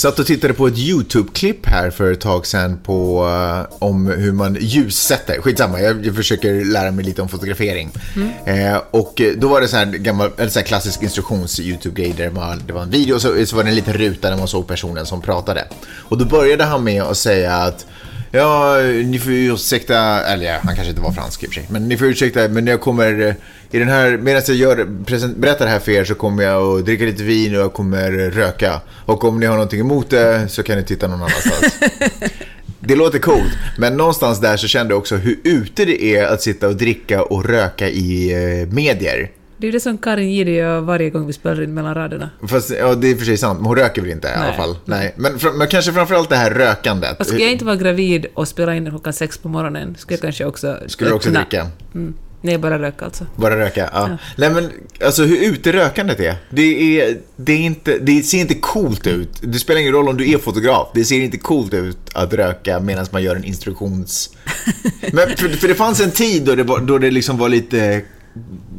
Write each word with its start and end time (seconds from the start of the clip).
Satt 0.00 0.18
och 0.18 0.26
tittade 0.26 0.54
på 0.54 0.66
ett 0.66 0.78
YouTube-klipp 0.78 1.66
här 1.66 1.90
för 1.90 2.12
ett 2.12 2.20
tag 2.20 2.46
sedan 2.46 2.78
på, 2.84 3.24
uh, 3.24 3.76
om 3.78 4.06
hur 4.06 4.32
man 4.32 4.56
ljussätter. 4.60 5.40
Skitsamma, 5.40 5.80
jag, 5.80 6.06
jag 6.06 6.16
försöker 6.16 6.64
lära 6.64 6.90
mig 6.90 7.04
lite 7.04 7.22
om 7.22 7.28
fotografering. 7.28 7.90
Mm. 8.16 8.30
Eh, 8.44 8.82
och 8.90 9.22
då 9.36 9.48
var 9.48 9.60
det 9.60 9.68
så 9.68 9.76
här, 9.76 9.86
gammal, 9.86 10.30
eller 10.36 10.50
så 10.50 10.58
här 10.58 10.66
klassisk 10.66 11.02
instruktions-YouTube-grej 11.02 12.14
där 12.16 12.30
man, 12.30 12.62
det 12.66 12.72
var 12.72 12.82
en 12.82 12.90
video 12.90 13.14
och 13.14 13.22
så, 13.22 13.46
så 13.46 13.56
var 13.56 13.64
det 13.64 13.70
en 13.70 13.74
liten 13.74 13.94
ruta 13.94 14.30
där 14.30 14.36
man 14.36 14.48
såg 14.48 14.66
personen 14.66 15.06
som 15.06 15.22
pratade. 15.22 15.64
Och 15.92 16.18
då 16.18 16.24
började 16.24 16.64
han 16.64 16.84
med 16.84 17.02
att 17.02 17.16
säga 17.16 17.54
att 17.54 17.86
Ja, 18.32 18.76
ni 19.04 19.18
får 19.18 19.32
ursäkta, 19.32 19.96
eller 20.24 20.46
ja, 20.46 20.58
han 20.62 20.74
kanske 20.74 20.90
inte 20.90 21.02
var 21.02 21.12
fransk 21.12 21.42
i 21.42 21.46
och 21.46 21.52
för 21.52 21.60
sig, 21.60 21.66
men 21.70 21.88
ni 21.88 21.96
får 21.96 22.06
ursäkta, 22.06 22.48
men 22.48 22.66
jag 22.66 22.80
kommer 22.80 23.20
eh, 23.20 23.34
i 23.70 23.78
den 23.78 23.88
här, 23.88 24.16
medan 24.16 24.42
jag 24.46 24.56
gör, 24.56 24.84
berättar 25.36 25.64
det 25.64 25.70
här 25.70 25.78
för 25.78 25.92
er 25.92 26.04
så 26.04 26.14
kommer 26.14 26.42
jag 26.42 26.78
att 26.78 26.84
dricka 26.84 27.04
lite 27.04 27.22
vin 27.22 27.54
och 27.54 27.60
jag 27.60 27.72
kommer 27.72 28.10
röka. 28.10 28.80
Och 29.06 29.24
om 29.24 29.40
ni 29.40 29.46
har 29.46 29.54
någonting 29.54 29.80
emot 29.80 30.10
det 30.10 30.48
så 30.48 30.62
kan 30.62 30.78
ni 30.78 30.84
titta 30.84 31.08
någon 31.08 31.18
annanstans. 31.22 31.78
det 32.80 32.96
låter 32.96 33.18
coolt, 33.18 33.52
men 33.78 33.96
någonstans 33.96 34.40
där 34.40 34.56
så 34.56 34.66
kände 34.68 34.92
jag 34.92 34.98
också 34.98 35.16
hur 35.16 35.40
ute 35.44 35.84
det 35.84 36.04
är 36.04 36.26
att 36.26 36.42
sitta 36.42 36.68
och 36.68 36.76
dricka 36.76 37.22
och 37.22 37.44
röka 37.44 37.88
i 37.88 38.32
eh, 38.32 38.68
medier. 38.74 39.30
Det 39.56 39.68
är 39.68 39.72
det 39.72 39.80
som 39.80 39.98
Karin 39.98 40.30
Gide 40.30 40.50
gör 40.50 40.80
varje 40.80 41.10
gång 41.10 41.26
vi 41.26 41.32
spelar 41.32 41.62
in 41.62 41.74
mellan 41.74 41.94
raderna. 41.94 42.30
Fast, 42.48 42.70
ja, 42.70 42.94
det 42.94 43.10
är 43.10 43.16
för 43.16 43.24
sig 43.24 43.36
sant, 43.36 43.58
men 43.58 43.66
hon 43.66 43.76
röker 43.76 44.02
väl 44.02 44.10
inte 44.10 44.28
Nej. 44.28 44.36
i 44.38 44.42
alla 44.42 44.56
fall? 44.56 44.76
Nej. 44.84 45.14
Men, 45.16 45.32
men 45.58 45.68
kanske 45.68 45.92
framförallt 45.92 46.28
det 46.28 46.36
här 46.36 46.50
rökandet. 46.50 47.16
Fast 47.16 47.30
skulle 47.30 47.44
jag 47.44 47.52
inte 47.52 47.64
vara 47.64 47.76
gravid 47.76 48.26
och 48.34 48.48
spela 48.48 48.74
in 48.74 48.90
klockan 48.90 49.12
sex 49.12 49.38
på 49.38 49.48
morgonen, 49.48 49.96
skulle 49.98 50.14
jag 50.16 50.22
kanske 50.22 50.44
också... 50.44 50.78
Skulle 50.86 51.10
du 51.10 51.14
också 51.14 51.30
dricka? 51.30 51.66
Mm. 51.94 52.14
Nej, 52.42 52.58
bara 52.58 52.78
röka 52.78 53.04
alltså. 53.04 53.26
Bara 53.36 53.60
röka, 53.60 53.90
ja. 53.92 54.08
ja. 54.08 54.18
Nej 54.36 54.50
men, 54.50 54.70
alltså 55.04 55.24
hur 55.24 55.52
ute 55.52 55.72
rökandet 55.72 56.20
är. 56.20 56.36
Det, 56.50 57.00
är, 57.00 57.18
det, 57.36 57.52
är 57.52 57.58
inte, 57.58 57.98
det 57.98 58.22
ser 58.22 58.38
inte 58.38 58.54
coolt 58.54 59.06
ut. 59.06 59.30
Det 59.40 59.58
spelar 59.58 59.80
ingen 59.80 59.92
roll 59.92 60.08
om 60.08 60.16
du 60.16 60.32
är 60.32 60.38
fotograf. 60.38 60.88
Det 60.94 61.04
ser 61.04 61.20
inte 61.20 61.38
coolt 61.38 61.74
ut 61.74 61.98
att 62.14 62.32
röka 62.32 62.80
medan 62.80 63.06
man 63.10 63.22
gör 63.22 63.36
en 63.36 63.44
instruktions... 63.44 64.30
men, 65.12 65.36
för, 65.36 65.48
för 65.48 65.68
det 65.68 65.74
fanns 65.74 66.00
en 66.00 66.10
tid 66.10 66.44
då 66.44 66.54
det, 66.54 66.62
var, 66.62 66.80
då 66.80 66.98
det 66.98 67.10
liksom 67.10 67.38
var 67.38 67.48
lite 67.48 68.02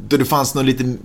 då 0.08 0.18
det 0.18 0.25
fanns 0.25 0.56
något 0.56 0.66
lite 0.66 0.96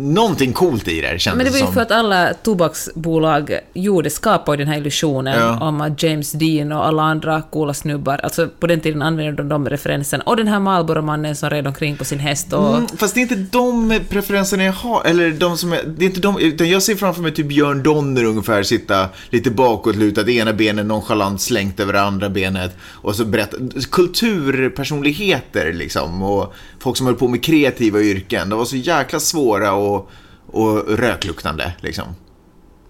någonting 0.00 0.52
coolt 0.52 0.88
i 0.88 1.00
det, 1.00 1.20
kändes 1.20 1.36
Men 1.36 1.52
det 1.52 1.60
var 1.60 1.66
ju 1.68 1.72
för 1.72 1.80
att 1.80 1.90
alla 1.90 2.34
tobaksbolag 2.34 3.58
gjorde, 3.72 4.10
skapade 4.10 4.56
den 4.56 4.68
här 4.68 4.78
illusionen 4.78 5.38
ja. 5.38 5.68
om 5.68 5.80
att 5.80 6.02
James 6.02 6.32
Dean 6.32 6.72
och 6.72 6.86
alla 6.86 7.02
andra 7.02 7.42
coola 7.42 7.74
snubbar, 7.74 8.18
alltså 8.18 8.48
på 8.60 8.66
den 8.66 8.80
tiden 8.80 9.02
använde 9.02 9.42
de 9.42 9.48
de 9.48 9.68
referenserna. 9.68 10.24
Och 10.26 10.36
den 10.36 10.48
här 10.48 10.60
Marlboro-mannen 10.60 11.36
som 11.36 11.50
red 11.50 11.66
omkring 11.66 11.96
på 11.96 12.04
sin 12.04 12.18
häst 12.18 12.52
och... 12.52 12.76
Mm, 12.76 12.88
fast 12.88 13.14
det 13.14 13.20
är 13.20 13.22
inte 13.22 13.36
de 13.36 14.00
preferenserna 14.08 14.64
jag 14.64 14.72
har, 14.72 15.04
eller 15.04 15.30
de 15.30 15.56
som 15.56 15.72
är, 15.72 15.82
det 15.86 16.04
är 16.04 16.06
inte 16.06 16.20
de, 16.20 16.38
utan 16.38 16.68
jag 16.68 16.82
ser 16.82 16.94
framför 16.94 17.22
mig 17.22 17.34
typ 17.34 17.46
Björn 17.46 17.82
Donner 17.82 18.24
ungefär 18.24 18.62
sitta 18.62 19.08
lite 19.30 19.50
bakåtlutat, 19.50 20.28
ena 20.28 20.52
benet 20.52 20.86
nonchalant 20.86 21.40
slängt 21.40 21.80
över 21.80 21.94
andra 21.94 22.28
benet 22.28 22.76
och 22.82 23.16
så 23.16 23.24
berätta, 23.24 23.56
kulturpersonligheter 23.90 25.72
liksom 25.72 26.22
och 26.22 26.54
folk 26.80 26.96
som 26.96 27.06
höll 27.06 27.16
på 27.16 27.28
med 27.28 27.44
kreativa 27.44 28.00
yrken, 28.00 28.48
de 28.48 28.58
var 28.58 28.66
så 28.66 28.76
jäkla 28.76 29.20
svåra 29.20 29.72
och 29.72 30.10
och, 30.52 30.98
rökluktande. 30.98 31.72
Liksom. 31.80 32.04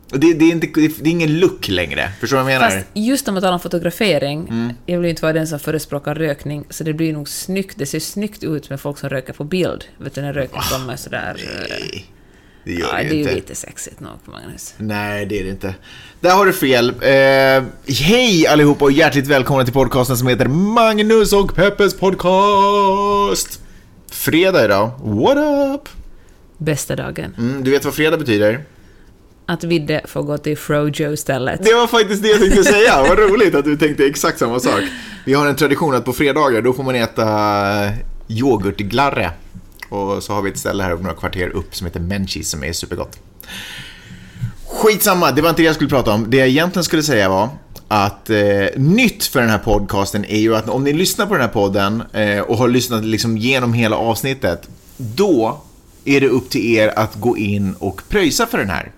Det, 0.08 0.34
det, 0.34 0.44
är 0.44 0.50
inte, 0.50 0.66
det 0.74 0.84
är 0.84 1.06
ingen 1.06 1.38
look 1.38 1.68
längre. 1.68 2.12
Förstår 2.20 2.36
du 2.36 2.42
vad 2.42 2.52
jag 2.52 2.60
menar? 2.60 2.76
Fast 2.76 2.86
just 2.94 3.28
om 3.28 3.34
man 3.34 3.42
talar 3.42 3.54
om 3.54 3.60
fotografering, 3.60 4.48
mm. 4.48 4.72
jag 4.86 4.98
vill 4.98 5.10
inte 5.10 5.22
vara 5.22 5.32
den 5.32 5.46
som 5.46 5.58
förespråkar 5.58 6.14
rökning, 6.14 6.64
så 6.70 6.84
det 6.84 6.92
blir 6.92 7.12
nog 7.12 7.28
snyggt. 7.28 7.78
Det 7.78 7.86
ser 7.86 8.00
snyggt 8.00 8.44
ut 8.44 8.70
med 8.70 8.80
folk 8.80 8.98
som 8.98 9.08
röker 9.08 9.32
på 9.32 9.44
bild. 9.44 9.84
Vet 9.98 10.14
du, 10.14 10.22
när 10.22 10.32
röken 10.32 10.58
oh, 10.58 10.72
kommer 10.72 10.96
sådär... 10.96 11.36
Nej. 11.68 11.92
Eh, 11.94 12.16
det 12.64 12.72
gör 12.72 12.88
ja, 12.88 13.02
det, 13.02 13.08
det 13.08 13.16
inte. 13.16 13.30
är 13.30 13.32
ju 13.32 13.40
lite 13.40 13.54
sexigt 13.54 14.00
nog, 14.00 14.12
Magnus. 14.24 14.74
Nej, 14.76 15.26
det 15.26 15.40
är 15.40 15.44
det 15.44 15.50
inte. 15.50 15.74
Där 16.20 16.30
har 16.30 16.46
du 16.46 16.52
fel. 16.52 16.88
Eh, 16.88 17.64
hej 17.94 18.46
allihopa 18.46 18.84
och 18.84 18.92
hjärtligt 18.92 19.26
välkomna 19.26 19.64
till 19.64 19.72
podcasten 19.72 20.16
som 20.16 20.28
heter 20.28 20.46
Magnus 20.46 21.32
och 21.32 21.54
Peppes 21.54 21.98
podcast. 21.98 23.59
Fredag 24.20 24.64
idag. 24.64 24.90
What 25.02 25.36
up? 25.36 25.88
bästa 26.58 26.96
dagen. 26.96 27.34
Mm, 27.38 27.64
du 27.64 27.70
vet 27.70 27.84
vad 27.84 27.94
fredag 27.94 28.16
betyder? 28.16 28.64
Att 29.46 29.64
Vidde 29.64 30.00
får 30.04 30.22
gå 30.22 30.38
till 30.38 30.58
Frojo 30.58 31.12
istället. 31.12 31.64
Det 31.64 31.74
var 31.74 31.86
faktiskt 31.86 32.22
det 32.22 32.28
jag 32.28 32.40
tänkte 32.40 32.64
säga. 32.64 33.02
Vad 33.02 33.18
roligt 33.30 33.54
att 33.54 33.64
du 33.64 33.76
tänkte 33.76 34.06
exakt 34.06 34.38
samma 34.38 34.60
sak. 34.60 34.80
Vi 35.24 35.34
har 35.34 35.46
en 35.46 35.56
tradition 35.56 35.94
att 35.94 36.04
på 36.04 36.12
fredagar 36.12 36.62
då 36.62 36.72
får 36.72 36.82
man 36.82 36.94
äta 36.94 37.26
yoghurtglarre. 38.28 39.30
Och 39.88 40.22
så 40.22 40.32
har 40.32 40.42
vi 40.42 40.50
ett 40.50 40.58
ställe 40.58 40.82
här 40.82 40.96
några 40.96 41.14
kvarter 41.14 41.48
upp 41.48 41.76
som 41.76 41.86
heter 41.86 42.00
Menchis 42.00 42.50
som 42.50 42.64
är 42.64 42.72
supergott. 42.72 43.18
Skitsamma, 44.66 45.32
det 45.32 45.42
var 45.42 45.50
inte 45.50 45.62
det 45.62 45.66
jag 45.66 45.74
skulle 45.74 45.90
prata 45.90 46.12
om. 46.12 46.30
Det 46.30 46.36
jag 46.36 46.48
egentligen 46.48 46.84
skulle 46.84 47.02
säga 47.02 47.28
var 47.28 47.48
att 47.92 48.30
eh, 48.30 48.66
nytt 48.76 49.24
för 49.24 49.40
den 49.40 49.50
här 49.50 49.58
podcasten 49.58 50.24
är 50.24 50.38
ju 50.38 50.56
att 50.56 50.68
om 50.68 50.84
ni 50.84 50.92
lyssnar 50.92 51.26
på 51.26 51.32
den 51.34 51.42
här 51.42 51.48
podden 51.48 52.02
eh, 52.12 52.40
och 52.40 52.56
har 52.56 52.68
lyssnat 52.68 53.04
liksom 53.04 53.38
genom 53.38 53.72
hela 53.72 53.96
avsnittet, 53.96 54.68
då 54.96 55.60
är 56.04 56.20
det 56.20 56.28
upp 56.28 56.50
till 56.50 56.76
er 56.76 56.92
att 56.96 57.14
gå 57.14 57.36
in 57.36 57.74
och 57.78 58.02
pröjsa 58.08 58.46
för 58.46 58.58
den 58.58 58.70
här 58.70 58.92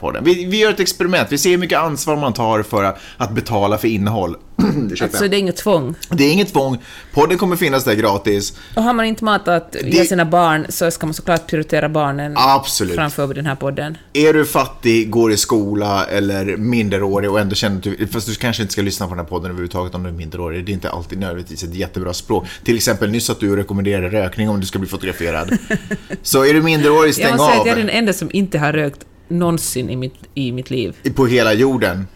podden. 0.00 0.24
Vi, 0.24 0.44
vi 0.44 0.58
gör 0.58 0.70
ett 0.70 0.80
experiment, 0.80 1.32
vi 1.32 1.38
ser 1.38 1.50
hur 1.50 1.58
mycket 1.58 1.78
ansvar 1.78 2.16
man 2.16 2.32
tar 2.32 2.62
för 2.62 2.84
att, 2.84 2.98
att 3.16 3.30
betala 3.30 3.78
för 3.78 3.88
innehåll. 3.88 4.36
alltså 5.02 5.28
det 5.28 5.36
är 5.36 5.38
inget 5.38 5.56
tvång? 5.56 5.94
Det 6.10 6.24
är 6.24 6.32
inget 6.32 6.52
tvång. 6.52 6.78
Podden 7.12 7.38
kommer 7.38 7.56
finnas 7.56 7.84
där 7.84 7.94
gratis. 7.94 8.58
Och 8.74 8.82
har 8.82 8.92
man 8.92 9.04
inte 9.04 9.24
matat 9.24 9.76
det... 9.82 10.08
sina 10.08 10.24
barn 10.24 10.66
så 10.68 10.90
ska 10.90 11.06
man 11.06 11.14
såklart 11.14 11.46
prioritera 11.46 11.88
barnen 11.88 12.34
Absolut. 12.36 12.94
framför 12.94 13.34
den 13.34 13.46
här 13.46 13.54
podden. 13.54 13.98
Är 14.12 14.32
du 14.32 14.44
fattig, 14.44 15.10
går 15.10 15.32
i 15.32 15.36
skola 15.36 16.06
eller 16.06 16.56
minderårig 16.56 17.30
och 17.30 17.40
ändå 17.40 17.54
känner 17.54 17.76
att 17.76 17.82
du, 17.82 18.06
fast 18.06 18.28
du 18.28 18.34
kanske 18.34 18.62
inte 18.62 18.72
ska 18.72 18.82
lyssna 18.82 19.06
på 19.06 19.10
den 19.10 19.18
här 19.18 19.30
podden 19.30 19.50
överhuvudtaget 19.50 19.94
om 19.94 20.02
du 20.02 20.08
är 20.08 20.12
minderårig. 20.12 20.66
Det 20.66 20.72
är 20.72 20.74
inte 20.74 20.90
alltid 20.90 21.18
nödvändigtvis 21.18 21.62
ett 21.62 21.74
jättebra 21.74 22.12
språk. 22.12 22.46
Till 22.64 22.76
exempel 22.76 23.10
nyss 23.10 23.30
att 23.30 23.40
du 23.40 23.56
rekommenderade 23.56 24.08
rökning 24.08 24.48
om 24.48 24.60
du 24.60 24.66
ska 24.66 24.78
bli 24.78 24.88
fotograferad. 24.88 25.58
så 26.22 26.44
är 26.44 26.54
du 26.54 26.62
minderårig, 26.62 27.14
stäng 27.14 27.24
av. 27.24 27.30
Jag 27.30 27.38
måste 27.38 27.52
säga 27.52 27.60
att 27.60 27.66
jag 27.66 27.78
är 27.78 27.86
den 27.86 27.90
enda 27.90 28.12
som 28.12 28.30
inte 28.32 28.58
har 28.58 28.72
rökt 28.72 29.06
någonsin 29.28 29.90
i 29.90 29.96
mitt, 29.96 30.14
i 30.34 30.52
mitt 30.52 30.70
liv. 30.70 30.96
På 31.14 31.26
hela 31.26 31.52
jorden. 31.52 32.06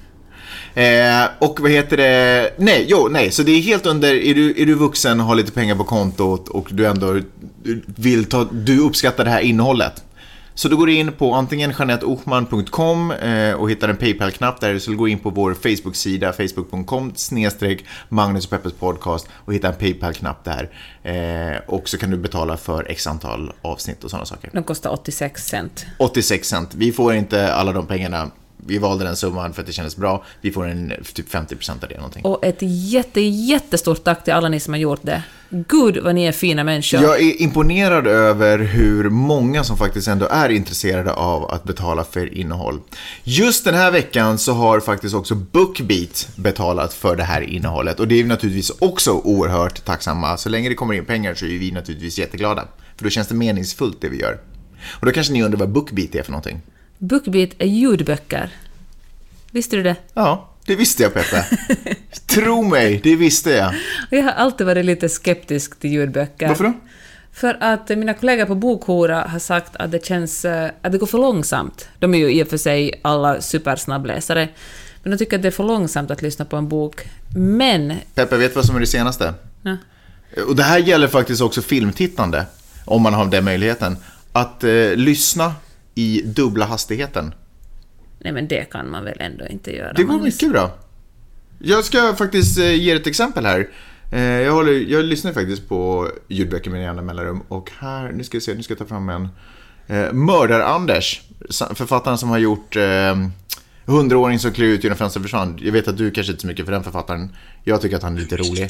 Eh, 0.74 1.28
och 1.38 1.60
vad 1.60 1.70
heter 1.70 1.96
det? 1.96 2.54
Nej, 2.58 2.86
jo, 2.88 3.08
nej, 3.10 3.30
så 3.30 3.42
det 3.42 3.52
är 3.52 3.60
helt 3.60 3.86
under, 3.86 4.14
är 4.14 4.34
du, 4.34 4.62
är 4.62 4.66
du 4.66 4.74
vuxen, 4.74 5.20
har 5.20 5.34
lite 5.34 5.52
pengar 5.52 5.74
på 5.74 5.84
kontot 5.84 6.48
och 6.48 6.68
du 6.70 6.86
ändå 6.86 7.20
vill 7.86 8.24
ta, 8.24 8.48
du 8.52 8.80
uppskattar 8.80 9.24
det 9.24 9.30
här 9.30 9.40
innehållet. 9.40 10.04
Så 10.58 10.68
då 10.68 10.76
går 10.76 10.86
du 10.86 10.92
in 10.92 11.12
på 11.12 11.34
antingen 11.34 11.72
janetteochman.com 11.78 13.10
eh, 13.10 13.52
och 13.52 13.70
hittar 13.70 13.88
en 13.88 13.96
Paypal-knapp 13.96 14.60
där, 14.60 14.78
så 14.78 14.94
gå 14.94 15.08
in 15.08 15.18
på 15.18 15.30
vår 15.30 15.54
Facebook-sida, 15.54 16.32
facebook.com 16.32 17.12
snedstreck 17.14 17.84
Magnus 18.08 18.44
och 18.44 18.50
Peppers 18.50 18.72
podcast 18.72 19.28
och 19.32 19.54
hitta 19.54 19.68
en 19.68 19.74
Paypal-knapp 19.74 20.44
där. 20.44 20.70
Eh, 21.02 21.60
och 21.66 21.88
så 21.88 21.98
kan 21.98 22.10
du 22.10 22.16
betala 22.16 22.56
för 22.56 22.90
x 22.90 23.06
antal 23.06 23.52
avsnitt 23.62 24.04
och 24.04 24.10
sådana 24.10 24.26
saker. 24.26 24.50
De 24.52 24.64
kostar 24.64 24.90
86 24.90 25.46
cent. 25.46 25.86
86 25.98 26.48
cent. 26.48 26.74
Vi 26.74 26.92
får 26.92 27.14
inte 27.14 27.52
alla 27.54 27.72
de 27.72 27.86
pengarna 27.86 28.30
vi 28.66 28.78
valde 28.78 29.04
den 29.04 29.16
summan 29.16 29.52
för 29.52 29.62
att 29.62 29.66
det 29.66 29.72
kändes 29.72 29.96
bra. 29.96 30.24
Vi 30.40 30.52
får 30.52 30.66
en 30.66 30.92
typ 31.14 31.34
50% 31.34 31.70
av 31.70 31.88
det 31.88 31.96
någonting. 31.96 32.24
Och 32.24 32.44
ett 32.44 32.58
jätte, 32.60 33.20
jättestort 33.20 34.04
tack 34.04 34.24
till 34.24 34.32
alla 34.32 34.48
ni 34.48 34.60
som 34.60 34.74
har 34.74 34.78
gjort 34.78 35.00
det. 35.02 35.22
Gud 35.50 35.98
vad 36.02 36.14
ni 36.14 36.24
är 36.24 36.32
fina 36.32 36.64
människor. 36.64 37.02
Jag 37.02 37.20
är 37.20 37.42
imponerad 37.42 38.06
över 38.06 38.58
hur 38.58 39.10
många 39.10 39.64
som 39.64 39.76
faktiskt 39.76 40.08
ändå 40.08 40.26
är 40.30 40.48
intresserade 40.48 41.12
av 41.12 41.50
att 41.50 41.64
betala 41.64 42.04
för 42.04 42.34
innehåll. 42.34 42.80
Just 43.24 43.64
den 43.64 43.74
här 43.74 43.90
veckan 43.90 44.38
så 44.38 44.52
har 44.52 44.80
faktiskt 44.80 45.14
också 45.14 45.34
Bookbeat 45.34 46.28
betalat 46.36 46.94
för 46.94 47.16
det 47.16 47.24
här 47.24 47.40
innehållet 47.40 48.00
och 48.00 48.08
det 48.08 48.14
är 48.14 48.22
vi 48.22 48.28
naturligtvis 48.28 48.70
också 48.78 49.12
oerhört 49.12 49.84
tacksamma. 49.84 50.36
Så 50.36 50.48
länge 50.48 50.68
det 50.68 50.74
kommer 50.74 50.94
in 50.94 51.04
pengar 51.04 51.34
så 51.34 51.44
är 51.44 51.58
vi 51.58 51.72
naturligtvis 51.72 52.18
jätteglada. 52.18 52.64
För 52.96 53.04
då 53.04 53.10
känns 53.10 53.28
det 53.28 53.34
meningsfullt 53.34 54.00
det 54.00 54.08
vi 54.08 54.20
gör. 54.20 54.38
Och 54.90 55.06
då 55.06 55.12
kanske 55.12 55.32
ni 55.32 55.42
undrar 55.42 55.58
vad 55.58 55.68
Bookbeat 55.68 56.14
är 56.14 56.22
för 56.22 56.32
någonting? 56.32 56.60
Bookbeat 56.98 57.50
är 57.58 57.66
ljudböcker. 57.66 58.50
Visste 59.50 59.76
du 59.76 59.82
det? 59.82 59.96
Ja, 60.14 60.48
det 60.66 60.76
visste 60.76 61.02
jag 61.02 61.14
Peppe. 61.14 61.44
Tro 62.26 62.62
mig, 62.62 63.00
det 63.02 63.16
visste 63.16 63.50
jag. 63.50 63.74
Jag 64.10 64.22
har 64.22 64.30
alltid 64.30 64.66
varit 64.66 64.84
lite 64.84 65.08
skeptisk 65.08 65.80
till 65.80 65.90
ljudböcker. 65.90 66.48
Varför 66.48 66.64
då? 66.64 66.72
För 67.32 67.56
att 67.60 67.88
mina 67.88 68.14
kollegor 68.14 68.44
på 68.44 68.54
Bokhora 68.54 69.20
har 69.20 69.38
sagt 69.38 69.76
att 69.76 69.90
det 69.90 70.04
känns 70.04 70.44
eh, 70.44 70.70
att 70.82 70.92
det 70.92 70.98
går 70.98 71.06
för 71.06 71.18
långsamt. 71.18 71.88
De 71.98 72.14
är 72.14 72.18
ju 72.18 72.32
i 72.32 72.42
och 72.42 72.48
för 72.48 72.56
sig 72.56 73.00
alla 73.02 73.40
supersnabbläsare. 73.40 74.48
Men 75.02 75.10
de 75.10 75.18
tycker 75.18 75.36
att 75.36 75.42
det 75.42 75.48
är 75.48 75.52
för 75.52 75.64
långsamt 75.64 76.10
att 76.10 76.22
lyssna 76.22 76.44
på 76.44 76.56
en 76.56 76.68
bok. 76.68 77.08
Men... 77.36 77.94
Peppe, 78.14 78.36
vet 78.36 78.50
du 78.50 78.54
vad 78.54 78.64
som 78.64 78.76
är 78.76 78.80
det 78.80 78.86
senaste? 78.86 79.34
Ja. 79.62 79.76
Och 80.48 80.56
det 80.56 80.62
här 80.62 80.78
gäller 80.78 81.08
faktiskt 81.08 81.40
också 81.40 81.62
filmtittande. 81.62 82.46
Om 82.84 83.02
man 83.02 83.14
har 83.14 83.26
den 83.26 83.44
möjligheten 83.44 83.96
att 84.32 84.64
eh, 84.64 84.94
lyssna 84.94 85.54
i 85.98 86.22
dubbla 86.24 86.64
hastigheten. 86.66 87.34
Nej, 88.18 88.32
men 88.32 88.48
det 88.48 88.70
kan 88.70 88.90
man 88.90 89.04
väl 89.04 89.16
ändå 89.20 89.46
inte 89.46 89.76
göra. 89.76 89.92
Det 89.92 90.02
går 90.04 90.20
mycket 90.20 90.50
bra. 90.50 90.78
Jag 91.58 91.84
ska 91.84 92.14
faktiskt 92.14 92.58
eh, 92.58 92.74
ge 92.74 92.90
ett 92.92 93.06
exempel 93.06 93.46
här. 93.46 93.68
Eh, 94.12 94.20
Jag, 94.20 94.52
håller, 94.52 94.72
jag 94.72 95.04
lyssnar 95.04 95.32
faktiskt 95.32 95.68
på 95.68 96.10
ljudböcker 96.28 96.70
med 96.70 96.82
jämna 96.82 97.02
mellanrum 97.02 97.40
och 97.48 97.70
här, 97.78 98.12
nu 98.12 98.24
ska 98.24 98.36
vi 98.36 98.40
se, 98.40 98.54
nu 98.54 98.62
ska 98.62 98.72
jag 98.72 98.78
ta 98.78 98.86
fram 98.86 99.08
en. 99.08 99.28
Eh, 99.86 100.12
Mördar-Anders, 100.12 101.20
författaren 101.74 102.18
som 102.18 102.28
har 102.28 102.38
gjort 102.38 102.76
Hundraåring 103.84 104.38
som 104.38 104.52
klev 104.52 104.68
ut 104.68 104.84
genom 104.84 104.98
fönstret 104.98 105.22
försvann. 105.22 105.58
Jag 105.62 105.72
vet 105.72 105.88
att 105.88 105.96
du 105.96 106.10
kanske 106.10 106.32
inte 106.32 106.40
är 106.40 106.42
så 106.42 106.46
mycket 106.46 106.64
för 106.64 106.72
den 106.72 106.84
författaren. 106.84 107.36
Jag 107.64 107.80
tycker 107.82 107.96
att 107.96 108.02
han 108.02 108.16
är 108.16 108.20
lite 108.20 108.36
rolig. 108.36 108.62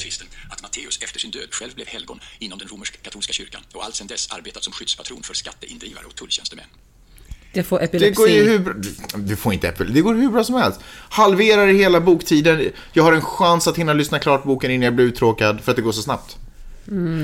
Att 0.49 0.61
Matteus 0.61 0.99
efter 1.03 1.19
sin 1.19 1.31
död 1.31 1.47
själv 1.51 1.75
blev 1.75 1.87
helgon 1.87 2.19
inom 2.39 2.59
den 2.59 2.67
romersk-katolska 2.67 3.33
kyrkan 3.33 3.61
och 3.73 3.83
allt 3.85 3.95
sedan 3.95 4.07
dess 4.07 4.31
arbetat 4.31 4.63
som 4.63 4.73
skyddspatron 4.73 5.23
för 5.23 5.33
skatteindrivare 5.33 6.05
och 6.05 6.15
tulltjänstemän. 6.15 6.65
Jag 7.53 7.65
får 7.65 7.79
Det 7.79 7.85
epilepsi. 7.85 8.13
går 8.15 8.29
ju 8.29 8.43
hur 8.43 8.59
bra, 8.59 8.73
du 9.15 9.35
får 9.35 9.53
inte 9.53 9.67
äppel, 9.67 9.93
det 9.93 10.01
går 10.01 10.15
hur 10.15 10.29
bra 10.29 10.43
som 10.43 10.55
helst. 10.55 10.79
Halverar 11.09 11.67
hela 11.67 12.01
boktiden, 12.01 12.61
jag 12.93 13.03
har 13.03 13.13
en 13.13 13.21
chans 13.21 13.67
att 13.67 13.77
hinna 13.77 13.93
lyssna 13.93 14.19
klart 14.19 14.43
boken 14.43 14.71
innan 14.71 14.83
jag 14.85 14.95
blir 14.95 15.05
uttråkad 15.05 15.61
för 15.61 15.71
att 15.71 15.75
det 15.75 15.81
går 15.81 15.91
så 15.91 16.01
snabbt. 16.01 16.37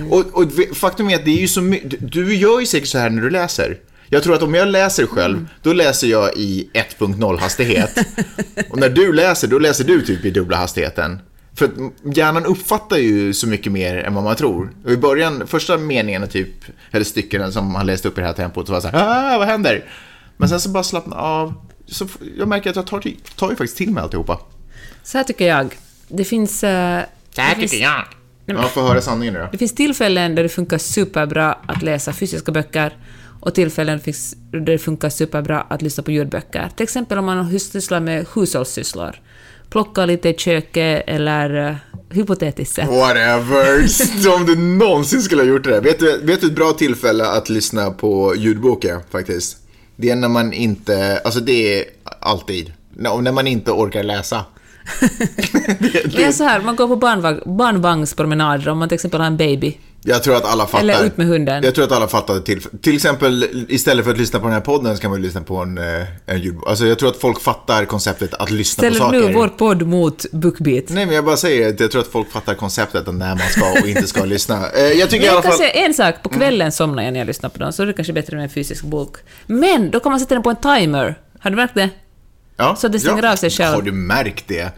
Och, 0.10 0.26
och 0.44 0.52
faktum 0.74 1.10
är 1.10 1.16
att 1.16 1.26
det 1.26 1.32
är 1.32 1.42
ju 1.42 1.48
så 1.48 1.62
mycket, 1.62 2.12
du 2.12 2.36
gör 2.36 2.60
ju 2.60 2.66
säkert 2.66 2.90
så 2.90 2.98
här 2.98 3.10
när 3.10 3.22
du 3.22 3.30
läser. 3.30 3.78
Jag 4.10 4.24
tror 4.24 4.36
att 4.36 4.42
om 4.42 4.54
jag 4.54 4.68
läser 4.68 5.06
själv, 5.06 5.48
då 5.64 5.74
läser 5.74 6.08
jag 6.08 6.38
i 6.38 6.70
1.0 6.74 7.40
hastighet. 7.40 7.98
Och 8.70 8.80
när 8.80 8.90
du 8.90 9.14
läser, 9.14 9.48
då 9.48 9.60
läser 9.60 9.84
du 9.84 10.02
typ 10.02 10.26
i 10.26 10.32
dubbla 10.32 10.58
hastigheten. 10.58 11.20
För 11.56 11.66
att 11.66 12.18
hjärnan 12.18 12.46
uppfattar 12.46 12.98
ju 12.98 13.34
så 13.34 13.48
mycket 13.48 13.72
mer 13.72 13.98
än 13.98 14.14
vad 14.14 14.24
man 14.24 14.36
tror. 14.36 14.72
Och 14.86 14.92
i 14.92 14.98
början, 14.98 15.48
första 15.48 15.78
meningen, 15.78 16.28
typ, 16.28 16.50
eller 16.92 17.06
stycken 17.06 17.52
som 17.52 17.76
han 17.76 17.86
läste 17.86 18.08
upp 18.08 18.18
i 18.18 18.22
det 18.22 18.28
här 18.28 18.34
tempot, 18.34 18.68
så 18.68 18.74
var 18.74 18.78
det 18.78 18.82
så 18.82 18.98
här, 18.98 19.34
ah, 19.36 19.38
vad 19.38 19.48
händer? 19.48 19.84
Men 20.38 20.50
sen 20.50 20.60
så 20.60 20.70
bara 20.70 20.84
slappna 20.84 21.16
av. 21.16 21.54
Så 21.88 22.08
jag 22.38 22.48
märker 22.48 22.70
att 22.70 22.76
jag 22.76 22.88
tar, 22.88 23.00
till- 23.00 23.20
tar 23.36 23.50
ju 23.50 23.56
faktiskt 23.56 23.78
till 23.78 23.92
mig 23.92 24.04
alltihopa. 24.04 24.40
Så 25.04 25.18
här 25.18 25.26
tycker 25.26 25.48
jag. 25.48 25.76
Det 26.08 26.24
finns... 26.24 26.64
eh, 26.64 27.04
det 27.36 27.56
finns, 27.60 27.74
jag. 27.74 28.06
Ja, 28.46 28.64
får 28.64 28.82
höra 28.82 29.02
sanningen 29.02 29.34
nu 29.34 29.40
då. 29.40 29.48
Det 29.52 29.58
finns 29.58 29.76
tillfällen 29.76 30.36
där 30.36 30.44
det 30.44 30.50
funkar 30.50 30.78
superbra 30.78 31.54
att 31.66 31.82
läsa 31.82 32.14
fysiska 32.14 32.52
böcker 32.52 32.98
och 33.42 33.56
tillfällen 33.56 34.00
där 34.52 34.60
det 34.60 34.78
funkar 34.78 35.10
superbra 35.10 35.62
att 35.62 35.82
lyssna 35.82 36.04
på 36.04 36.12
ljudböcker. 36.12 36.70
Till 36.76 36.84
exempel 36.84 37.18
om 37.18 37.26
man 37.26 37.60
sysslar 37.60 38.00
med 38.00 38.26
hushållssysslor. 38.36 39.22
Plocka 39.70 40.06
lite 40.06 40.30
i 40.30 40.34
köket 40.34 41.04
eller 41.08 41.70
uh, 41.70 41.76
hypotetiskt 42.10 42.76
sett. 42.76 42.88
Whatever. 42.90 43.86
Om 44.36 44.46
du 44.46 44.56
någonsin 44.56 45.22
skulle 45.22 45.42
ha 45.42 45.50
gjort 45.50 45.64
det 45.64 45.70
där. 45.70 45.82
Vet 45.82 46.00
du, 46.00 46.18
vet 46.24 46.42
du 46.42 46.48
ett 46.48 46.56
bra 46.56 46.72
tillfälle 46.72 47.26
att 47.26 47.50
lyssna 47.50 47.92
på 47.92 48.34
ljudbok 48.38 48.84
är, 48.84 49.00
faktiskt? 49.12 49.58
Det 49.96 50.10
är 50.10 50.16
när 50.16 50.30
man 50.30 50.54
inte, 50.54 51.22
alltså 51.26 51.40
det 51.40 51.80
är 51.80 51.86
alltid. 52.20 52.74
När 52.94 53.22
när 53.22 53.32
man 53.32 53.48
inte 53.48 53.72
orkar 53.72 54.04
läsa. 54.04 54.46
Det 56.16 56.24
är 56.24 56.32
så 56.32 56.44
här, 56.44 56.62
man 56.62 56.76
går 56.76 56.88
på 56.88 56.96
barnvagnspromenader 57.46 58.70
om 58.70 58.78
man 58.78 58.90
till 58.90 58.96
exempel 58.96 59.20
har 59.20 59.28
en 59.28 59.38
baby. 59.38 59.78
Jag 60.08 60.24
tror 60.24 60.36
att 60.36 60.46
alla 60.46 60.66
fattar. 60.66 60.80
Eller 60.84 61.06
ut 61.06 61.18
med 61.18 61.28
hunden. 61.28 61.64
Jag 61.64 61.76
tror 61.76 61.86
att 61.86 61.92
alla 61.92 62.08
fattar 62.08 62.40
till, 62.40 62.62
till 62.62 62.96
exempel 62.96 63.66
istället 63.70 64.06
för 64.06 64.12
att 64.12 64.18
lyssna 64.18 64.40
på 64.40 64.46
den 64.46 64.54
här 64.54 64.62
podden 64.62 64.96
så 64.96 65.02
kan 65.02 65.12
man 65.12 65.20
ju 65.20 65.26
lyssna 65.26 65.42
på 65.42 65.58
en, 65.58 65.78
eh, 65.78 65.84
en 66.26 66.40
ljudbok. 66.42 66.70
Alltså 66.70 66.86
jag 66.88 67.00
tror 67.00 67.10
att 67.10 67.18
folk 67.18 67.42
fattar 67.42 67.86
konceptet 67.86 68.34
att 68.34 68.52
lyssna 68.52 68.82
på 68.82 68.94
Ställer 68.96 69.06
saker. 69.06 69.28
nu 69.28 69.34
vår 69.34 69.48
podd 69.48 69.82
mot 69.88 70.32
Bookbeat. 70.32 70.84
Nej 70.90 71.06
men 71.06 71.16
jag 71.16 71.26
bara 71.26 71.38
säger 71.38 71.70
att 71.70 71.80
jag 71.80 71.92
tror 71.92 72.02
att 72.02 72.08
folk 72.08 72.32
fattar 72.32 72.54
konceptet 72.54 73.08
att 73.08 73.14
när 73.16 73.30
man 73.36 73.48
ska 73.50 73.72
och 73.82 73.88
inte 73.88 74.08
ska 74.08 74.26
lyssna. 74.36 74.70
Eh, 74.72 74.82
Jag 74.84 75.10
tycker 75.10 75.26
i 75.26 75.28
Men 75.28 75.30
alla 75.30 75.36
jag 75.38 75.44
kan 75.44 75.52
fall... 75.52 75.60
säga 75.60 75.72
en 75.86 75.94
sak, 75.94 76.16
på 76.24 76.30
kvällen 76.30 76.72
somnar 76.72 77.04
jag 77.04 77.14
när 77.14 77.20
jag 77.20 77.28
lyssnar 77.28 77.50
på 77.50 77.60
dem, 77.60 77.74
så 77.74 77.84
är 77.84 77.88
det 77.88 77.94
kanske 77.94 78.14
bättre 78.14 78.36
med 78.36 78.44
en 78.44 78.50
fysisk 78.50 78.84
bok. 78.84 79.16
Men 79.48 79.92
då 79.92 80.00
kan 80.00 80.12
man 80.12 80.20
sätta 80.20 80.36
den 80.36 80.44
på 80.44 80.50
en 80.50 80.56
timer. 80.56 81.20
Har 81.40 81.50
du 81.50 81.56
märkt 81.56 81.76
det? 81.76 81.90
Ja, 82.58 82.76
Så 82.76 82.88
det 82.88 83.00
stänger 83.00 83.32
av 83.32 83.36
sig 83.36 83.50
själv. 83.50 83.76
Har 83.76 83.82
du 83.82 83.92
märkt 83.92 84.44
det? 84.48 84.70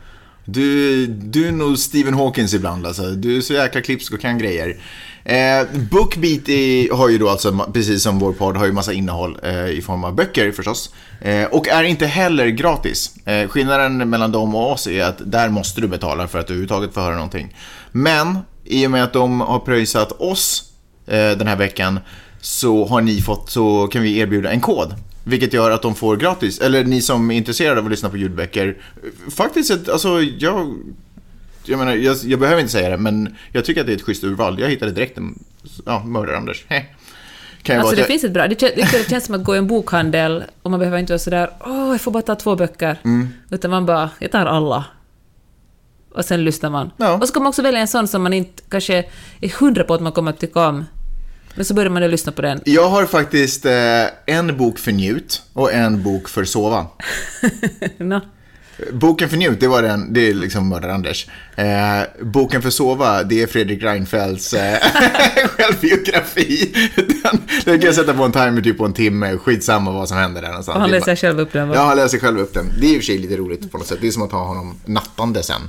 Du, 0.49 1.07
du 1.07 1.47
är 1.47 1.51
nog 1.51 1.79
Stephen 1.79 2.13
Hawkins 2.13 2.53
ibland 2.53 2.85
alltså. 2.85 3.03
Du 3.03 3.37
är 3.37 3.41
så 3.41 3.53
jäkla 3.53 3.81
klipsk 3.81 4.13
och 4.13 4.21
kan 4.21 4.37
grejer. 4.37 4.77
Eh, 5.23 5.67
Bookbeat 5.91 6.49
i, 6.49 6.89
har 6.93 7.09
ju 7.09 7.17
då 7.17 7.29
alltså, 7.29 7.69
precis 7.73 8.03
som 8.03 8.19
vår 8.19 8.33
podd, 8.33 8.57
har 8.57 8.65
ju 8.65 8.71
massa 8.71 8.93
innehåll 8.93 9.37
eh, 9.43 9.69
i 9.69 9.81
form 9.81 10.03
av 10.03 10.15
böcker 10.15 10.51
förstås. 10.51 10.93
Eh, 11.21 11.45
och 11.45 11.67
är 11.67 11.83
inte 11.83 12.05
heller 12.05 12.47
gratis. 12.47 13.15
Eh, 13.25 13.47
skillnaden 13.47 14.09
mellan 14.09 14.31
dem 14.31 14.55
och 14.55 14.71
oss 14.71 14.87
är 14.87 15.03
att 15.03 15.31
där 15.31 15.49
måste 15.49 15.81
du 15.81 15.87
betala 15.87 16.27
för 16.27 16.39
att 16.39 16.45
överhuvudtaget 16.45 16.93
få 16.93 16.99
höra 16.99 17.15
någonting. 17.15 17.55
Men 17.91 18.37
i 18.65 18.87
och 18.87 18.91
med 18.91 19.03
att 19.03 19.13
de 19.13 19.41
har 19.41 19.59
pröjsat 19.59 20.11
oss 20.11 20.71
eh, 21.07 21.31
den 21.31 21.47
här 21.47 21.55
veckan 21.55 21.99
så 22.41 22.85
har 22.85 23.01
ni 23.01 23.21
fått, 23.21 23.49
så 23.49 23.87
kan 23.87 24.01
vi 24.01 24.17
erbjuda 24.17 24.51
en 24.51 24.61
kod. 24.61 24.95
Vilket 25.27 25.53
gör 25.53 25.71
att 25.71 25.81
de 25.81 25.95
får 25.95 26.17
gratis, 26.17 26.59
eller 26.59 26.83
ni 26.83 27.01
som 27.01 27.31
är 27.31 27.35
intresserade 27.35 27.79
av 27.79 27.85
att 27.85 27.91
lyssna 27.91 28.09
på 28.09 28.17
ljudböcker. 28.17 28.77
Faktiskt, 29.29 29.71
ett, 29.71 29.89
alltså 29.89 30.21
jag... 30.21 30.75
Jag 31.69 31.79
menar, 31.79 31.95
jag, 31.95 32.17
jag 32.23 32.39
behöver 32.39 32.61
inte 32.61 32.71
säga 32.71 32.89
det, 32.89 32.97
men 32.97 33.35
jag 33.51 33.65
tycker 33.65 33.81
att 33.81 33.87
det 33.87 33.93
är 33.93 33.95
ett 33.95 34.01
schysst 34.01 34.23
urval. 34.23 34.59
Jag 34.59 34.69
hittade 34.69 34.91
direkt 34.91 35.17
en, 35.17 35.39
ja, 35.85 36.03
Mördar-Anders. 36.05 36.65
Kan 37.61 37.79
Alltså 37.79 37.95
det 37.95 38.03
finns 38.03 38.23
ett 38.23 38.31
bra... 38.31 38.47
Det, 38.47 38.55
kän- 38.61 38.75
det, 38.75 38.91
det 38.91 39.09
känns 39.09 39.25
som 39.25 39.35
att 39.35 39.43
gå 39.43 39.55
i 39.55 39.57
en 39.57 39.67
bokhandel 39.67 40.43
och 40.61 40.71
man 40.71 40.79
behöver 40.79 40.97
inte 40.97 41.13
vara 41.13 41.19
sådär 41.19 41.49
åh, 41.59 41.91
jag 41.91 42.01
får 42.01 42.11
bara 42.11 42.23
ta 42.23 42.35
två 42.35 42.55
böcker. 42.55 42.99
Mm. 43.03 43.29
Utan 43.51 43.71
man 43.71 43.85
bara, 43.85 44.09
jag 44.19 44.31
tar 44.31 44.45
alla. 44.45 44.85
Och 46.11 46.25
sen 46.25 46.43
lyssnar 46.43 46.69
man. 46.69 46.91
Ja. 46.97 47.13
Och 47.13 47.27
så 47.27 47.33
kan 47.33 47.43
man 47.43 47.49
också 47.49 47.61
välja 47.61 47.79
en 47.79 47.87
sån 47.87 48.07
som 48.07 48.23
man 48.23 48.33
inte 48.33 48.63
kanske 48.69 49.05
är 49.41 49.59
hundra 49.59 49.83
på 49.83 49.93
att 49.93 50.01
man 50.01 50.11
kommer 50.11 50.31
att 50.31 50.39
tycka 50.39 50.67
om. 50.67 50.85
Men 51.57 51.65
så 51.65 51.73
börjar 51.73 51.89
man 51.89 52.01
ju 52.03 52.07
lyssna 52.07 52.31
på 52.31 52.41
den. 52.41 52.61
Jag 52.65 52.89
har 52.89 53.05
faktiskt 53.05 53.65
eh, 53.65 53.73
en 54.25 54.57
bok 54.57 54.79
för 54.79 54.91
njut 54.91 55.41
och 55.53 55.73
en 55.73 56.03
bok 56.03 56.29
för 56.29 56.43
sova. 56.43 56.85
Nå. 57.97 58.21
Boken 58.93 59.29
för 59.29 59.37
njut, 59.37 59.59
det 59.59 59.67
var 59.67 59.81
den, 59.81 60.13
det 60.13 60.29
är 60.29 60.33
liksom 60.33 60.73
Mördar-Anders. 60.73 61.27
Eh, 61.55 62.25
boken 62.25 62.61
för 62.61 62.69
sova, 62.69 63.23
det 63.23 63.41
är 63.41 63.47
Fredrik 63.47 63.83
Reinfeldts 63.83 64.53
eh, 64.53 64.77
självbiografi. 65.47 66.73
Den, 66.95 67.41
den 67.65 67.79
kan 67.79 67.85
jag 67.85 67.95
sätta 67.95 68.13
på 68.13 68.23
en 68.23 68.31
timer 68.31 68.61
typ 68.61 68.77
på 68.77 68.85
en 68.85 68.93
timme, 68.93 69.37
skitsamma 69.37 69.91
vad 69.91 70.07
som 70.09 70.17
händer 70.17 70.41
där 70.41 70.47
någonstans. 70.49 70.75
Och 70.75 70.81
han 70.81 70.91
läser 70.91 71.15
själv 71.15 71.39
upp 71.39 71.53
den. 71.53 71.67
bara- 71.67 71.75
Va? 71.77 71.81
Ja, 71.83 71.87
han 71.87 71.97
läser 71.97 72.17
själv 72.19 72.39
upp 72.39 72.53
den. 72.53 72.65
Det 72.81 72.85
är 72.87 72.89
i 72.89 72.93
och 72.93 73.01
för 73.01 73.05
sig 73.05 73.17
lite 73.17 73.37
roligt 73.37 73.71
på 73.71 73.77
något 73.77 73.87
sätt. 73.87 73.97
Det 74.01 74.07
är 74.07 74.11
som 74.11 74.23
att 74.23 74.31
ha 74.31 74.45
honom 74.45 74.75
nattande 74.85 75.43
sen. 75.43 75.61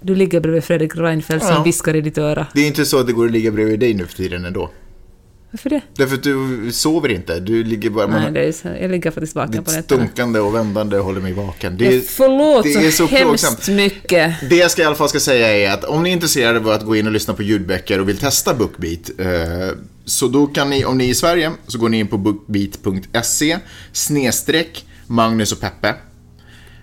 Du 0.00 0.14
ligger 0.14 0.40
bredvid 0.40 0.64
Fredrik 0.64 0.96
Reinfeldt 0.96 1.44
som 1.44 1.54
Ja. 1.54 1.62
viskar 1.62 1.96
i 1.96 2.00
ditt 2.00 2.18
öra. 2.18 2.46
Det 2.54 2.60
är 2.60 2.66
inte 2.66 2.84
så 2.84 3.00
att 3.00 3.06
det 3.06 3.12
går 3.12 3.26
att 3.26 3.32
ligga 3.32 3.50
bredvid 3.50 3.80
dig 3.80 3.94
nu 3.94 4.06
för 4.06 4.14
tiden 4.16 4.44
ändå. 4.44 4.70
Varför 5.54 5.70
det? 5.70 5.80
Därför 5.96 6.14
att 6.14 6.22
du 6.22 6.68
sover 6.72 7.08
inte. 7.08 7.40
Du 7.40 7.64
ligger 7.64 7.90
bara... 7.90 8.06
Nej, 8.06 8.20
man, 8.22 8.32
det 8.32 8.40
är 8.40 8.52
så, 8.52 8.68
jag 8.80 8.90
ligger 8.90 9.10
faktiskt 9.10 9.34
vaken 9.34 9.64
på 9.64 9.70
nätterna. 9.70 9.82
stunkande 9.82 10.40
och 10.40 10.54
vändande 10.54 10.96
håller 10.98 11.20
mig 11.20 11.32
vaken. 11.32 11.76
Det 11.76 11.86
är, 11.86 11.92
Jag 11.92 12.04
Förlåt 12.04 12.64
det 12.64 12.74
är 12.74 12.90
så 12.90 13.06
hemskt 13.06 13.44
plågsamt. 13.46 13.68
mycket. 13.68 14.34
Det 14.50 14.56
jag 14.56 14.70
ska 14.70 14.82
i 14.82 14.84
alla 14.84 14.94
fall 14.94 15.08
ska 15.08 15.20
säga 15.20 15.48
är 15.56 15.74
att 15.74 15.84
om 15.84 16.02
ni 16.02 16.08
är 16.08 16.12
intresserade 16.12 16.58
av 16.58 16.68
att 16.68 16.84
gå 16.84 16.96
in 16.96 17.06
och 17.06 17.12
lyssna 17.12 17.34
på 17.34 17.42
ljudböcker 17.42 18.00
och 18.00 18.08
vill 18.08 18.18
testa 18.18 18.54
Bookbeat 18.54 19.10
eh, 19.18 19.26
så 20.04 20.28
då 20.28 20.46
kan 20.46 20.70
ni, 20.70 20.84
om 20.84 20.98
ni 20.98 21.04
är 21.04 21.08
i 21.08 21.14
Sverige, 21.14 21.52
så 21.66 21.78
går 21.78 21.88
ni 21.88 21.98
in 21.98 22.06
på 22.06 22.18
bookbeat.se 22.18 23.58
snedstreck 23.92 24.86
Magnus 25.06 25.52
och 25.52 25.60
Peppe. 25.60 25.94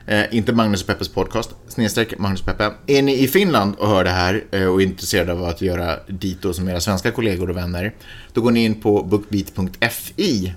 Eh, 0.05 0.36
inte 0.36 0.53
Magnus 0.53 0.81
och 0.81 0.88
Peppes 0.88 1.10
podcast, 1.10 1.55
snedstreck 1.67 2.20
Magnus 2.20 2.39
och 2.39 2.46
Peppe. 2.46 2.72
Är 2.88 3.01
ni 3.01 3.24
i 3.24 3.27
Finland 3.27 3.75
och 3.75 3.88
hör 3.88 4.03
det 4.03 4.10
här 4.10 4.43
eh, 4.51 4.65
och 4.65 4.81
är 4.81 4.86
intresserade 4.86 5.34
av 5.34 5.43
att 5.43 5.62
göra 5.62 5.96
dito 6.08 6.53
som 6.53 6.70
era 6.70 6.79
svenska 6.81 7.12
kollegor 7.12 7.50
och 7.50 7.58
vänner, 7.58 7.93
då 8.34 8.41
går 8.41 8.51
ni 8.51 8.65
in 8.65 8.81
på 8.81 9.03
bookbeat.fi 9.03 10.53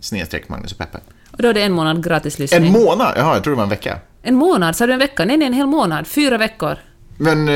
snedstreck 0.00 0.48
Magnus 0.48 0.72
och 0.72 0.78
Peppe. 0.78 0.98
Och 1.30 1.42
då 1.42 1.48
är 1.48 1.54
det 1.54 1.62
en 1.62 1.72
månad 1.72 2.04
gratis 2.04 2.38
lyssning. 2.38 2.66
En 2.66 2.72
månad? 2.72 3.14
Jaha, 3.16 3.34
jag 3.34 3.44
tror 3.44 3.52
det 3.52 3.56
var 3.56 3.64
en 3.64 3.70
vecka. 3.70 3.98
En 4.22 4.34
månad? 4.34 4.76
Sa 4.76 4.86
du 4.86 4.92
en 4.92 4.98
vecka? 4.98 5.24
Nej, 5.24 5.36
nej, 5.36 5.46
en 5.46 5.52
hel 5.52 5.66
månad. 5.66 6.06
Fyra 6.06 6.38
veckor. 6.38 6.76
Men, 7.16 7.48
eh, 7.48 7.54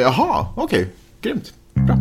jaha, 0.00 0.46
okej. 0.56 0.88
Grymt. 1.20 1.52
Bra. 1.74 1.98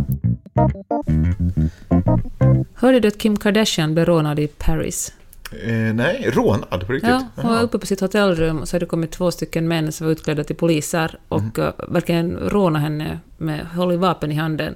Hörde 2.76 3.00
du 3.00 3.08
att 3.08 3.18
Kim 3.18 3.38
Kardashian 3.38 3.94
blev 3.94 4.06
rånad 4.06 4.40
i 4.40 4.48
Paris? 4.48 5.14
Eh, 5.52 5.94
nej, 5.94 6.30
rånad 6.34 6.88
på 6.88 6.94
riktigt. 6.94 7.10
Ja, 7.10 7.28
hon 7.36 7.54
var 7.54 7.62
uppe 7.62 7.80
på 7.80 7.86
sitt 7.86 8.00
hotellrum 8.00 8.60
och 8.60 8.68
så 8.68 8.76
hade 8.76 8.86
det 8.86 8.90
kommit 8.90 9.12
två 9.12 9.32
stycken 9.32 9.68
män 9.68 9.92
som 9.92 10.08
var 10.08 10.12
utklädda 10.12 10.44
till 10.44 10.56
poliser 10.56 11.20
och 11.28 11.60
mm. 11.60 11.74
verkligen 11.88 12.38
rånat 12.38 12.82
henne 12.82 13.20
med 13.38 13.68
hållit 13.68 14.00
vapen 14.00 14.32
i 14.32 14.36
handen. 14.36 14.76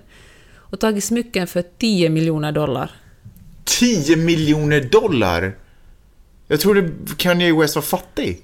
Och 0.54 0.80
tagit 0.80 1.04
smycken 1.04 1.48
för 1.48 1.64
10 1.78 2.10
miljoner 2.10 2.52
dollar. 2.52 2.92
10 3.64 4.16
miljoner 4.16 4.82
dollar! 4.82 5.56
Jag 6.48 6.60
trodde 6.60 6.90
Kanye 7.18 7.60
West 7.60 7.76
var 7.76 7.82
fattig. 7.82 8.42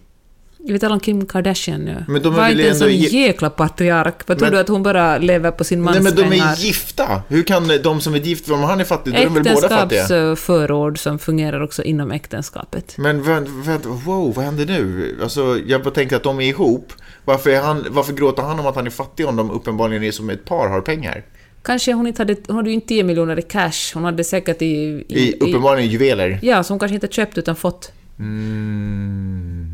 Vet 0.68 0.84
alla 0.84 0.94
om 0.94 1.00
Kim 1.00 1.26
Kardashian 1.26 1.82
nu. 1.82 2.06
Men 2.08 2.22
de 2.22 2.40
är 2.40 2.50
inte 2.52 2.70
en 2.70 2.76
sån 2.76 2.96
jäkla 2.96 3.50
patriark. 3.50 4.28
Vad 4.28 4.38
tror 4.38 4.46
Men- 4.46 4.54
du 4.54 4.60
att 4.60 4.68
hon 4.68 4.84
bara 4.84 5.18
lever 5.18 5.52
på 5.52 5.64
sin 5.64 5.82
mans 5.82 5.96
Nej 5.96 6.04
men 6.04 6.16
de 6.16 6.30
pengar? 6.30 6.52
är 6.52 6.56
gifta! 6.56 7.22
Hur 7.28 7.44
kan 7.44 7.68
de 7.84 8.02
som 8.02 8.14
är 8.14 8.20
gifta, 8.20 8.54
om 8.54 8.64
han 8.64 8.80
är 8.80 8.84
fattig, 8.84 9.14
då 9.14 9.20
är 9.20 9.24
de 9.24 9.34
väl 9.34 9.44
båda 9.44 9.70
fattiga? 9.70 10.02
Äktenskapsförord 10.02 11.00
som 11.00 11.20
fungerar 11.20 11.62
också 11.62 11.84
inom 11.84 12.12
äktenskapet. 12.12 12.98
Men 12.98 13.24
vänt, 13.24 13.50
vänt, 13.50 13.86
wow, 13.86 14.34
vad 14.36 14.46
händer 14.46 14.66
nu? 14.66 15.16
Alltså, 15.22 15.60
jag 15.68 15.84
bara 15.84 15.94
tänker 15.94 16.16
att 16.16 16.24
de 16.24 16.40
är 16.40 16.48
ihop. 16.48 16.94
Varför, 17.26 17.50
är 17.50 17.62
han, 17.62 17.86
varför 17.90 18.14
gråter 18.14 18.44
han 18.44 18.60
om 18.60 18.68
att 18.68 18.76
han 18.76 18.86
är 18.86 18.92
fattig 18.92 19.28
om 19.28 19.36
de 19.36 19.52
uppenbarligen 19.52 20.04
är 20.04 20.12
som 20.12 20.30
ett 20.30 20.46
par 20.46 20.68
har 20.68 20.82
pengar? 20.82 21.24
Kanske 21.64 21.94
hon 21.94 22.08
inte 22.08 22.22
hade, 22.22 22.36
hon 22.48 22.56
hade 22.56 22.70
ju 22.70 22.76
inte 22.76 22.88
10 22.88 23.04
miljoner 23.04 23.40
i 23.40 23.42
cash, 23.42 23.94
hon 23.94 24.04
hade 24.04 24.24
säkert 24.24 24.62
i... 24.62 24.66
i, 24.66 25.06
I, 25.08 25.34
uppenbarligen 25.40 25.90
juveler. 25.90 26.40
Ja, 26.42 26.64
som 26.64 26.74
hon 26.74 26.80
kanske 26.80 26.96
inte 26.96 27.08
köpt 27.08 27.38
utan 27.38 27.56
fått. 27.56 27.92
Mm. 28.20 29.71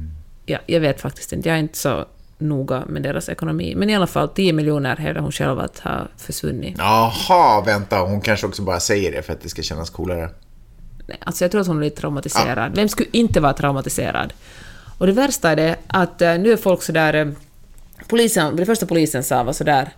Ja, 0.50 0.58
jag 0.66 0.80
vet 0.80 1.02
faktiskt 1.02 1.34
inte, 1.34 1.50
jag 1.50 1.56
är 1.56 1.60
inte 1.60 1.78
så 1.78 2.06
noga 2.38 2.84
med 2.88 3.04
deras 3.04 3.30
ekonomi. 3.30 3.74
Men 3.76 3.90
i 3.90 3.96
alla 3.96 4.08
fall 4.08 4.30
10 4.30 4.54
miljoner 4.54 4.96
hävdar 4.96 5.22
hon 5.22 5.32
själv 5.32 5.60
att 5.60 5.80
ha 5.80 6.08
försvunnit. 6.18 6.76
Jaha, 6.78 7.62
vänta, 7.62 8.00
hon 8.00 8.22
kanske 8.22 8.48
också 8.48 8.62
bara 8.62 8.80
säger 8.80 9.12
det 9.12 9.22
för 9.22 9.34
att 9.34 9.42
det 9.42 9.50
ska 9.50 9.62
kännas 9.62 9.90
coolare. 9.90 10.30
Nej, 11.08 11.18
Alltså 11.22 11.44
jag 11.44 11.52
tror 11.52 11.62
att 11.62 11.68
hon 11.68 11.78
är 11.78 11.82
lite 11.82 12.02
traumatiserad. 12.02 12.76
Vem 12.76 12.90
skulle 12.90 13.10
inte 13.12 13.40
vara 13.40 13.54
traumatiserad? 13.54 14.34
Och 14.98 15.08
det 15.08 15.14
värsta 15.14 15.52
är 15.52 15.56
det 15.56 15.76
att 15.88 16.22
eh, 16.22 16.38
nu 16.38 16.52
är 16.52 16.58
folk 16.58 16.82
sådär... 16.84 17.14
eh, 17.14 17.28
Polisen, 18.08 18.56
det 18.56 18.66
första 18.66 18.86
polisen 18.86 19.24
sa 19.24 19.44
var 19.44 19.54
sådär... 19.54 19.90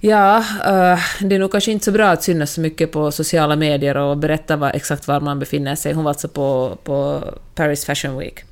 Ja, 0.00 0.36
eh, 0.66 0.98
det 1.20 1.34
är 1.34 1.38
nog 1.38 1.52
kanske 1.52 1.72
inte 1.72 1.84
så 1.84 1.92
bra 1.92 2.08
att 2.10 2.22
synas 2.22 2.52
så 2.52 2.60
mycket 2.60 2.92
på 2.92 3.12
sociala 3.12 3.56
medier 3.56 3.96
och 3.96 4.16
berätta 4.16 4.56
vad, 4.56 4.74
exakt 4.74 5.08
var 5.08 5.20
man 5.20 5.38
befinner 5.38 5.74
sig. 5.74 5.92
Hon 5.92 6.04
var 6.04 6.10
alltså 6.10 6.28
på, 6.28 6.78
på 6.84 7.24
Paris 7.54 7.84
Fashion 7.84 8.18
Week. 8.18 8.44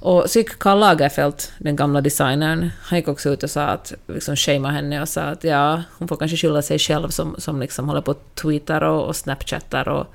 Och 0.00 0.30
så 0.30 0.38
gick 0.38 0.58
Karl 0.58 0.78
Lagerfeld, 0.78 1.34
den 1.58 1.76
gamla 1.76 2.00
designern, 2.00 2.70
han 2.82 2.98
gick 2.98 3.08
också 3.08 3.30
ut 3.30 3.42
och 3.42 3.50
sa 3.50 3.62
att, 3.62 3.92
liksom 4.06 4.36
shamea 4.36 4.70
henne 4.70 5.02
och 5.02 5.08
sa 5.08 5.22
att 5.22 5.44
ja, 5.44 5.82
hon 5.98 6.08
får 6.08 6.16
kanske 6.16 6.36
skylla 6.36 6.62
sig 6.62 6.78
själv 6.78 7.08
som, 7.08 7.34
som 7.38 7.60
liksom 7.60 7.88
håller 7.88 8.00
på 8.00 8.10
och 8.10 8.22
tweetar 8.34 8.82
och, 8.82 9.06
och 9.06 9.16
snapchattar 9.16 9.88
och, 9.88 10.06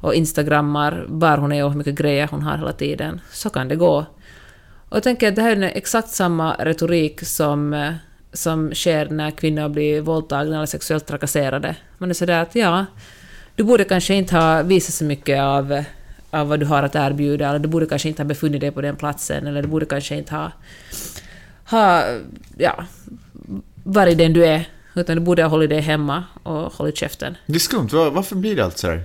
och 0.00 0.14
instagrammar 0.14 1.04
var 1.08 1.36
hon 1.36 1.52
är 1.52 1.64
och 1.64 1.70
hur 1.70 1.78
mycket 1.78 1.94
grejer 1.94 2.28
hon 2.30 2.42
har 2.42 2.56
hela 2.56 2.72
tiden. 2.72 3.20
Så 3.30 3.50
kan 3.50 3.68
det 3.68 3.76
gå. 3.76 4.06
Och 4.88 4.96
jag 4.96 5.02
tänker 5.02 5.28
att 5.28 5.36
det 5.36 5.42
här 5.42 5.56
är 5.56 5.62
exakt 5.62 6.08
samma 6.08 6.54
retorik 6.54 7.20
som, 7.26 7.92
som 8.32 8.74
sker 8.74 9.08
när 9.08 9.30
kvinnor 9.30 9.68
blir 9.68 10.00
våldtagna 10.00 10.56
eller 10.56 10.66
sexuellt 10.66 11.06
trakasserade. 11.06 11.76
Man 11.98 12.10
är 12.10 12.14
sådär 12.14 12.42
att 12.42 12.54
ja, 12.54 12.86
du 13.56 13.64
borde 13.64 13.84
kanske 13.84 14.14
inte 14.14 14.36
ha 14.36 14.62
visat 14.62 14.94
så 14.94 15.04
mycket 15.04 15.40
av, 15.40 15.84
av 16.32 16.48
vad 16.48 16.60
du 16.60 16.66
har 16.66 16.82
att 16.82 16.94
erbjuda, 16.94 17.48
eller 17.48 17.58
du 17.58 17.68
borde 17.68 17.86
kanske 17.86 18.08
inte 18.08 18.22
ha 18.22 18.26
befunnit 18.28 18.60
dig 18.60 18.70
på 18.70 18.80
den 18.80 18.96
platsen, 18.96 19.46
eller 19.46 19.62
du 19.62 19.68
borde 19.68 19.86
kanske 19.86 20.16
inte 20.16 20.34
ha, 20.34 20.52
ha 21.70 22.04
ja, 22.58 22.84
varit 23.84 24.18
den 24.18 24.32
du 24.32 24.46
är, 24.46 24.68
utan 24.94 25.16
du 25.16 25.22
borde 25.22 25.42
ha 25.42 25.48
hållit 25.48 25.70
dig 25.70 25.80
hemma 25.80 26.24
och 26.42 26.72
hållit 26.72 26.96
käften. 26.96 27.36
Det 27.46 27.54
är 27.54 27.58
skumt, 27.58 27.88
Var- 27.92 28.10
varför 28.10 28.36
blir 28.36 28.56
det 28.56 28.64
allt 28.64 28.78
så 28.78 28.86
här? 28.86 29.02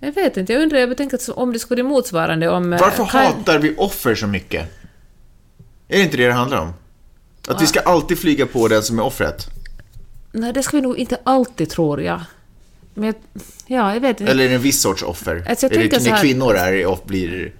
Jag 0.00 0.12
vet 0.12 0.36
inte, 0.36 0.52
jag 0.52 0.62
undrar, 0.62 0.78
jag 0.78 0.96
tänker 0.96 1.16
att 1.16 1.28
om 1.28 1.52
det 1.52 1.58
skulle 1.58 1.82
vara 1.82 1.92
motsvarande 1.92 2.48
om... 2.48 2.72
eh, 2.72 2.80
Varför 2.80 3.04
Kaj- 3.04 3.24
hatar 3.26 3.58
vi 3.58 3.74
offer 3.76 4.14
så 4.14 4.26
mycket? 4.26 4.62
Är 5.88 5.96
det 5.98 6.02
inte 6.02 6.16
det 6.16 6.26
det 6.26 6.32
handlar 6.32 6.58
om? 6.60 6.72
Att 7.48 7.62
vi 7.62 7.66
ska 7.66 7.80
alltid 7.80 8.18
flyga 8.18 8.46
på 8.46 8.68
den 8.68 8.82
som 8.82 8.98
är 8.98 9.02
offret? 9.02 9.46
Nej, 10.32 10.52
det 10.52 10.62
ska 10.62 10.76
vi 10.76 10.80
nog 10.82 10.96
inte 10.98 11.18
alltid, 11.24 11.70
tror 11.70 12.02
jag. 12.02 12.20
Men 12.94 13.04
jag, 13.04 13.14
ja, 13.66 13.94
jag 13.94 14.00
vet 14.00 14.20
inte. 14.20 14.32
Eller 14.32 14.44
är 14.44 14.48
det 14.48 14.54
en 14.54 14.62
viss 14.62 14.80
sorts 14.80 15.02
offer? 15.02 15.44
Alltså, 15.48 15.66
jag 15.66 15.84
är 15.84 15.88
det 15.88 16.00
så 16.00 16.10
när 16.10 16.18
kvinnor 16.20 16.54
är 16.56 16.86
och 16.86 17.02
blir 17.06 17.52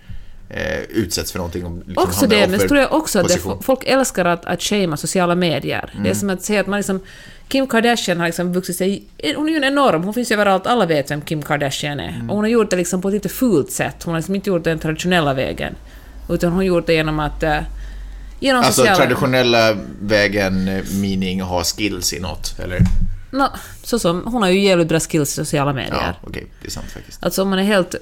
eh, 0.51 0.81
utsätts 0.89 1.33
för 1.33 1.39
någonting 1.39 1.65
och 1.67 1.77
liksom 1.87 2.05
också 2.09 2.27
det, 2.27 2.49
men 2.49 2.61
tror 2.61 2.79
jag 2.79 2.93
också 2.93 3.19
att 3.21 3.29
det, 3.29 3.39
folk 3.63 3.85
älskar 3.85 4.25
att, 4.25 4.45
att 4.45 4.63
shamea 4.63 4.97
sociala 4.97 5.35
medier. 5.35 5.91
Det 5.93 5.99
Mm. 5.99 6.11
är 6.11 6.15
som 6.15 6.31
att 6.31 6.43
säga 6.43 6.61
att 6.61 6.67
man 6.67 6.79
liksom... 6.79 7.01
Kim 7.49 7.67
Kardashian 7.67 8.19
har 8.21 8.27
liksom 8.27 8.53
vuxit 8.53 8.77
sig... 8.77 9.03
Hon 9.37 9.49
är 9.49 9.51
ju 9.51 9.57
en 9.57 9.65
enorm, 9.65 10.03
hon 10.05 10.15
finns 10.15 10.31
överallt, 10.31 10.67
alla 10.67 10.87
vet 10.87 11.11
vem 11.11 11.21
Kim 11.21 11.43
Kardashian 11.43 12.01
är. 12.01 12.09
Mm. 12.09 12.31
Och 12.31 12.37
hon 12.37 12.45
har 12.45 12.51
gjort 12.51 12.71
det 12.71 12.77
liksom 12.77 13.03
på 13.03 13.09
ett 13.09 13.15
lite 13.15 13.29
fult 13.29 13.71
sätt. 13.71 14.03
Hon 14.05 14.15
har 14.15 14.19
liksom 14.21 14.35
inte 14.35 14.51
gjort 14.51 14.65
det 14.65 14.71
den 14.71 14.79
traditionella 14.79 15.35
vägen. 15.35 15.75
Utan 16.29 16.51
hon 16.51 16.57
har 16.57 16.65
gjort 16.65 16.87
det 16.87 16.95
genom 16.95 17.21
att... 17.21 17.43
eh, 17.43 17.59
genom 18.41 18.63
Alltså 18.65 18.73
sociala... 18.81 18.97
traditionella 18.99 19.77
vägen, 20.03 20.69
eh, 20.69 20.83
meaning 21.01 21.41
ha 21.41 21.65
skills 21.65 22.13
i 22.13 22.21
något, 22.21 22.59
eller? 22.59 22.79
Nå, 23.33 23.49
så 23.83 23.99
som, 23.99 24.23
hon 24.27 24.43
har 24.43 24.49
ju 24.51 24.61
jävligt 24.61 24.89
bra 24.89 25.01
skills 25.01 25.31
i 25.33 25.35
sociala 25.35 25.73
medier. 25.73 25.95
Ja, 26.07 26.15
okej, 26.29 26.47
det 26.63 26.67
är 26.67 26.71
sant 26.71 26.87
faktiskt. 26.91 27.25
Alltså 27.25 27.43
om 27.43 27.49
man 27.51 27.59
är 27.59 27.63
helt 27.63 27.95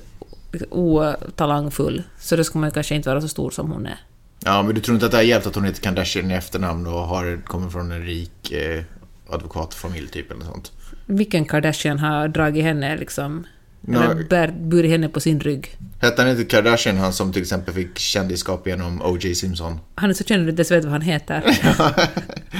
otalangfull 0.71 2.03
så 2.21 2.37
då 2.37 2.45
ska 2.45 2.59
man 2.59 2.69
ju 2.69 2.73
kanske 2.75 2.95
inte 2.95 3.09
vara 3.09 3.21
så 3.21 3.29
stor 3.29 3.51
som 3.51 3.71
hon 3.71 3.87
är. 3.87 3.99
Ja, 4.45 4.63
men 4.63 4.75
du 4.75 4.81
tror 4.81 4.95
inte 4.95 5.07
att 5.07 5.13
det 5.13 5.19
har 5.19 5.23
hjälpt 5.25 5.47
att 5.47 5.55
hon 5.55 5.65
heter 5.65 5.83
Kardashian 5.83 6.31
i 6.31 6.35
efternamn 6.35 6.87
och 6.87 6.93
har, 7.01 7.41
kommer 7.47 7.71
från 7.71 7.93
en 7.93 8.03
rik 8.07 8.53
eh, 8.53 8.83
advokatfamilj 9.31 10.09
typ 10.09 10.31
eller 10.31 10.45
sånt? 10.45 10.73
Vilken 11.07 11.45
Kardashian 11.45 11.99
har 11.99 12.29
dragit 12.29 12.65
henne 12.65 12.97
liksom... 12.97 13.47
Nå- 13.83 14.03
Eller 14.03 14.25
bär, 14.29 14.55
burit 14.61 14.91
henne 14.91 15.09
på 15.09 15.21
sin 15.21 15.41
rygg. 15.41 15.77
Hette 16.01 16.23
han 16.23 16.31
inte 16.31 16.45
Kardashian, 16.45 16.99
han 16.99 17.13
som 17.13 17.33
till 17.33 17.43
exempel 17.43 17.75
fick 17.75 17.99
kändisskap 17.99 18.67
genom 18.67 19.03
O.J. 19.03 19.35
Simpson? 19.35 19.79
Han 19.95 20.11
är 20.11 20.15
så 20.15 20.25
känd 20.25 20.41
att 20.41 20.47
du 20.47 20.51
inte 20.51 20.61
ens 20.61 20.71
vet 20.71 20.85
vad 20.85 20.93
han 20.93 21.01
heter. 21.03 21.43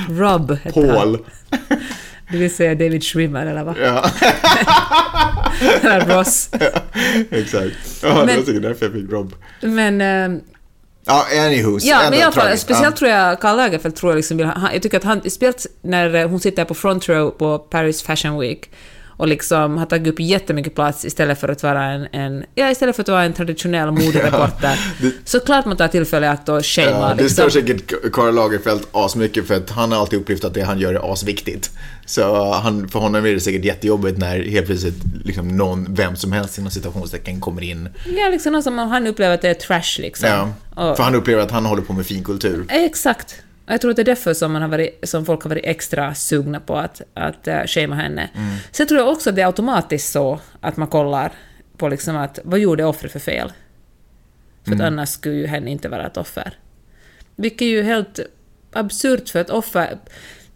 Rob 0.09 0.59
heter 0.63 0.99
han. 0.99 1.19
Det 2.33 2.39
vill 2.39 2.55
säga 2.55 2.75
David 2.75 3.05
Schwimmer 3.05 3.47
eller 3.47 3.65
vad? 3.65 3.77
Ja, 3.79 4.05
Eller 5.83 6.01
Ross. 6.17 6.51
exakt. 7.31 7.75
Ja, 8.03 8.09
det 8.09 8.27
Men- 8.27 8.37
var 8.37 8.45
säkert 8.45 8.63
därför 8.63 8.87
jag 8.87 8.93
fick 8.95 9.11
Rob. 9.13 9.35
Men... 9.61 10.01
eh, 10.01 10.41
Ja, 11.07 11.27
anywho's. 11.33 11.81
Ja, 11.83 12.01
men 12.11 12.19
i 12.19 12.23
alla 12.23 12.33
fall, 12.33 12.59
speciellt 12.59 12.97
tror 12.97 13.11
jag 13.11 13.41
Karl 13.41 13.57
Lagerfeld 13.57 13.97
tror 13.97 14.13
jag 14.13 14.17
liksom 14.17 14.37
vill 14.37 14.47
ha, 14.47 14.73
jag 14.73 14.83
tycker 14.83 14.97
att 14.97 15.05
han, 15.05 15.21
speciellt 15.21 15.67
när 15.83 16.15
eh, 16.15 16.29
hon 16.29 16.41
sitter 16.41 16.65
på 16.65 16.75
front 16.75 17.09
row 17.09 17.31
på 17.31 17.59
Paris 17.59 18.03
Fashion 18.03 18.39
Week 18.41 18.71
och 19.21 19.29
liksom 19.29 19.79
har 19.79 19.87
tagit 19.87 20.09
upp 20.13 20.21
jättemycket 20.21 20.75
plats 20.75 21.05
istället 21.05 21.41
för 21.41 21.49
att 21.49 21.63
vara 21.63 21.85
en, 21.85 22.07
en 22.13 22.45
ja, 22.55 22.71
istället 22.71 22.97
för 22.97 23.03
att 23.03 23.09
vara 23.09 23.25
en 23.25 23.33
traditionell 23.33 23.91
modereporter. 24.03 24.79
det- 25.01 25.13
så 25.25 25.41
klart 25.41 25.65
man 25.67 25.77
tar 25.77 25.89
tillfälle 25.89 26.27
i 26.27 26.29
akt 26.29 26.49
och 26.49 26.67
shamea 26.67 26.91
Ja, 26.91 27.15
det 27.15 27.23
liksom. 27.23 27.51
står 27.51 27.61
säkert 27.61 28.13
Karl 28.13 28.35
Lagerfeld 28.35 28.81
asmycket 28.93 29.47
för 29.47 29.55
att 29.57 29.71
han 29.71 29.93
har 29.93 29.99
alltid 30.01 30.19
upplevt 30.21 30.45
att 30.45 30.55
det 30.55 30.63
han 30.63 30.79
gör 30.79 30.95
är 30.95 31.13
asviktigt. 31.13 31.71
Så 32.07 32.53
han, 32.53 32.89
för 32.89 32.99
honom 32.99 33.25
är 33.27 33.33
det 33.33 33.41
säkert 33.41 33.65
jättejobbigt 33.65 34.19
när 34.19 34.43
helt 34.43 34.67
plötsligt 34.67 34.95
liksom 35.25 35.57
någon, 35.57 35.95
vem 35.95 36.17
som 36.17 36.33
helst 36.33 36.59
inom 36.59 36.71
citationstecken 36.71 37.41
kommer 37.41 37.63
in. 37.63 37.89
Ja, 38.17 38.29
liksom 38.29 38.53
någon 38.53 38.63
som 38.63 38.79
han 38.79 39.07
upplever 39.07 39.35
att 39.35 39.43
det 39.43 39.49
är 39.49 39.55
trash 39.55 39.99
liksom. 40.03 40.29
Ja, 40.29 40.53
Och- 40.91 40.97
för 40.97 41.05
han 41.05 41.15
upplever 41.15 41.43
att 41.43 41.51
han 41.51 41.67
håller 41.67 41.83
på 41.83 41.93
med 41.93 42.07
finkultur. 42.07 42.65
Exakt. 42.69 43.35
Jag 43.71 43.81
tror 43.81 43.91
att 43.91 43.97
det 43.97 44.03
är 44.03 44.05
därför 44.05 44.35
som, 44.35 44.53
man 44.53 44.63
har 44.63 44.69
varit, 44.69 45.09
som 45.09 45.27
folk 45.27 45.43
har 45.43 45.49
varit 45.51 45.65
extra 45.65 46.15
sugna 46.15 46.61
på 46.61 46.77
att, 46.77 47.03
att 47.15 47.49
uh, 47.49 47.67
shamea 47.67 47.95
henne. 47.95 48.31
Mm. 48.35 48.57
Sen 48.71 48.87
tror 48.87 49.01
jag 49.01 49.09
också 49.09 49.31
att 49.31 49.37
det 49.37 49.43
är 49.43 49.47
automatiskt 49.47 50.13
så 50.13 50.41
att 50.61 50.77
man 50.77 50.89
kollar 50.89 51.33
på 51.77 51.89
liksom 51.89 52.17
att 52.17 52.39
vad 52.45 52.59
gjorde 52.59 52.85
offret 52.85 53.13
för 53.13 53.19
fel? 53.19 53.53
För 54.65 54.73
Mm. 54.73 54.81
att 54.81 54.87
annars 54.87 55.09
skulle 55.09 55.35
ju 55.35 55.47
henne 55.47 55.71
inte 55.71 55.89
vara 55.89 56.07
ett 56.07 56.17
offer. 56.17 56.53
Vilket 57.37 57.63
är 57.63 57.67
ju 57.67 57.83
helt 57.83 58.21
absurt 58.73 59.29
för 59.29 59.41
att 59.41 59.51
offer... 59.51 59.99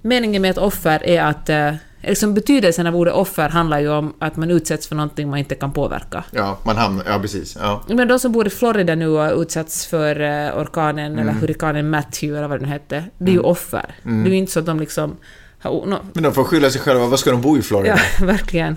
Meningen 0.02 0.42
med 0.42 0.50
ett 0.50 0.58
offer 0.58 1.06
är 1.06 1.22
att... 1.22 1.50
Uh, 1.50 1.74
liksom 2.08 2.34
betydelsen 2.34 2.86
av 2.86 2.96
ordet 2.96 3.14
offer 3.14 3.48
handlar 3.48 3.78
ju 3.80 3.88
om 3.88 4.14
att 4.18 4.36
man 4.36 4.50
utsätts 4.50 4.86
för 4.88 4.94
någonting 4.96 5.30
man 5.30 5.38
inte 5.38 5.54
kan 5.54 5.72
påverka. 5.72 6.24
Ja, 6.30 6.58
man 6.64 6.76
hamnar, 6.76 7.04
ja 7.08 7.18
precis. 7.18 7.56
Ja. 7.60 7.82
Men 7.88 8.08
de 8.08 8.18
som 8.18 8.32
bor 8.32 8.46
i 8.46 8.50
Florida 8.50 8.94
nu 8.94 9.06
och 9.08 9.40
utsatts 9.40 9.86
för 9.86 10.20
eh, 10.20 10.58
orkanen 10.58 11.12
Mm. 11.12 11.18
eller 11.28 11.32
hurrikanen 11.40 11.90
Matthew 11.90 12.38
eller 12.38 12.48
vad 12.48 12.60
den 12.60 12.68
hette, 12.68 13.04
det 13.18 13.30
är 13.30 13.34
ju 13.34 13.40
offer. 13.40 13.94
Mm. 14.04 14.24
Det 14.24 14.30
är 14.30 14.32
ju 14.32 14.38
inte 14.38 14.52
så 14.52 14.60
att 14.60 14.66
de 14.66 14.80
liksom 14.80 15.16
har... 15.58 15.86
No, 15.86 15.96
Men 16.12 16.22
de 16.22 16.32
får 16.34 16.44
skylla 16.44 16.70
sig 16.70 16.80
själva, 16.80 17.06
vad 17.06 17.18
ska 17.20 17.30
de 17.30 17.40
bo 17.40 17.58
i 17.58 17.62
Florida? 17.62 17.98
ja, 18.20 18.26
verkligen. 18.26 18.76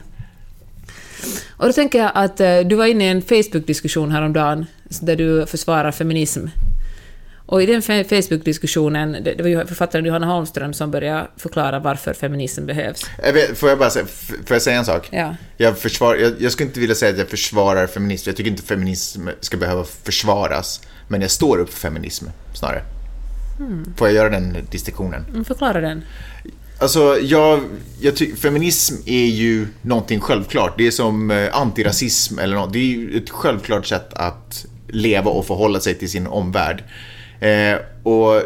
Och 1.49 1.65
då 1.65 1.73
tänker 1.73 1.99
jag 1.99 2.11
att 2.15 2.39
eh, 2.41 2.59
du 2.59 2.75
var 2.75 2.85
inne 2.85 3.05
i 3.05 3.09
en 3.09 3.21
Facebook-diskussion 3.21 4.11
häromdagen 4.11 4.65
där 5.01 5.15
du 5.15 5.45
försvarar 5.45 5.91
feminism. 5.91 6.45
Och 7.47 7.63
i 7.63 7.65
den 7.65 7.81
Facebook-diskussionen, 7.81 9.17
det, 9.23 9.41
var 9.41 9.49
ju 9.49 9.65
författaren 9.65 10.05
Johanna 10.05 10.25
Holmström 10.25 10.73
som 10.73 10.91
började 10.91 11.27
förklara 11.37 11.79
varför 11.79 12.13
feminism 12.13 12.65
behövs. 12.65 13.05
Jag 13.23 13.33
vet, 13.33 13.57
får 13.57 13.69
jag 13.69 13.79
bara 13.79 13.89
säga, 13.89 14.05
får 14.45 14.55
jag 14.55 14.61
säga 14.61 14.77
en 14.77 14.85
sak? 14.85 15.07
Ja. 15.11 15.35
Jag, 15.57 15.77
försvar, 15.77 16.15
jag, 16.15 16.33
jag 16.39 16.51
skulle 16.51 16.67
inte 16.67 16.79
vilja 16.79 16.95
säga 16.95 17.11
att 17.11 17.17
jag 17.17 17.29
försvarar 17.29 17.87
feminism. 17.87 18.29
Jag 18.29 18.37
tycker 18.37 18.51
inte 18.51 18.63
feminism 18.63 19.27
ska 19.39 19.57
behöva 19.57 19.83
försvaras. 20.03 20.81
Men 21.07 21.21
jag 21.21 21.31
står 21.31 21.57
upp 21.57 21.73
för 21.73 21.79
feminism, 21.79 22.25
snarare. 22.53 22.81
Får 23.97 24.07
jag 24.07 24.15
göra 24.15 24.29
den 24.29 24.57
distinktionen? 24.71 25.25
Mm, 25.29 25.45
Förklara 25.45 25.81
den. 25.81 26.03
Alltså, 26.79 27.19
jag, 27.21 27.59
jag 28.01 28.15
ty- 28.15 28.35
feminism 28.35 28.95
är 29.05 29.25
ju 29.25 29.67
någonting 29.81 30.19
självklart. 30.19 30.73
Det 30.77 30.87
är 30.87 30.91
som 30.91 31.31
eh, 31.31 31.55
antirasism 31.55 32.39
eller 32.39 32.55
något. 32.55 32.73
Det 32.73 32.79
är 32.79 32.83
ju 32.83 33.17
ett 33.17 33.29
självklart 33.29 33.85
sätt 33.85 34.13
att 34.13 34.65
leva 34.87 35.31
och 35.31 35.45
förhålla 35.45 35.79
sig 35.79 35.95
till 35.95 36.09
sin 36.09 36.27
omvärld. 36.27 36.83
Eh, 37.39 37.77
och 38.03 38.41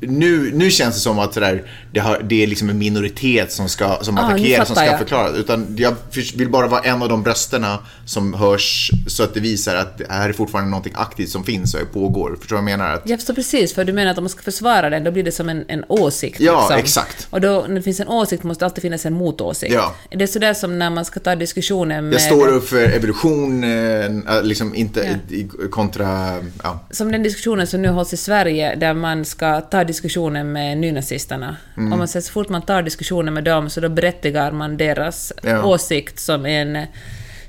nu, 0.00 0.50
nu 0.54 0.70
känns 0.70 0.94
det 0.94 1.00
som 1.00 1.18
att 1.18 1.32
det, 1.32 1.40
där, 1.40 1.62
det, 1.92 2.00
har, 2.00 2.20
det 2.24 2.42
är 2.42 2.46
liksom 2.46 2.70
en 2.70 2.78
minoritet 2.78 3.52
som, 3.52 3.68
ska, 3.68 3.98
som 4.02 4.18
Ah, 4.18 4.36
som 4.66 4.76
ska 4.76 4.84
jag. 4.84 4.98
förklara. 4.98 5.28
Utan 5.28 5.76
jag 5.78 5.94
vill 6.36 6.50
bara 6.50 6.66
vara 6.66 6.80
en 6.80 7.02
av 7.02 7.08
de 7.08 7.24
rösterna 7.24 7.78
som 8.04 8.34
hörs 8.34 8.90
så 9.06 9.22
att 9.22 9.34
det 9.34 9.40
visar 9.40 9.76
att 9.76 9.98
det 9.98 10.06
här 10.10 10.28
är 10.28 10.32
fortfarande 10.32 10.70
någonting 10.70 10.92
aktivt 10.96 11.28
som 11.28 11.44
finns 11.44 11.74
och 11.74 11.92
pågår. 11.92 12.36
Förstår 12.40 12.56
du 12.56 12.62
vad 12.62 12.70
jag 12.72 12.78
menar? 12.78 12.94
Att, 12.94 13.08
Jag 13.08 13.18
förstår 13.18 13.34
precis, 13.34 13.74
för 13.74 13.84
du 13.84 13.92
menar 13.92 14.10
att 14.10 14.18
om 14.18 14.24
man 14.24 14.28
ska 14.28 14.42
försvara 14.42 14.90
den, 14.90 15.04
då 15.04 15.10
blir 15.10 15.22
det 15.22 15.32
som 15.32 15.48
en, 15.48 15.64
en 15.68 15.84
åsikt. 15.88 16.40
Ja, 16.40 16.60
liksom. 16.60 16.78
exakt. 16.78 17.26
Och 17.30 17.40
då, 17.40 17.64
när 17.68 17.74
det 17.74 17.82
finns 17.82 18.00
en 18.00 18.08
åsikt 18.08 18.42
måste 18.42 18.62
det 18.64 18.66
alltid 18.66 18.82
finnas 18.82 19.06
en 19.06 19.14
motåsikt. 19.14 19.72
Ja. 19.74 19.94
Det 20.10 20.22
är 20.22 20.26
sådär 20.26 20.54
som 20.54 20.78
när 20.78 20.90
man 20.90 21.04
ska 21.04 21.20
ta 21.20 21.36
diskussionen 21.36 22.04
med... 22.04 22.14
jag 22.14 22.22
står 22.22 22.48
upp 22.48 22.68
för 22.68 22.82
evolution, 22.82 23.64
eh, 23.64 24.42
liksom 24.42 24.74
inte 24.74 25.18
Ja. 25.28 25.46
kontra... 25.70 26.36
Ja. 26.62 26.86
Som 26.90 27.12
den 27.12 27.22
diskussionen 27.22 27.66
som 27.66 27.82
nu 27.82 27.88
hålls 27.88 28.12
i 28.12 28.16
Sverige, 28.16 28.74
där 28.74 28.94
man 28.94 29.24
ska 29.24 29.60
ta 29.60 29.84
diskussionen 29.86 30.52
med 30.52 30.78
nynazisterna. 30.78 31.56
Mm. 31.76 31.92
Om 31.92 31.98
man 31.98 32.08
säger 32.08 32.22
så 32.24 32.32
fort 32.32 32.48
man 32.48 32.62
tar 32.62 32.82
diskussionen 32.82 33.34
med 33.34 33.44
dem 33.44 33.70
så 33.70 33.80
då 33.80 33.88
berättigar 33.88 34.52
man 34.52 34.76
deras 34.76 35.32
Ja. 35.42 35.64
åsikt 35.64 36.18
som 36.20 36.46
en, 36.46 36.86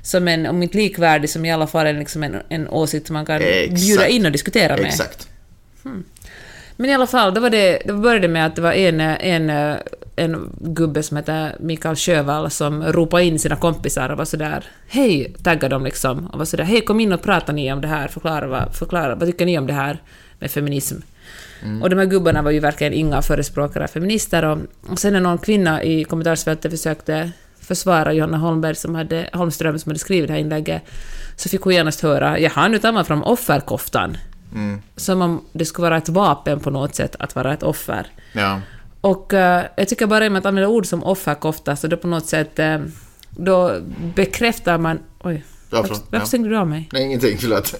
som 0.02 0.28
en, 0.28 0.46
om 0.46 0.62
inte 0.62 0.76
likvärdig, 0.76 1.30
som 1.30 1.44
i 1.44 1.52
alla 1.52 1.66
fall 1.66 1.86
en, 1.86 1.98
liksom 1.98 2.22
en, 2.22 2.36
en 2.48 2.68
åsikt 2.68 3.06
som 3.06 3.14
man 3.14 3.26
kan 3.26 3.42
Exakt. 3.42 3.74
bjuda 3.74 4.08
in 4.08 4.26
och 4.26 4.32
diskutera 4.32 4.76
med. 4.76 4.86
Exakt. 4.86 5.28
Men 6.76 6.90
i 6.90 6.94
alla 6.94 7.06
fall, 7.06 7.34
då 7.34 7.40
var 7.40 7.50
det, 7.50 7.82
det 7.84 7.92
började 7.92 8.28
med 8.28 8.46
att 8.46 8.56
det 8.56 8.62
var 8.62 8.72
en, 8.72 9.00
en, 9.00 9.76
en 10.16 10.52
gubbe 10.60 11.02
som 11.02 11.16
heter 11.16 11.56
Mikael 11.60 11.96
Sjövall 11.96 12.50
som 12.50 12.82
ropade 12.84 13.24
in 13.24 13.38
sina 13.38 13.56
kompisar 13.56 14.08
och 14.08 14.18
var 14.18 14.24
sådär 14.24 14.64
Hej, 14.88 15.34
taggade 15.42 15.74
dem 15.74 15.84
liksom. 15.84 16.26
Och 16.26 16.38
var 16.38 16.44
sådär 16.44 16.64
Hej, 16.64 16.80
kom 16.80 17.00
in 17.00 17.12
och 17.12 17.22
prata 17.22 17.52
ni 17.52 17.72
om 17.72 17.80
det 17.80 17.88
här, 17.88 18.08
förklara 18.08 18.46
vad, 18.46 18.74
förklara, 18.76 19.14
vad 19.14 19.28
tycker 19.28 19.46
ni 19.46 19.58
om 19.58 19.66
det 19.66 19.72
här 19.72 20.02
med 20.38 20.50
feminism? 20.50 20.96
Och 21.82 21.90
de 21.90 21.98
här 21.98 22.06
gubbarna 22.06 22.42
var 22.42 22.50
ju 22.50 22.60
verkligen 22.60 22.92
inga 22.92 23.22
förespråkare 23.22 23.84
av 23.84 23.88
feminister 23.88 24.44
och, 24.44 24.58
och 24.88 24.98
sen 24.98 25.12
när 25.12 25.20
någon 25.20 25.38
kvinna 25.38 25.82
i 25.82 26.04
kommentarsfältet 26.04 26.72
försökte 26.72 27.30
försvara 27.60 28.12
Johanna 28.12 28.36
Holmberg 28.38 28.74
som 28.74 28.94
hade, 28.94 29.30
Holmström 29.32 29.78
som 29.78 29.90
hade 29.90 29.98
skrivit 29.98 30.26
det 30.28 30.32
här 30.32 30.40
inlägget 30.40 30.82
så 31.36 31.48
fick 31.48 31.60
hon 31.60 31.72
genast 31.74 32.00
höra 32.00 32.38
”Jaha, 32.38 32.68
nu 32.68 32.78
tar 32.78 32.92
man 32.92 33.04
fram 33.04 33.22
offerkoftan” 33.22 34.16
som 34.96 35.22
om 35.22 35.44
det 35.52 35.64
skulle 35.64 35.88
vara 35.88 35.96
ett 35.98 36.08
vapen 36.08 36.60
på 36.60 36.70
något 36.70 36.94
sätt 36.94 37.16
att 37.18 37.34
vara 37.34 37.52
ett 37.54 37.62
offer. 37.62 38.06
Ja. 38.32 38.60
Och 39.00 39.34
eh, 39.34 39.64
jag 39.76 39.88
tycker 39.88 40.06
bara 40.06 40.30
med 40.30 40.38
att 40.40 40.46
använda 40.46 40.68
ord 40.68 40.86
som 40.86 41.04
offerkofta, 41.04 41.76
så 41.76 41.86
då 41.86 41.96
på 41.96 42.06
något 42.06 42.26
sätt, 42.26 42.58
eh, 42.58 42.78
då 43.30 43.80
bekräftar 44.14 44.78
man... 44.78 44.98
Oj, 45.20 45.44
varför, 45.70 45.88
varför 45.88 46.06
Ja. 46.16 46.24
stängde 46.24 46.48
du 46.48 46.56
av 46.58 46.66
mig? 46.68 46.88
Nej, 46.92 47.02
ingenting. 47.04 47.38
Förlåt. 47.40 47.74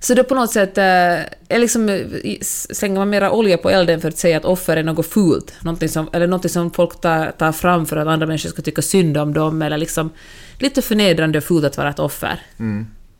Så 0.00 0.14
då 0.14 0.24
på 0.24 0.34
något 0.34 0.52
sätt 0.52 0.78
eh, 0.78 0.84
är 0.84 1.58
liksom, 1.58 1.88
eh, 1.88 2.38
slänger 2.40 2.98
man 2.98 3.10
mera 3.10 3.32
olja 3.32 3.58
på 3.58 3.70
elden 3.70 4.00
för 4.00 4.08
att 4.08 4.18
säga 4.18 4.36
att 4.36 4.44
offer 4.44 4.76
är 4.76 4.82
något 4.82 5.06
fult, 5.06 5.54
någonting 5.60 5.88
som, 5.88 6.08
eller 6.12 6.26
något 6.26 6.50
som 6.50 6.70
folk 6.70 7.00
tar, 7.00 7.30
tar 7.30 7.52
fram 7.52 7.86
för 7.86 7.96
att 7.96 8.08
andra 8.08 8.26
människor 8.26 8.48
ska 8.50 8.62
tycka 8.62 8.82
synd 8.82 9.16
om 9.16 9.34
dem, 9.34 9.62
eller 9.62 9.76
liksom 9.78 10.10
lite 10.58 10.82
förnedrande 10.82 11.38
och 11.38 11.44
fult 11.44 11.64
att 11.64 11.76
vara 11.76 11.90
ett 11.90 11.98
offer. 11.98 12.40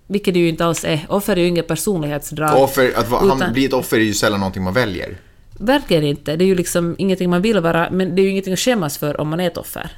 Vilket 0.07 0.35
det 0.35 0.41
ju 0.41 0.49
inte 0.49 0.65
alls 0.65 0.85
är. 0.85 1.07
Offer 1.09 1.37
är 1.37 1.41
ju 1.41 1.47
inget 1.47 1.69
personlighetsdrag. 1.69 2.63
Offer, 2.63 2.93
att 2.97 3.09
han 3.09 3.37
Utan- 3.37 3.53
bli 3.53 3.65
ett 3.65 3.73
offer 3.73 3.97
är 3.97 4.01
ju 4.01 4.15
sällan 4.15 4.41
någonting 4.41 4.63
man 4.63 4.75
väljer. 4.75 5.17
Verkligen 5.59 6.05
inte. 6.05 6.37
Det 6.37 6.45
är 6.45 6.47
ju 6.47 6.55
liksom 6.55 6.95
ingenting 6.99 7.31
man 7.31 7.43
vill 7.43 7.61
vara, 7.61 7.89
men 7.91 8.15
det 8.15 8.23
är 8.23 8.25
ju 8.25 8.31
ingenting 8.31 8.53
att 8.53 8.59
skämmas 8.59 8.99
för 8.99 9.21
om 9.21 9.29
man 9.29 9.41
är 9.41 9.47
ett 9.47 9.57
offer. 9.57 9.91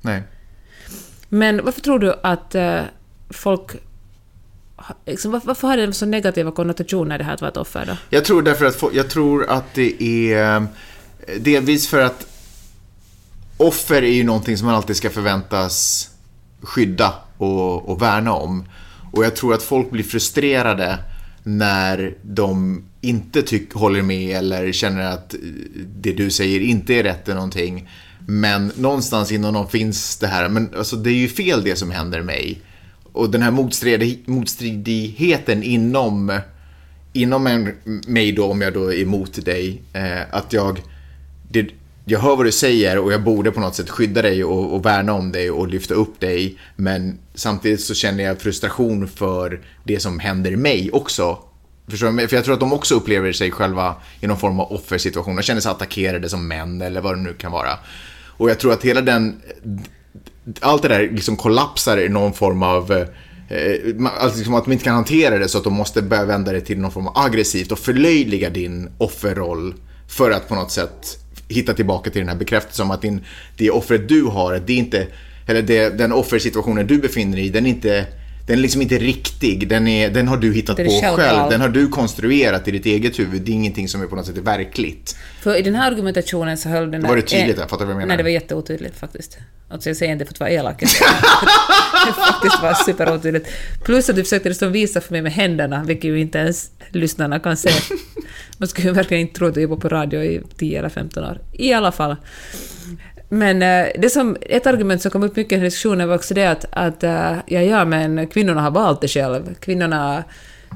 Nej. 0.00 0.22
Men 1.28 1.64
varför 1.64 1.80
tror 1.80 1.98
du 1.98 2.14
att 2.22 2.54
eh, 2.54 2.80
folk... 3.30 3.70
Liksom, 5.06 5.32
varför, 5.32 5.46
varför 5.46 5.68
har 5.68 5.76
det 5.76 5.92
så 5.92 6.06
negativa 6.06 6.50
konnotationer 6.50 7.18
det 7.18 7.24
här 7.24 7.34
att 7.34 7.40
vara 7.40 7.50
ett 7.50 7.56
offer 7.56 7.86
då? 7.86 7.96
Jag 8.10 8.24
tror 8.24 8.42
därför 8.42 8.64
att, 8.64 8.82
jag 8.92 9.10
tror 9.10 9.50
att 9.50 9.74
det 9.74 10.02
är 10.02 10.56
eh, 10.56 10.62
delvis 11.40 11.88
för 11.88 12.00
att 12.00 12.26
offer 13.56 14.02
är 14.02 14.12
ju 14.12 14.24
någonting 14.24 14.58
som 14.58 14.66
man 14.66 14.74
alltid 14.74 14.96
ska 14.96 15.10
förväntas 15.10 16.08
skydda 16.60 17.14
och, 17.36 17.88
och 17.88 18.02
värna 18.02 18.32
om. 18.32 18.64
Och 19.12 19.24
jag 19.24 19.36
tror 19.36 19.54
att 19.54 19.62
folk 19.62 19.90
blir 19.90 20.04
frustrerade 20.04 20.98
när 21.42 22.14
de 22.22 22.82
inte 23.00 23.42
tyck, 23.42 23.72
håller 23.72 24.02
med 24.02 24.36
eller 24.36 24.72
känner 24.72 25.02
att 25.02 25.34
eh, 25.34 25.40
det 25.96 26.12
du 26.12 26.30
säger 26.30 26.60
inte 26.60 26.94
är 26.94 27.02
rätt 27.02 27.28
eller 27.28 27.34
någonting. 27.34 27.90
Men 28.26 28.72
någonstans 28.76 29.32
inom 29.32 29.54
dem 29.54 29.68
finns 29.68 30.16
det 30.16 30.26
här, 30.26 30.48
men 30.48 30.74
alltså 30.76 30.96
det 30.96 31.10
är 31.10 31.14
ju 31.14 31.28
fel 31.28 31.64
det 31.64 31.76
som 31.76 31.90
händer 31.90 32.22
mig. 32.22 32.62
Och 33.18 33.30
den 33.30 33.42
här 33.42 33.50
motstridig, 33.50 34.22
motstridigheten 34.26 35.62
inom 35.62 36.40
inom 37.12 37.46
en, 37.46 37.74
mig 38.06 38.32
då, 38.32 38.50
om 38.50 38.60
jag 38.60 38.72
då 38.72 38.92
är 38.92 38.98
emot 38.98 39.44
dig, 39.44 39.82
eh, 39.92 40.20
att 40.30 40.52
jag, 40.52 40.82
det, 41.50 41.68
jag 42.04 42.20
hör 42.20 42.36
vad 42.36 42.46
du 42.46 42.52
säger 42.52 42.98
och 42.98 43.12
jag 43.12 43.22
borde 43.22 43.50
på 43.50 43.60
något 43.60 43.74
sätt 43.74 43.90
skydda 43.90 44.22
dig 44.22 44.44
och, 44.44 44.74
och 44.74 44.86
värna 44.86 45.12
om 45.12 45.32
dig 45.32 45.50
och 45.50 45.68
lyfta 45.68 45.94
upp 45.94 46.20
dig. 46.20 46.58
Men 46.76 47.18
samtidigt 47.34 47.80
så 47.80 47.94
känner 47.94 48.24
jag 48.24 48.40
frustration 48.40 49.08
för 49.08 49.60
det 49.84 50.00
som 50.00 50.18
händer 50.18 50.56
mig 50.56 50.90
också. 50.92 51.38
Förstår 51.88 52.12
du? 52.12 52.28
För 52.28 52.36
jag 52.36 52.44
tror 52.44 52.54
att 52.54 52.60
de 52.60 52.72
också 52.72 52.94
upplever 52.94 53.32
sig 53.32 53.50
själva 53.50 53.94
i 54.20 54.26
någon 54.26 54.38
form 54.38 54.60
av 54.60 54.72
offersituation. 54.72 55.36
De 55.36 55.42
känner 55.42 55.60
sig 55.60 55.70
attackerade 55.70 56.28
som 56.28 56.48
män 56.48 56.80
eller 56.80 57.00
vad 57.00 57.16
det 57.16 57.22
nu 57.22 57.34
kan 57.34 57.52
vara. 57.52 57.78
Och 58.26 58.50
jag 58.50 58.58
tror 58.58 58.72
att 58.72 58.84
hela 58.84 59.00
den 59.00 59.40
allt 60.60 60.82
det 60.82 60.88
där 60.88 61.00
liksom 61.00 61.36
kollapsar 61.36 61.98
i 61.98 62.08
någon 62.08 62.32
form 62.32 62.62
av 62.62 62.92
eh, 62.92 63.58
eh, 63.58 64.06
Alltså 64.18 64.36
liksom 64.36 64.54
att 64.54 64.64
de 64.64 64.72
inte 64.72 64.84
kan 64.84 64.94
hantera 64.94 65.38
det 65.38 65.48
så 65.48 65.58
att 65.58 65.64
de 65.64 65.72
måste 65.72 66.02
börja 66.02 66.24
vända 66.24 66.52
det 66.52 66.60
till 66.60 66.78
någon 66.78 66.92
form 66.92 67.06
av 67.06 67.18
aggressivt 67.18 67.72
och 67.72 67.78
förlöjliga 67.78 68.50
din 68.50 68.88
offerroll 68.98 69.74
för 70.08 70.30
att 70.30 70.48
på 70.48 70.54
något 70.54 70.70
sätt 70.70 71.18
hitta 71.48 71.74
tillbaka 71.74 72.10
till 72.10 72.20
den 72.20 72.28
här 72.28 72.36
bekräftelsen 72.36 72.86
om 72.86 72.90
att 72.90 73.02
din, 73.02 73.24
det 73.56 73.70
offret 73.70 74.08
du 74.08 74.22
har, 74.22 74.62
det 74.66 74.72
är 74.72 74.76
inte, 74.76 75.06
eller 75.46 75.62
det, 75.62 75.98
den 75.98 76.12
offersituationen 76.12 76.86
du 76.86 76.98
befinner 76.98 77.36
dig 77.36 77.46
i, 77.46 77.48
den 77.48 77.66
är 77.66 77.70
inte 77.70 78.06
den 78.48 78.58
är 78.58 78.62
liksom 78.62 78.82
inte 78.82 78.98
riktig, 78.98 79.68
den, 79.68 79.88
är, 79.88 80.10
den 80.10 80.28
har 80.28 80.36
du 80.36 80.52
hittat 80.52 80.76
på 80.76 81.00
själv. 81.16 81.50
Den 81.50 81.60
har 81.60 81.68
du 81.68 81.88
konstruerat 81.88 82.68
i 82.68 82.70
ditt 82.70 82.86
eget 82.86 83.18
huvud. 83.18 83.42
Det 83.42 83.50
är 83.50 83.54
ingenting 83.54 83.88
som 83.88 84.02
är 84.02 84.06
på 84.06 84.16
något 84.16 84.26
sätt 84.26 84.36
är 84.36 84.40
verkligt. 84.40 85.16
För 85.40 85.56
i 85.56 85.62
den 85.62 85.74
här 85.74 85.92
argumentationen 85.92 86.58
så 86.58 86.68
höll 86.68 86.90
den 86.90 87.02
Var 87.02 87.16
det 87.16 87.22
tydligt 87.22 87.56
där? 87.56 87.66
Fattar 87.66 87.78
du 87.78 87.84
vad 87.84 87.90
jag 87.90 87.96
menar? 87.96 88.06
Nej, 88.06 88.16
det 88.16 88.22
var 88.22 88.30
jätteotydligt 88.30 88.98
faktiskt. 88.98 89.38
Alltså 89.68 89.88
jag 89.88 89.96
säger 89.96 90.12
inte 90.12 90.24
för 90.24 90.32
att 90.32 90.40
vara 90.40 90.50
elak. 90.50 90.80
det 92.06 92.12
faktiskt 92.12 92.62
var 92.62 92.74
superotydligt. 92.74 93.48
Plus 93.84 94.10
att 94.10 94.16
du 94.16 94.22
försökte 94.22 94.48
liksom 94.48 94.72
visa 94.72 95.00
för 95.00 95.12
mig 95.12 95.22
med 95.22 95.32
händerna, 95.32 95.84
vilket 95.84 96.04
ju 96.04 96.20
inte 96.20 96.38
ens 96.38 96.70
lyssnarna 96.90 97.38
kan 97.38 97.56
se. 97.56 97.70
Man 98.58 98.68
skulle 98.68 98.88
ju 98.88 98.94
verkligen 98.94 99.20
inte 99.20 99.34
tro 99.34 99.48
att 99.48 99.54
du 99.54 99.60
jobbar 99.60 99.76
på 99.76 99.88
radio 99.88 100.22
i 100.24 100.42
10 100.58 100.78
eller 100.78 100.88
15 100.88 101.24
år. 101.24 101.40
I 101.52 101.72
alla 101.72 101.92
fall. 101.92 102.16
Men 103.28 103.62
eh, 103.62 103.86
det 103.98 104.10
som, 104.10 104.36
ett 104.40 104.66
argument 104.66 105.02
som 105.02 105.10
kom 105.10 105.22
upp 105.22 105.36
mycket 105.36 105.58
i 105.58 105.62
diskussionen 105.62 106.08
var 106.08 106.14
också 106.14 106.34
det 106.34 106.46
att, 106.46 106.64
att 106.70 107.04
eh, 107.04 107.36
ja, 107.46 107.60
ja, 107.60 107.84
men 107.84 108.26
kvinnorna 108.26 108.60
har 108.60 108.70
valt 108.70 109.00
det 109.00 109.08
själv. 109.08 109.54
Kvinnorna 109.54 110.24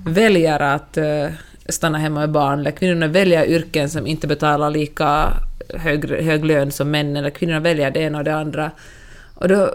väljer 0.06 0.60
att 0.60 0.96
eh, 0.96 1.26
stanna 1.68 1.98
hemma 1.98 2.20
med 2.20 2.30
barn, 2.30 2.60
eller 2.60 2.70
kvinnorna 2.70 3.06
väljer 3.06 3.46
yrken 3.46 3.90
som 3.90 4.06
inte 4.06 4.26
betalar 4.26 4.70
lika 4.70 5.32
hög, 5.74 6.10
hög 6.10 6.44
lön 6.44 6.72
som 6.72 6.90
männen, 6.90 7.16
eller 7.16 7.30
kvinnorna 7.30 7.60
väljer 7.60 7.90
det 7.90 8.00
ena 8.00 8.18
och 8.18 8.24
det 8.24 8.34
andra. 8.34 8.70
Och 9.34 9.48
då 9.48 9.70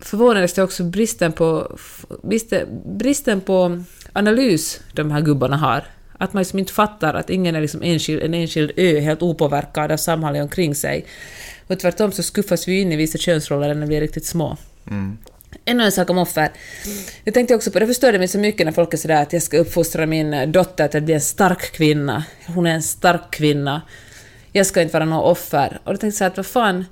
förvånades 0.00 0.54
det 0.54 0.62
också 0.62 0.84
bristen 0.84 1.32
på, 1.32 1.78
bristen, 2.22 2.66
bristen 2.98 3.40
på 3.40 3.82
analys 4.12 4.80
de 4.92 5.10
här 5.10 5.20
gubbarna 5.20 5.56
har. 5.56 5.84
Att 6.18 6.32
man 6.32 6.40
liksom 6.40 6.58
inte 6.58 6.72
fattar 6.72 7.14
att 7.14 7.30
ingen 7.30 7.56
är 7.56 7.60
liksom 7.60 7.82
enskild, 7.82 8.22
en 8.22 8.34
enskild 8.34 8.72
ö 8.76 9.00
helt 9.00 9.22
opåverkad 9.22 9.92
av 9.92 9.96
samhället 9.96 10.42
omkring 10.42 10.74
sig. 10.74 11.06
Och 11.68 11.78
tvärtom 11.78 12.12
så 12.12 12.22
skuffas 12.22 12.68
vi 12.68 12.80
in 12.80 12.92
i 12.92 12.96
vissa 12.96 13.18
könsroller 13.18 13.74
när 13.74 13.86
vi 13.86 13.96
är 13.96 14.00
riktigt 14.00 14.26
små. 14.26 14.56
Ännu 15.64 15.84
en 15.84 15.92
sak 15.92 16.10
om 16.10 16.18
offer. 16.18 16.50
Jag 17.24 17.34
tänkte 17.34 17.54
också 17.54 17.70
på, 17.70 17.78
det 17.78 17.86
förstörde 17.86 18.18
mig 18.18 18.28
så 18.28 18.38
mycket 18.38 18.66
när 18.66 18.72
folk 18.72 18.94
är 18.94 18.98
sådär 18.98 19.22
att 19.22 19.32
jag 19.32 19.42
ska 19.42 19.58
uppfostra 19.58 20.06
min 20.06 20.52
dotter 20.52 20.88
till 20.88 20.98
att 20.98 21.04
bli 21.04 21.14
en 21.14 21.20
stark 21.20 21.72
kvinna. 21.72 22.24
Hon 22.46 22.66
är 22.66 22.74
en 22.74 22.82
stark 22.82 23.30
kvinna. 23.30 23.82
Jag 24.52 24.66
ska 24.66 24.82
inte 24.82 24.92
vara 24.92 25.04
något 25.04 25.32
offer. 25.32 25.80
Och 25.84 25.92
då 25.92 25.98
tänkte 25.98 26.06
jag 26.06 26.14
såhär 26.14 26.30
att 26.30 26.36
vad 26.36 26.46
fan, 26.46 26.84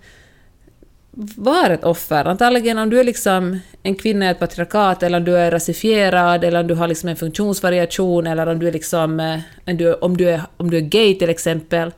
var 1.37 1.71
ett 1.71 1.85
offer. 1.85 2.25
Antagligen 2.25 2.79
om 2.79 2.91
du 2.91 3.01
är 3.01 3.05
liksom 3.05 3.61
en 3.83 3.95
kvinna 3.95 4.27
i 4.27 4.29
ett 4.29 4.39
patriarkat, 4.39 5.03
eller 5.03 5.19
om 5.19 5.25
du 5.25 5.37
är 5.37 5.51
rasifierad, 5.51 6.45
eller 6.45 6.61
om 6.61 6.67
du 6.67 6.75
har 6.75 6.89
liksom 6.89 7.09
en 7.09 7.17
funktionsvariation, 7.17 8.27
eller 8.27 8.47
om 8.47 8.59
du 8.59 8.69
är 8.69 8.73
liksom, 8.73 9.21
eh, 9.21 9.39
om 9.67 9.77
du, 9.77 9.95
om 9.95 10.17
du, 10.17 10.31
är, 10.31 10.43
om 10.57 10.71
du 10.71 10.77
är 10.77 10.81
gay 10.81 11.19
till 11.19 11.31
exempel, 11.31 11.93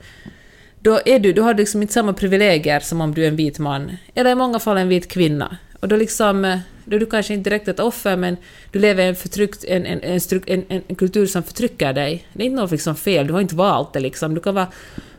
då, 0.82 1.00
är 1.04 1.18
du, 1.18 1.32
då 1.32 1.42
har 1.42 1.54
du 1.54 1.58
liksom 1.58 1.82
inte 1.82 1.94
samma 1.94 2.12
privilegier 2.12 2.80
som 2.80 3.00
om 3.00 3.14
du 3.14 3.24
är 3.24 3.28
en 3.28 3.36
vit 3.36 3.58
man, 3.58 3.96
eller 4.14 4.30
i 4.30 4.34
många 4.34 4.58
fall 4.58 4.78
en 4.78 4.88
vit 4.88 5.08
kvinna. 5.08 5.56
Och 5.80 5.88
då, 5.88 5.96
liksom, 5.96 6.44
eh, 6.44 6.58
då 6.84 6.96
är 6.96 7.00
du 7.00 7.06
kanske 7.06 7.34
inte 7.34 7.50
direkt 7.50 7.68
ett 7.68 7.80
offer, 7.80 8.16
men 8.16 8.36
du 8.72 8.78
lever 8.78 9.04
i 9.04 9.08
en, 9.08 9.16
förtryckt, 9.16 9.64
en, 9.64 9.86
en, 9.86 10.00
en, 10.02 10.20
en, 10.46 10.64
en, 10.68 10.82
en 10.88 10.96
kultur 10.96 11.26
som 11.26 11.42
förtrycker 11.42 11.92
dig. 11.92 12.26
Det 12.32 12.42
är 12.42 12.46
inte 12.46 12.60
något 12.60 12.70
liksom 12.70 12.96
fel, 12.96 13.26
du 13.26 13.32
har 13.32 13.40
inte 13.40 13.54
valt 13.54 13.92
det. 13.92 14.00
Liksom. 14.00 14.34
Du 14.34 14.40
kan 14.40 14.54
vara 14.54 14.66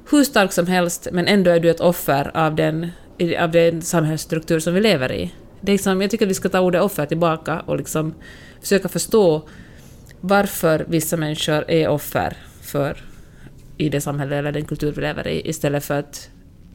hur 0.10 0.24
stark 0.24 0.52
som 0.54 0.68
helst, 0.68 1.08
men 1.12 1.28
ändå 1.28 1.52
är 1.52 1.60
du 1.60 1.70
ett 1.70 1.80
offer 1.80 2.32
av 2.34 2.56
den, 2.56 2.92
av 3.40 3.52
den 3.52 3.82
samhällsstruktur 3.82 4.60
som 4.60 4.74
vi 4.74 4.82
lever 4.82 5.12
i. 5.12 5.34
Det 5.62 5.72
är 5.72 5.74
liksom, 5.74 6.02
jag 6.02 6.12
tycker 6.12 6.26
att 6.26 6.30
vi 6.30 6.34
ska 6.34 6.50
ta 6.50 6.60
ordet 6.60 6.82
offer 6.82 7.06
tillbaka 7.06 7.60
och 7.60 7.78
liksom 7.78 8.14
försöka 8.62 8.90
förstå 8.90 9.42
varför 10.22 10.86
vissa 10.88 11.18
människor 11.18 11.72
är 11.72 11.88
offer 11.88 12.38
för 12.62 13.09
i 13.80 13.90
det 13.90 14.02
samhälle 14.02 14.36
eller 14.36 14.52
den 14.52 14.66
kultur 14.66 14.92
vi 14.92 15.02
lever 15.02 15.28
i, 15.28 15.50
istället 15.50 15.86
för 15.86 16.00
att, 16.00 16.30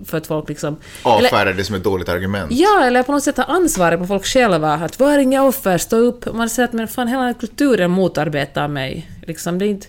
för 0.05 0.19
att 0.19 0.27
folk 0.27 0.49
liksom... 0.49 0.77
Avfärdar 1.03 1.53
det 1.53 1.65
som 1.65 1.77
ett 1.77 1.85
dåligt 1.85 2.09
argument. 2.09 2.53
Ja, 2.53 2.85
eller 2.85 3.03
på 3.03 3.13
något 3.13 3.23
sätt 3.23 3.37
ta 3.37 3.43
ansvaret 3.43 4.01
på 4.01 4.07
folk 4.07 4.25
själva. 4.27 4.73
Att 4.75 5.01
var 5.01 5.19
inga 5.19 5.43
offer, 5.43 5.79
stå 5.79 5.97
upp. 5.97 6.35
Man 6.35 6.51
säger 6.51 6.69
att 6.69 6.73
men 6.73 6.89
fan, 6.89 7.09
hela 7.09 7.21
den 7.21 7.35
här 7.35 7.41
kulturen 7.41 7.91
motarbetar 7.91 8.69
mig. 8.69 9.11
Liksom, 9.27 9.59
det, 9.59 9.67
är 9.67 9.69
inte, 9.69 9.87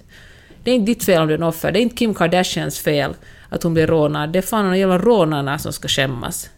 det 0.63 0.71
är 0.71 0.75
inte 0.75 0.91
ditt 0.91 1.03
fel 1.03 1.21
om 1.21 1.27
du 1.27 1.33
är 1.33 1.37
en 1.37 1.43
offer. 1.43 1.71
Det 1.71 1.79
är 1.79 1.81
inte 1.81 1.95
Kim 1.95 2.13
Kardashians 2.13 2.79
fel 2.79 3.13
att 3.49 3.63
hon 3.63 3.73
blir 3.73 3.87
rånad. 3.87 4.33
Det 4.33 4.39
är 4.39 4.43
fan 4.43 4.71
de 4.71 4.77
jävla 4.77 4.97
rånarna 4.97 5.59
som 5.59 5.73
ska 5.73 5.87
skämmas. 5.87 6.49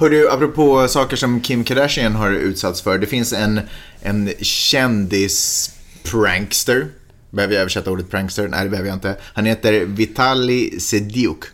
Hör 0.00 0.10
du, 0.10 0.30
apropå 0.30 0.88
saker 0.88 1.16
som 1.16 1.40
Kim 1.40 1.64
Kardashian 1.64 2.14
har 2.14 2.30
utsatts 2.30 2.82
för. 2.82 2.98
Det 2.98 3.06
finns 3.06 3.32
en, 3.32 3.60
en 4.02 4.30
kändis 4.40 5.70
prankster. 6.02 6.86
Behöver 7.34 7.54
jag 7.54 7.60
översätta 7.60 7.90
ordet 7.90 8.10
prankster? 8.10 8.48
Nej, 8.48 8.64
det 8.64 8.70
behöver 8.70 8.88
jag 8.88 8.96
inte. 8.96 9.16
Han 9.22 9.46
heter 9.46 9.84
Vitali 9.84 10.80
Sediuk. 10.80 11.44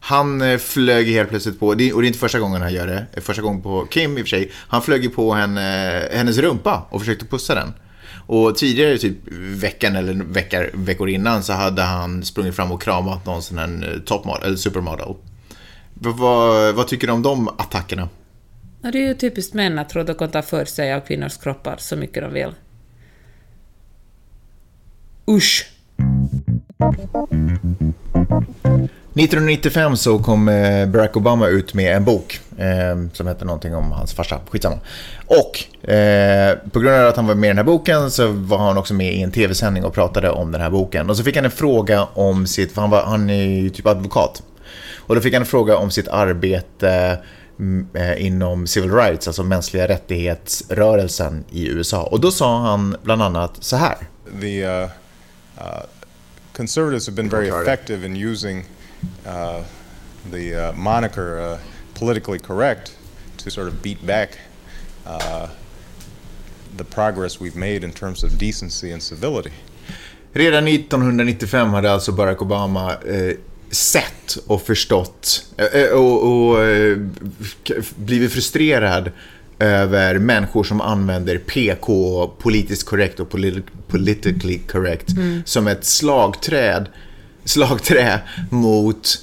Han 0.00 0.42
eh, 0.42 0.58
flög 0.58 1.06
helt 1.06 1.28
plötsligt 1.28 1.60
på, 1.60 1.66
och 1.66 1.76
det 1.76 1.88
är 1.88 2.02
inte 2.02 2.18
första 2.18 2.38
gången 2.38 2.62
han 2.62 2.72
gör 2.72 2.86
det, 2.86 3.20
första 3.20 3.42
gången 3.42 3.62
på 3.62 3.86
Kim 3.90 4.18
i 4.18 4.22
och 4.22 4.24
för 4.24 4.28
sig. 4.28 4.50
Han 4.54 4.82
flög 4.82 5.04
ju 5.04 5.10
på 5.10 5.34
henne, 5.34 5.96
eh, 6.10 6.16
hennes 6.16 6.38
rumpa 6.38 6.86
och 6.90 7.00
försökte 7.00 7.26
pussa 7.26 7.54
den. 7.54 7.74
Och 8.26 8.56
tidigare, 8.56 8.98
typ 8.98 9.16
veckan 9.36 9.96
eller 9.96 10.14
veckor, 10.14 10.70
veckor 10.72 11.08
innan, 11.08 11.42
så 11.42 11.52
hade 11.52 11.82
han 11.82 12.24
sprungit 12.24 12.56
fram 12.56 12.72
och 12.72 12.82
kramat 12.82 13.26
någon 13.26 13.42
sån 13.42 13.58
här 13.58 13.92
eh, 13.92 14.00
topmodel, 14.00 14.46
eller 14.46 14.56
supermodel. 14.56 15.14
Vad, 15.94 16.74
vad 16.74 16.88
tycker 16.88 17.06
du 17.06 17.12
om 17.12 17.22
de 17.22 17.48
attackerna? 17.48 18.08
Ja, 18.82 18.90
det 18.90 18.98
är 18.98 19.08
ju 19.08 19.14
typiskt 19.14 19.54
män 19.54 19.78
att 19.78 19.88
tro 19.88 20.00
att 20.00 20.06
de 20.06 20.14
kan 20.14 20.30
ta 20.30 20.42
för 20.42 20.64
sig 20.64 20.94
av 20.94 21.00
kvinnors 21.00 21.36
kroppar 21.36 21.76
så 21.78 21.96
mycket 21.96 22.22
de 22.22 22.32
vill. 22.32 22.52
Usch! 25.32 25.66
1995 29.14 29.96
så 29.96 30.18
kom 30.18 30.48
eh, 30.48 30.88
Barack 30.88 31.16
Obama 31.16 31.46
ut 31.46 31.74
med 31.74 31.96
en 31.96 32.04
bok 32.04 32.40
eh, 32.58 33.08
som 33.12 33.26
hette 33.26 33.44
någonting 33.44 33.74
om 33.74 33.92
hans 33.92 34.14
farsa, 34.14 34.40
skitsamma. 34.50 34.76
Och 35.26 35.88
eh, 35.90 36.58
på 36.72 36.80
grund 36.80 36.96
av 36.96 37.08
att 37.08 37.16
han 37.16 37.26
var 37.26 37.34
med 37.34 37.48
i 37.48 37.50
den 37.50 37.56
här 37.56 37.64
boken 37.64 38.10
så 38.10 38.28
var 38.28 38.58
han 38.58 38.78
också 38.78 38.94
med 38.94 39.14
i 39.14 39.22
en 39.22 39.30
tv-sändning 39.30 39.84
och 39.84 39.94
pratade 39.94 40.30
om 40.30 40.52
den 40.52 40.60
här 40.60 40.70
boken. 40.70 41.10
Och 41.10 41.16
så 41.16 41.24
fick 41.24 41.36
han 41.36 41.44
en 41.44 41.50
fråga 41.50 42.04
om 42.04 42.46
sitt, 42.46 42.72
för 42.72 42.80
han, 42.80 42.90
var, 42.90 43.04
han 43.04 43.30
är 43.30 43.44
ju 43.44 43.70
typ 43.70 43.86
advokat. 43.86 44.42
Och 44.96 45.14
då 45.14 45.20
fick 45.20 45.32
han 45.32 45.42
en 45.42 45.46
fråga 45.46 45.76
om 45.76 45.90
sitt 45.90 46.08
arbete 46.08 47.18
mm, 47.58 47.86
eh, 47.94 48.26
inom 48.26 48.66
civil 48.66 48.92
rights, 48.92 49.26
alltså 49.26 49.42
mänskliga 49.42 49.88
rättighetsrörelsen 49.88 51.44
i 51.50 51.68
USA. 51.68 52.02
Och 52.02 52.20
då 52.20 52.30
sa 52.30 52.58
han 52.58 52.96
bland 53.02 53.22
annat 53.22 53.56
så 53.60 53.76
här. 53.76 53.96
The 54.40 54.66
uh, 54.66 54.88
uh, 55.62 55.86
conservatives 56.52 57.06
have 57.06 57.14
been 57.14 57.30
very 57.30 57.48
effective 57.48 58.04
in 58.04 58.16
using 58.16 58.64
uh, 59.26 59.62
the 60.30 60.54
uh, 60.54 60.72
moniker 60.72 61.38
uh, 61.38 61.58
politically 61.94 62.38
correct 62.38 62.96
to 63.38 63.50
sort 63.50 63.68
of 63.68 63.82
beat 63.82 64.04
back 64.06 64.38
uh, 65.06 65.48
the 66.76 66.84
progress 66.84 67.40
we've 67.40 67.56
made 67.56 67.84
in 67.84 67.92
terms 67.92 68.24
of 68.24 68.38
decency 68.38 68.90
and 68.90 69.02
civility. 69.02 69.52
Redan 70.34 70.68
1995 70.68 71.70
hade 71.70 71.92
alltså 71.92 72.12
Barack 72.12 72.42
Obama 72.42 72.92
eh, 72.92 73.36
sett 73.70 74.36
och 74.46 74.62
förstått 74.62 75.44
eh, 75.56 75.88
och, 75.88 76.48
och 76.50 76.64
eh, 76.64 76.98
blivit 77.96 78.32
frustrerad 78.32 79.10
över 79.62 80.18
människor 80.18 80.64
som 80.64 80.80
använder 80.80 81.38
PK, 81.38 82.26
politiskt 82.38 82.86
korrekt 82.86 83.20
och 83.20 83.30
politically 83.88 84.58
correct, 84.58 85.10
mm. 85.10 85.42
som 85.44 85.66
ett 85.68 85.84
slagträd 85.84 86.86
slagträ 87.44 88.20
mot 88.50 89.18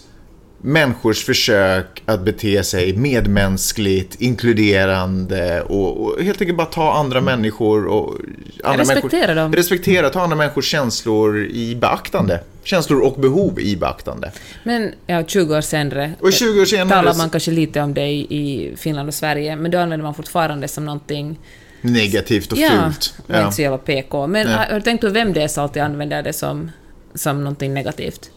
människors 0.62 1.26
försök 1.26 2.04
att 2.06 2.22
bete 2.22 2.64
sig 2.64 2.98
medmänskligt, 2.98 4.22
inkluderande 4.22 5.62
och, 5.62 6.04
och 6.04 6.24
helt 6.24 6.42
enkelt 6.42 6.58
bara 6.58 6.68
ta 6.68 6.94
andra 6.94 7.22
människor 7.22 7.86
och... 7.86 8.16
Andra 8.64 8.82
respektera 8.82 9.20
människor, 9.20 9.36
dem. 9.36 9.54
Respektera, 9.54 10.10
ta 10.10 10.22
andra 10.22 10.36
människors 10.38 10.66
känslor 10.66 11.46
i 11.46 11.76
beaktande. 11.76 12.40
Känslor 12.70 13.02
och 13.02 13.22
behov 13.22 13.60
i 13.60 13.76
beaktande. 13.76 14.32
Men 14.64 14.94
ja, 15.08 15.24
20 15.24 15.58
år 15.58 15.62
senare, 15.62 16.14
och 16.20 16.34
20 16.34 16.62
år 16.62 16.66
senare 16.66 16.90
talar 16.90 17.14
man 17.18 17.30
kanske 17.30 17.52
lite 17.52 17.82
om 17.82 17.94
det 17.94 18.08
i 18.12 18.74
Finland 18.78 19.08
och 19.10 19.14
Sverige, 19.16 19.56
men 19.56 19.72
då 19.72 19.78
använder 19.78 20.04
man 20.04 20.14
fortfarande 20.14 20.68
som 20.68 20.86
någonting 20.86 21.40
Negativt 21.82 22.52
och 22.52 22.58
ja, 22.58 22.70
fult. 22.70 23.14
Ja, 23.28 23.44
inte 23.44 23.56
så 23.56 23.62
jävla 23.62 23.78
PK. 23.78 24.28
Men 24.28 24.48
ja. 24.48 24.58
har 24.58 24.76
du 24.76 24.82
tänkt 24.82 25.02
på 25.02 25.10
vem 25.10 25.34
det 25.34 25.42
är 25.42 25.48
som 25.48 25.64
alltid 25.64 25.82
använder 25.82 26.24
det 26.24 26.34
som 26.34 26.72
som 27.14 27.44
någonting 27.44 27.74
negativt. 27.74 28.32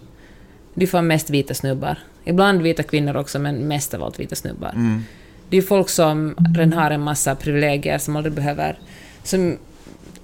Det 0.75 0.83
är 0.85 0.87
fan 0.87 1.07
mest 1.07 1.31
vita 1.31 1.55
snubbar. 1.55 1.99
Ibland 2.25 2.63
vita 2.63 2.83
kvinnor 2.83 3.17
också, 3.17 3.39
men 3.39 3.55
mest 3.69 3.95
av 3.95 4.03
allt 4.03 4.21
vita 4.21 4.37
snubbar. 4.37 4.71
Mm. 4.71 5.05
Det 5.49 5.57
är 5.57 5.63
folk 5.63 5.89
som 5.89 6.35
redan 6.57 6.73
har 6.73 6.91
en 6.91 7.01
massa 7.01 7.35
privilegier 7.35 7.99
som 7.99 8.17
aldrig 8.17 8.33
behöver... 8.33 8.79
Som, 9.23 9.59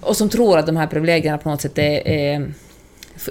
och 0.00 0.16
som 0.16 0.28
tror 0.28 0.58
att 0.58 0.66
de 0.66 0.76
här 0.76 0.86
privilegierna 0.86 1.38
på 1.38 1.50
något 1.50 1.60
sätt 1.60 1.78
är, 1.78 2.08
är 2.08 2.52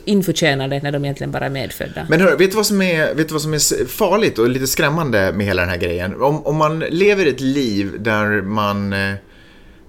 införtjänade 0.05 0.79
när 0.83 0.91
de 0.91 1.05
egentligen 1.05 1.31
bara 1.31 1.45
är 1.45 1.49
medfödda. 1.49 2.05
Men 2.09 2.21
hör, 2.21 2.37
vet 2.37 2.51
du 2.51 2.55
vad 2.55 2.65
som 2.65 2.81
är, 2.81 3.15
vet 3.15 3.27
du 3.27 3.33
vad 3.33 3.41
som 3.41 3.53
är 3.53 3.85
farligt 3.85 4.39
och 4.39 4.49
lite 4.49 4.67
skrämmande 4.67 5.33
med 5.33 5.45
hela 5.45 5.61
den 5.61 5.69
här 5.69 5.77
grejen? 5.77 6.21
Om, 6.21 6.45
om 6.45 6.55
man 6.55 6.79
lever 6.79 7.25
ett 7.25 7.41
liv 7.41 7.95
där 7.99 8.41
man, 8.41 8.93
eh, 8.93 9.13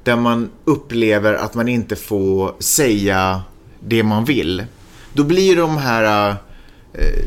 där 0.02 0.16
man 0.16 0.50
upplever 0.64 1.34
att 1.34 1.54
man 1.54 1.68
inte 1.68 1.96
får 1.96 2.54
säga 2.58 3.42
det 3.80 4.02
man 4.02 4.24
vill 4.24 4.64
då 5.12 5.24
blir 5.24 5.56
de 5.56 5.76
här 5.76 6.30
eh, 6.92 7.24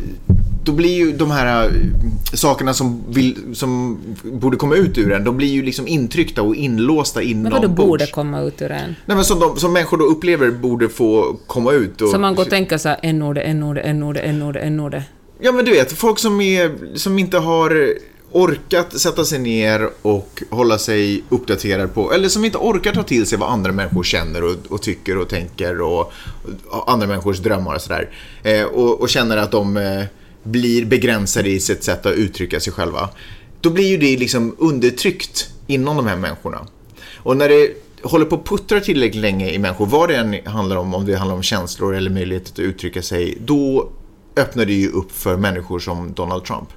då 0.63 0.71
blir 0.71 0.95
ju 0.95 1.11
de 1.11 1.31
här 1.31 1.65
eh, 1.65 1.71
sakerna 2.33 2.73
som, 2.73 3.03
vill, 3.09 3.55
som 3.55 3.99
borde 4.23 4.57
komma 4.57 4.75
ut 4.75 4.97
ur 4.97 5.11
en, 5.11 5.23
de 5.23 5.37
blir 5.37 5.47
ju 5.47 5.63
liksom 5.63 5.87
intryckta 5.87 6.41
och 6.41 6.55
inlåsta 6.55 7.21
inom 7.21 7.43
Men 7.43 7.51
vadå 7.51 7.67
borde 7.67 8.07
komma 8.07 8.41
ut 8.41 8.61
ur 8.61 8.71
en? 8.71 8.95
Nej 9.05 9.15
men 9.15 9.25
som, 9.25 9.39
de, 9.39 9.59
som 9.59 9.73
människor 9.73 9.97
då 9.97 10.05
upplever 10.05 10.51
borde 10.51 10.89
få 10.89 11.37
komma 11.47 11.71
ut. 11.71 12.01
Och, 12.01 12.09
så 12.09 12.19
man 12.19 12.35
går 12.35 12.43
och 12.43 12.49
tänker 12.49 12.77
såhär, 12.77 12.99
n-ordet, 13.01 13.43
n-ordet, 13.47 13.85
n-ordet, 13.85 14.23
n-ordet, 14.25 14.63
n-ordet. 14.63 15.03
Ja 15.39 15.51
men 15.51 15.65
du 15.65 15.71
vet, 15.71 15.91
folk 15.91 16.19
som, 16.19 16.41
är, 16.41 16.71
som 16.95 17.19
inte 17.19 17.37
har 17.37 17.93
orkat 18.31 18.99
sätta 18.99 19.25
sig 19.25 19.39
ner 19.39 19.89
och 20.01 20.43
hålla 20.49 20.77
sig 20.77 21.23
uppdaterad 21.29 21.93
på, 21.93 22.13
eller 22.13 22.29
som 22.29 22.45
inte 22.45 22.57
orkar 22.57 22.93
ta 22.93 23.03
till 23.03 23.25
sig 23.25 23.37
vad 23.37 23.49
andra 23.49 23.71
människor 23.71 24.03
känner 24.03 24.43
och, 24.43 24.55
och 24.69 24.81
tycker 24.81 25.17
och 25.17 25.29
tänker 25.29 25.81
och, 25.81 26.13
och, 26.69 26.91
andra 26.91 27.07
människors 27.07 27.39
drömmar 27.39 27.75
och 27.75 27.81
sådär. 27.81 28.09
Eh, 28.43 28.63
och, 28.63 29.01
och, 29.01 29.09
känner 29.09 29.37
att 29.37 29.51
de 29.51 29.77
eh, 29.77 30.03
blir 30.43 30.85
begränsade 30.85 31.49
i 31.49 31.59
sitt 31.59 31.83
sätt 31.83 32.05
att 32.05 32.15
uttrycka 32.15 32.59
sig 32.59 32.73
själva. 32.73 33.09
Då 33.61 33.69
blir 33.69 33.87
ju 33.87 33.97
det 33.97 34.17
liksom 34.17 34.55
undertryckt 34.59 35.49
inom 35.67 35.97
de 35.97 36.07
här 36.07 36.17
människorna. 36.17 36.67
Och 37.15 37.37
när 37.37 37.49
det 37.49 37.73
håller 38.03 38.25
på 38.25 38.35
att 38.35 38.45
puttra 38.45 38.79
tillräckligt 38.79 39.21
länge 39.21 39.49
i 39.49 39.59
människor, 39.59 39.85
vad 39.85 40.09
det 40.09 40.15
än 40.15 40.45
handlar 40.45 40.75
om, 40.75 40.93
om 40.93 41.05
det 41.05 41.15
handlar 41.15 41.35
om 41.35 41.43
känslor 41.43 41.95
eller 41.95 42.09
möjlighet 42.09 42.51
att 42.51 42.59
uttrycka 42.59 43.01
sig, 43.01 43.37
då 43.45 43.89
öppnar 44.35 44.65
det 44.65 44.73
ju 44.73 44.89
upp 44.89 45.11
för 45.11 45.37
människor 45.37 45.79
som 45.79 46.13
Donald 46.13 46.45
Trump. 46.45 46.69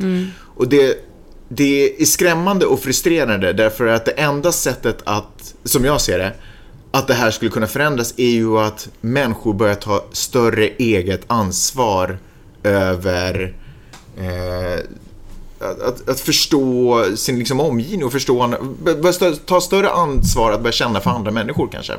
Mm. 0.00 0.26
Och 0.38 0.68
det, 0.68 1.06
det 1.48 2.02
är 2.02 2.04
skrämmande 2.04 2.66
och 2.66 2.80
frustrerande 2.80 3.52
därför 3.52 3.86
att 3.86 4.04
det 4.04 4.10
enda 4.10 4.52
sättet 4.52 4.98
att, 5.04 5.54
som 5.64 5.84
jag 5.84 6.00
ser 6.00 6.18
det, 6.18 6.32
att 6.90 7.06
det 7.06 7.14
här 7.14 7.30
skulle 7.30 7.50
kunna 7.50 7.66
förändras 7.66 8.14
är 8.16 8.30
ju 8.30 8.58
att 8.58 8.88
människor 9.00 9.54
börjar 9.54 9.74
ta 9.74 10.04
större 10.12 10.68
eget 10.68 11.24
ansvar 11.26 12.18
över 12.66 13.54
eh, 14.18 14.84
att, 15.58 16.08
att, 16.08 16.20
förstå 16.20 17.04
sin 17.16 17.38
liksom, 17.38 17.60
omgivning 17.60 18.04
och 18.04 18.12
förstå, 18.12 18.54
ta 19.46 19.60
större 19.60 19.90
ansvar 19.90 20.52
att 20.52 20.60
börja 20.60 20.72
känna 20.72 21.00
för 21.00 21.10
andra 21.10 21.30
människor 21.30 21.68
kanske. 21.72 21.92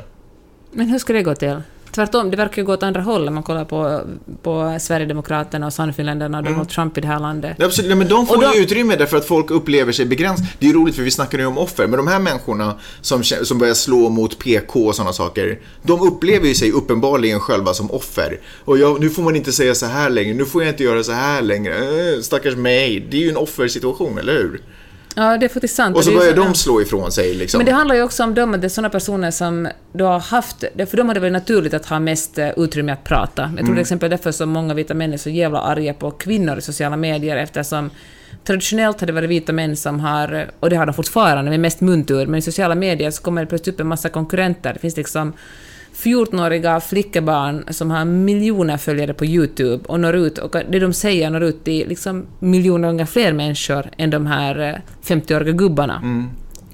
Men 0.70 0.88
hur 0.88 0.98
ska 0.98 1.12
det 1.12 1.22
gå 1.22 1.34
till? 1.34 1.62
Tvärtom, 1.92 2.30
det 2.30 2.36
verkar 2.36 2.62
ju 2.62 2.66
gå 2.66 2.72
åt 2.72 2.82
andra 2.82 3.00
hållet. 3.00 3.32
Man 3.32 3.42
kollar 3.42 3.64
på, 3.64 4.00
på 4.42 4.76
Sverigedemokraterna 4.80 5.66
och 5.66 5.72
Sannfinländarna 5.72 6.38
och 6.38 6.44
Donald 6.44 6.56
mm. 6.56 6.68
Trump 6.68 6.98
i 6.98 7.00
det 7.00 7.06
här 7.06 7.20
landet. 7.20 7.56
Ja, 7.58 7.66
absolut, 7.66 7.98
men 7.98 8.08
de 8.08 8.26
får 8.26 8.44
ju 8.54 8.62
utrymme 8.62 8.96
därför 8.96 9.16
att 9.16 9.24
folk 9.24 9.50
upplever 9.50 9.92
sig 9.92 10.06
begränsade. 10.06 10.48
Det 10.58 10.66
är 10.66 10.68
ju 10.68 10.78
roligt 10.78 10.96
för 10.96 11.02
vi 11.02 11.10
snackar 11.10 11.38
ju 11.38 11.46
om 11.46 11.58
offer, 11.58 11.86
men 11.86 11.96
de 11.96 12.06
här 12.06 12.18
människorna 12.18 12.78
som, 13.00 13.24
som 13.24 13.58
börjar 13.58 13.74
slå 13.74 14.08
mot 14.08 14.38
PK 14.38 14.86
och 14.86 14.94
sådana 14.94 15.12
saker, 15.12 15.60
de 15.82 16.00
upplever 16.00 16.48
ju 16.48 16.54
sig 16.54 16.72
uppenbarligen 16.72 17.40
själva 17.40 17.74
som 17.74 17.90
offer. 17.90 18.40
Och 18.64 18.78
jag, 18.78 19.00
nu 19.00 19.10
får 19.10 19.22
man 19.22 19.36
inte 19.36 19.52
säga 19.52 19.74
så 19.74 19.86
här 19.86 20.10
längre, 20.10 20.34
nu 20.34 20.44
får 20.44 20.62
jag 20.62 20.72
inte 20.72 20.84
göra 20.84 21.02
så 21.02 21.12
här 21.12 21.42
längre. 21.42 21.74
Äh, 21.74 22.20
stackars 22.20 22.56
mig. 22.56 23.06
Det 23.10 23.16
är 23.16 23.20
ju 23.20 23.30
en 23.30 23.36
offersituation, 23.36 24.18
eller 24.18 24.32
hur? 24.32 24.60
Ja, 25.18 25.38
det 25.38 25.46
är 25.46 25.48
faktiskt 25.48 25.74
sant. 25.74 25.96
Och 25.96 26.04
så 26.04 26.12
börjar 26.12 26.34
de 26.34 26.54
slå 26.54 26.82
ifrån 26.82 27.12
sig. 27.12 27.34
Liksom. 27.34 27.58
Men 27.58 27.66
det 27.66 27.72
handlar 27.72 27.94
ju 27.94 28.02
också 28.02 28.24
om 28.24 28.34
dem, 28.34 28.54
att 28.54 28.60
det 28.60 28.66
är 28.66 28.68
sådana 28.68 28.90
personer 28.90 29.30
som 29.30 29.68
då 29.92 30.06
har 30.06 30.20
haft, 30.20 30.58
för 30.60 30.96
dem 30.96 31.06
har 31.06 31.14
det 31.14 31.20
varit 31.20 31.32
naturligt 31.32 31.74
att 31.74 31.86
ha 31.86 31.98
mest 31.98 32.38
eh, 32.38 32.48
utrymme 32.56 32.92
att 32.92 33.04
prata. 33.04 33.42
Jag 33.42 33.50
tror 33.50 33.60
mm. 33.60 33.74
till 33.74 33.80
exempel 33.80 34.10
därför 34.10 34.32
så 34.32 34.46
många 34.46 34.74
vita 34.74 34.94
män 34.94 35.12
är 35.12 35.16
så 35.16 35.30
jävla 35.30 35.60
arga 35.60 35.94
på 35.94 36.10
kvinnor 36.10 36.58
i 36.58 36.60
sociala 36.60 36.96
medier 36.96 37.36
eftersom 37.36 37.90
traditionellt 38.44 39.00
har 39.00 39.06
det 39.06 39.12
varit 39.12 39.30
vita 39.30 39.52
män 39.52 39.76
som 39.76 40.00
har, 40.00 40.50
och 40.60 40.70
det 40.70 40.76
har 40.76 40.86
de 40.86 40.94
fortfarande, 40.94 41.50
med 41.50 41.60
mest 41.60 41.80
muntur, 41.80 42.26
men 42.26 42.38
i 42.38 42.42
sociala 42.42 42.74
medier 42.74 43.10
så 43.10 43.22
kommer 43.22 43.40
det 43.40 43.46
plötsligt 43.46 43.74
upp 43.74 43.80
en 43.80 43.86
massa 43.86 44.08
konkurrenter. 44.08 44.72
Det 44.72 44.78
finns 44.78 44.96
liksom 44.96 45.32
14-åriga 46.02 46.80
flickebarn 46.80 47.64
som 47.70 47.90
har 47.90 48.04
miljoner 48.04 48.76
följare 48.76 49.14
på 49.14 49.24
YouTube 49.24 49.84
och 49.88 50.00
når 50.00 50.16
ut, 50.16 50.38
och 50.38 50.56
det 50.70 50.78
de 50.78 50.92
säger 50.92 51.30
når 51.30 51.42
ut 51.42 51.64
till 51.64 51.88
liksom 51.88 52.26
miljoner 52.38 52.88
gånger 52.88 53.06
fler 53.06 53.32
människor 53.32 53.90
än 53.96 54.10
de 54.10 54.26
här 54.26 54.82
50-åriga 55.04 55.50
eh, 55.50 55.56
gubbarna. 55.56 55.96
Mm. 55.96 56.28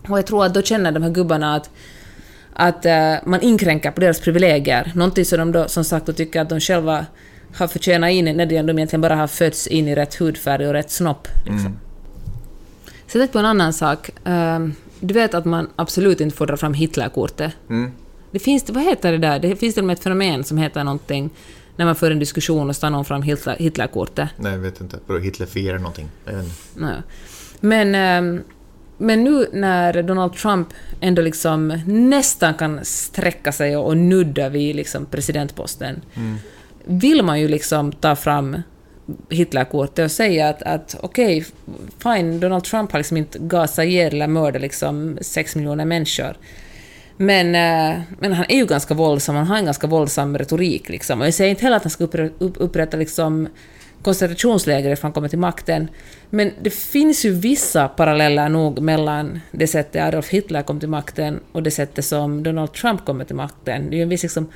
Och 0.08 0.18
jag 0.18 0.26
tror 0.26 0.44
att 0.44 0.54
då 0.54 0.62
känner 0.62 0.92
de 0.92 1.02
här 1.02 1.10
gubbarna 1.10 1.54
att 1.54 1.70
att 2.56 2.86
uh, 2.86 3.28
man 3.28 3.40
inskränker 3.40 3.90
på 3.90 4.00
deras 4.00 4.20
privilegier, 4.20 4.92
någonting 4.94 5.24
som 5.24 5.38
de 5.38 5.52
då 5.52 5.68
som 5.68 5.84
sagt 5.84 6.06
då 6.06 6.12
tycker 6.12 6.40
att 6.40 6.48
de 6.48 6.60
själva 6.60 7.06
har 7.56 7.66
förtjänat 7.66 8.10
in 8.10 8.24
när 8.24 8.46
de 8.46 8.54
egentligen 8.54 9.00
bara 9.00 9.16
har 9.16 9.26
fötts 9.26 9.66
in 9.66 9.88
i 9.88 9.94
rätt 9.94 10.14
hudfärg 10.14 10.66
och 10.66 10.72
rätt 10.72 10.90
snopp. 10.90 11.28
Liksom. 11.36 11.66
Mm. 11.66 11.78
Så 13.06 13.18
jag 13.18 13.32
på 13.32 13.38
en 13.38 13.46
annan 13.46 13.72
sak. 13.72 14.10
Uh, 14.28 14.68
du 15.00 15.14
vet 15.14 15.34
att 15.34 15.44
man 15.44 15.68
absolut 15.76 16.20
inte 16.20 16.36
får 16.36 16.46
dra 16.46 16.56
fram 16.56 16.74
Hitlerkortet. 16.74 17.52
Mm. 17.70 17.92
Det 18.34 18.40
finns, 18.40 18.70
vad 18.70 18.82
heter 18.82 19.12
det 19.12 19.18
där? 19.18 19.38
Det 19.38 19.56
finns 19.56 19.74
till 19.74 19.82
och 19.82 19.86
med 19.86 19.94
ett 19.94 20.02
fenomen 20.02 20.44
som 20.44 20.58
heter 20.58 20.84
någonting 20.84 21.30
när 21.76 21.84
man 21.84 21.96
för 21.96 22.10
en 22.10 22.18
diskussion 22.18 22.68
och 22.68 22.76
stannar 22.76 22.98
någon 22.98 23.04
fram 23.04 23.22
Hitler, 23.22 23.56
Hitlerkortet. 23.58 24.28
Nej, 24.36 24.52
jag 24.52 24.58
vet 24.58 24.80
inte. 24.80 24.98
Vadå, 25.06 25.20
Hitlerfierar 25.20 25.78
någonting? 25.78 26.08
Nej. 26.74 26.96
Men, 27.60 27.94
ehm, 27.94 28.40
men 28.98 29.24
nu 29.24 29.46
när 29.52 30.02
Donald 30.02 30.32
Trump 30.32 30.68
ändå 31.00 31.22
liksom 31.22 31.80
nästan 31.86 32.54
kan 32.54 32.80
sträcka 32.84 33.52
sig 33.52 33.76
och, 33.76 33.96
nudda 33.96 34.48
vid 34.48 34.76
liksom 34.76 35.06
presidentposten, 35.06 36.02
vill 36.84 37.22
man 37.22 37.40
ju 37.40 37.48
liksom 37.48 37.92
ta 37.92 38.16
fram 38.16 38.62
Hitlerkortet 39.28 40.04
och 40.04 40.10
säga 40.10 40.48
att, 40.48 40.62
att 40.62 40.96
okej, 41.00 41.46
fine, 42.02 42.40
Donald 42.40 42.64
Trump 42.64 42.92
har 42.92 42.98
liksom 42.98 43.16
inte 43.16 43.38
gasat 43.38 43.84
ihjäl 43.84 44.14
eller 44.14 44.26
mördat 44.26 44.62
liksom 44.62 45.18
sex 45.20 45.56
miljoner 45.56 45.84
människor. 45.84 46.36
Men, 47.16 47.46
eh, 47.46 48.02
men 48.18 48.32
han 48.32 48.46
är 48.48 48.56
ju 48.56 48.66
ganska 48.66 48.94
våldsam, 48.94 49.36
han 49.36 49.46
har 49.46 49.56
en 49.56 49.64
ganska 49.64 49.86
våldsam 49.86 50.38
retorik. 50.38 50.88
Liksom. 50.88 51.20
Och 51.20 51.26
jag 51.26 51.34
säger 51.34 51.50
inte 51.50 51.62
heller 51.62 51.76
att 51.76 51.82
han 51.82 51.90
ska 51.90 52.04
upprätta, 52.04 52.44
upprätta 52.44 52.96
liksom 52.96 53.48
koncentrationsläger 54.02 54.90
ifall 54.90 55.02
han 55.02 55.12
kommer 55.12 55.28
till 55.28 55.38
makten. 55.38 55.88
Men 56.30 56.50
det 56.62 56.70
finns 56.70 57.24
ju 57.24 57.30
vissa 57.30 57.88
paralleller 57.88 58.48
nog 58.48 58.80
mellan 58.80 59.40
det 59.50 59.66
sättet 59.66 60.02
Adolf 60.02 60.28
Hitler 60.28 60.62
kom 60.62 60.80
till 60.80 60.88
makten 60.88 61.40
och 61.52 61.62
det 61.62 61.70
sättet 61.70 62.04
som 62.04 62.42
Donald 62.42 62.72
Trump 62.72 63.04
kommer 63.04 63.24
till 63.24 63.36
makten. 63.36 63.90
Det 63.90 63.96
är 63.96 63.96
ju 63.96 64.02
en 64.02 64.08
viss 64.08 64.22
liksom, 64.22 64.48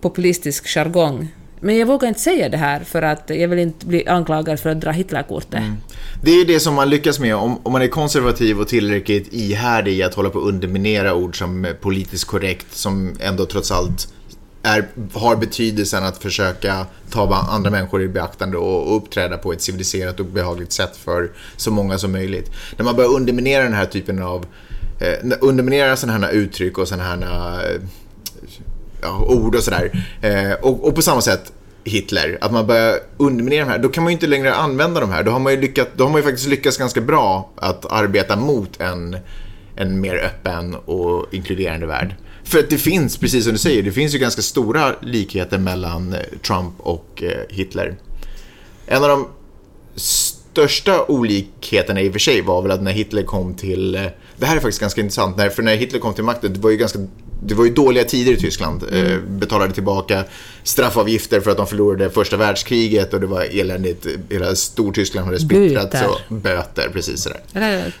populistisk 0.00 0.66
jargong. 0.66 1.28
Men 1.64 1.76
jag 1.76 1.86
vågar 1.86 2.08
inte 2.08 2.20
säga 2.20 2.48
det 2.48 2.56
här 2.56 2.80
för 2.80 3.02
att 3.02 3.30
jag 3.30 3.48
vill 3.48 3.58
inte 3.58 3.86
bli 3.86 4.08
anklagad 4.08 4.60
för 4.60 4.70
att 4.70 4.80
dra 4.80 4.90
Hitlerkortet. 4.90 5.54
Mm. 5.54 5.76
Det 6.22 6.30
är 6.30 6.38
ju 6.38 6.44
det 6.44 6.60
som 6.60 6.74
man 6.74 6.90
lyckas 6.90 7.18
med 7.18 7.36
om, 7.36 7.58
om 7.62 7.72
man 7.72 7.82
är 7.82 7.88
konservativ 7.88 8.60
och 8.60 8.68
tillräckligt 8.68 9.28
ihärdig 9.32 9.92
i 9.92 10.02
att 10.02 10.14
hålla 10.14 10.30
på 10.30 10.38
att 10.38 10.44
underminera 10.44 11.14
ord 11.14 11.38
som 11.38 11.64
eh, 11.64 11.72
politiskt 11.72 12.24
korrekt, 12.24 12.76
som 12.76 13.16
ändå 13.20 13.46
trots 13.46 13.70
allt 13.70 14.08
är, 14.62 14.88
har 15.12 15.36
betydelsen 15.36 16.04
att 16.04 16.18
försöka 16.18 16.86
ta 17.10 17.34
andra 17.34 17.70
människor 17.70 18.02
i 18.02 18.08
beaktande 18.08 18.56
och, 18.56 18.86
och 18.86 18.96
uppträda 18.96 19.38
på 19.38 19.52
ett 19.52 19.62
civiliserat 19.62 20.20
och 20.20 20.26
behagligt 20.26 20.72
sätt 20.72 20.96
för 20.96 21.30
så 21.56 21.70
många 21.70 21.98
som 21.98 22.12
möjligt. 22.12 22.50
När 22.76 22.84
man 22.84 22.96
börjar 22.96 23.10
underminera 23.10 23.62
den 23.62 23.74
här 23.74 23.86
typen 23.86 24.22
av, 24.22 24.46
eh, 25.00 25.30
underminera 25.40 25.96
sådana 25.96 26.26
här 26.26 26.32
uttryck 26.32 26.78
och 26.78 26.88
sådana 26.88 27.04
här 27.04 27.74
eh, 27.74 27.80
ja, 29.04 29.24
ord 29.28 29.54
och 29.54 29.62
sådär. 29.62 30.06
Eh, 30.20 30.52
och, 30.52 30.88
och 30.88 30.94
på 30.94 31.02
samma 31.02 31.20
sätt 31.20 31.52
Hitler, 31.84 32.38
att 32.40 32.52
man 32.52 32.66
börjar 32.66 32.98
underminera 33.16 33.64
de 33.64 33.70
här, 33.70 33.78
då 33.78 33.88
kan 33.88 34.04
man 34.04 34.10
ju 34.10 34.14
inte 34.14 34.26
längre 34.26 34.54
använda 34.54 35.00
de 35.00 35.10
här. 35.10 35.22
Då 35.22 35.30
har 35.30 35.40
man 35.40 35.52
ju, 35.52 35.60
lyckat, 35.60 35.88
då 35.96 36.04
har 36.04 36.10
man 36.10 36.20
ju 36.20 36.24
faktiskt 36.24 36.48
lyckats 36.48 36.76
ganska 36.76 37.00
bra 37.00 37.52
att 37.56 37.92
arbeta 37.92 38.36
mot 38.36 38.80
en, 38.80 39.16
en 39.76 40.00
mer 40.00 40.16
öppen 40.16 40.74
och 40.74 41.34
inkluderande 41.34 41.86
värld. 41.86 42.14
För 42.44 42.58
att 42.58 42.70
det 42.70 42.78
finns, 42.78 43.16
precis 43.16 43.44
som 43.44 43.52
du 43.52 43.58
säger, 43.58 43.82
det 43.82 43.92
finns 43.92 44.14
ju 44.14 44.18
ganska 44.18 44.42
stora 44.42 44.94
likheter 45.00 45.58
mellan 45.58 46.12
eh, 46.12 46.20
Trump 46.46 46.74
och 46.78 47.22
eh, 47.22 47.30
Hitler. 47.48 47.96
En 48.86 49.02
av 49.02 49.08
de 49.08 49.28
största 49.96 51.04
olikheterna 51.04 52.00
i 52.00 52.08
och 52.08 52.12
för 52.12 52.18
sig 52.18 52.40
var 52.40 52.62
väl 52.62 52.70
att 52.70 52.82
när 52.82 52.92
Hitler 52.92 53.22
kom 53.22 53.54
till... 53.54 53.94
Eh, 53.94 54.02
det 54.36 54.46
här 54.46 54.56
är 54.56 54.60
faktiskt 54.60 54.80
ganska 54.80 55.00
intressant, 55.00 55.36
för 55.36 55.62
när 55.62 55.76
Hitler 55.76 56.00
kom 56.00 56.14
till 56.14 56.24
makten, 56.24 56.52
det 56.52 56.60
var 56.60 56.70
ju 56.70 56.76
ganska... 56.76 56.98
Det 57.46 57.54
var 57.54 57.64
ju 57.64 57.70
dåliga 57.74 58.04
tider 58.04 58.32
i 58.32 58.36
Tyskland. 58.36 58.84
Eh, 58.92 59.18
betalade 59.28 59.74
tillbaka 59.74 60.24
straffavgifter 60.62 61.40
för 61.40 61.50
att 61.50 61.56
de 61.56 61.66
förlorade 61.66 62.10
första 62.10 62.36
världskriget 62.36 63.14
och 63.14 63.20
det 63.20 63.26
var 63.26 63.42
eländigt. 63.60 64.06
Hela 64.30 64.54
Stortyskland 64.54 65.26
hade 65.26 65.38
splittrats. 65.40 65.90
Och- 66.08 66.34
Böter, 66.36 66.88
precis 66.92 67.20
sådär. 67.22 67.40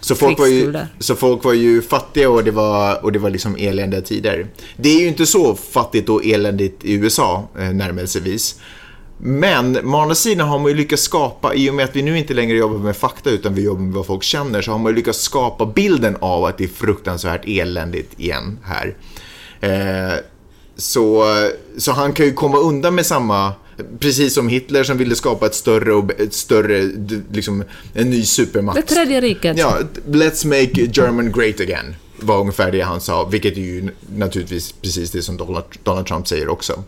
Så 0.00 0.14
folk, 0.14 0.38
var 0.38 0.46
ju, 0.46 0.62
så 0.98 1.14
folk 1.16 1.44
var 1.44 1.52
ju 1.52 1.82
fattiga 1.82 2.30
och 2.30 2.44
det 2.44 2.50
var, 2.50 3.04
och 3.04 3.12
det 3.12 3.18
var 3.18 3.30
liksom 3.30 3.56
eländiga 3.58 4.00
tider. 4.00 4.46
Det 4.76 4.88
är 4.96 5.00
ju 5.00 5.06
inte 5.08 5.26
så 5.26 5.54
fattigt 5.54 6.08
och 6.08 6.24
eländigt 6.24 6.84
i 6.84 6.92
USA, 6.92 7.48
eh, 7.58 7.64
närmelsevis. 7.70 8.56
Men 9.18 9.94
å 9.94 9.96
andra 9.98 10.14
sidan 10.14 10.48
har 10.48 10.58
man 10.58 10.68
ju 10.70 10.74
lyckats 10.76 11.02
skapa, 11.02 11.54
i 11.54 11.70
och 11.70 11.74
med 11.74 11.84
att 11.84 11.96
vi 11.96 12.02
nu 12.02 12.18
inte 12.18 12.34
längre 12.34 12.56
jobbar 12.56 12.78
med 12.78 12.96
fakta 12.96 13.30
utan 13.30 13.54
vi 13.54 13.62
jobbar 13.64 13.80
med 13.82 13.92
vad 13.94 14.06
folk 14.06 14.22
känner, 14.22 14.62
så 14.62 14.70
har 14.70 14.78
man 14.78 14.92
ju 14.92 14.96
lyckats 14.96 15.18
skapa 15.22 15.66
bilden 15.66 16.16
av 16.20 16.44
att 16.44 16.58
det 16.58 16.64
är 16.64 16.68
fruktansvärt 16.68 17.42
eländigt 17.46 18.20
igen 18.20 18.58
här. 18.64 18.94
Eh, 19.64 20.14
så, 20.76 21.24
så 21.78 21.92
han 21.92 22.12
kan 22.12 22.26
ju 22.26 22.32
komma 22.32 22.58
undan 22.58 22.94
med 22.94 23.06
samma, 23.06 23.52
precis 23.98 24.34
som 24.34 24.48
Hitler 24.48 24.84
som 24.84 24.98
ville 24.98 25.14
skapa 25.14 25.46
ett 25.46 25.54
större, 25.54 26.12
ett 26.24 26.34
större 26.34 26.82
liksom 27.32 27.64
en 27.92 28.10
ny 28.10 28.24
supermakt. 28.24 28.76
Det 28.76 28.94
tredje 28.94 29.20
riket. 29.20 29.58
Ja, 29.58 29.78
let's 30.06 30.46
make 30.46 31.00
German 31.00 31.32
great 31.32 31.60
again 31.60 31.96
var 32.16 32.40
ungefär 32.40 32.72
det 32.72 32.80
han 32.80 33.00
sa, 33.00 33.24
vilket 33.24 33.56
är 33.56 33.60
ju 33.60 33.90
naturligtvis 34.16 34.72
precis 34.72 35.10
det 35.10 35.22
som 35.22 35.36
Donald, 35.36 35.64
Donald 35.82 36.06
Trump 36.06 36.28
säger 36.28 36.48
också. 36.48 36.84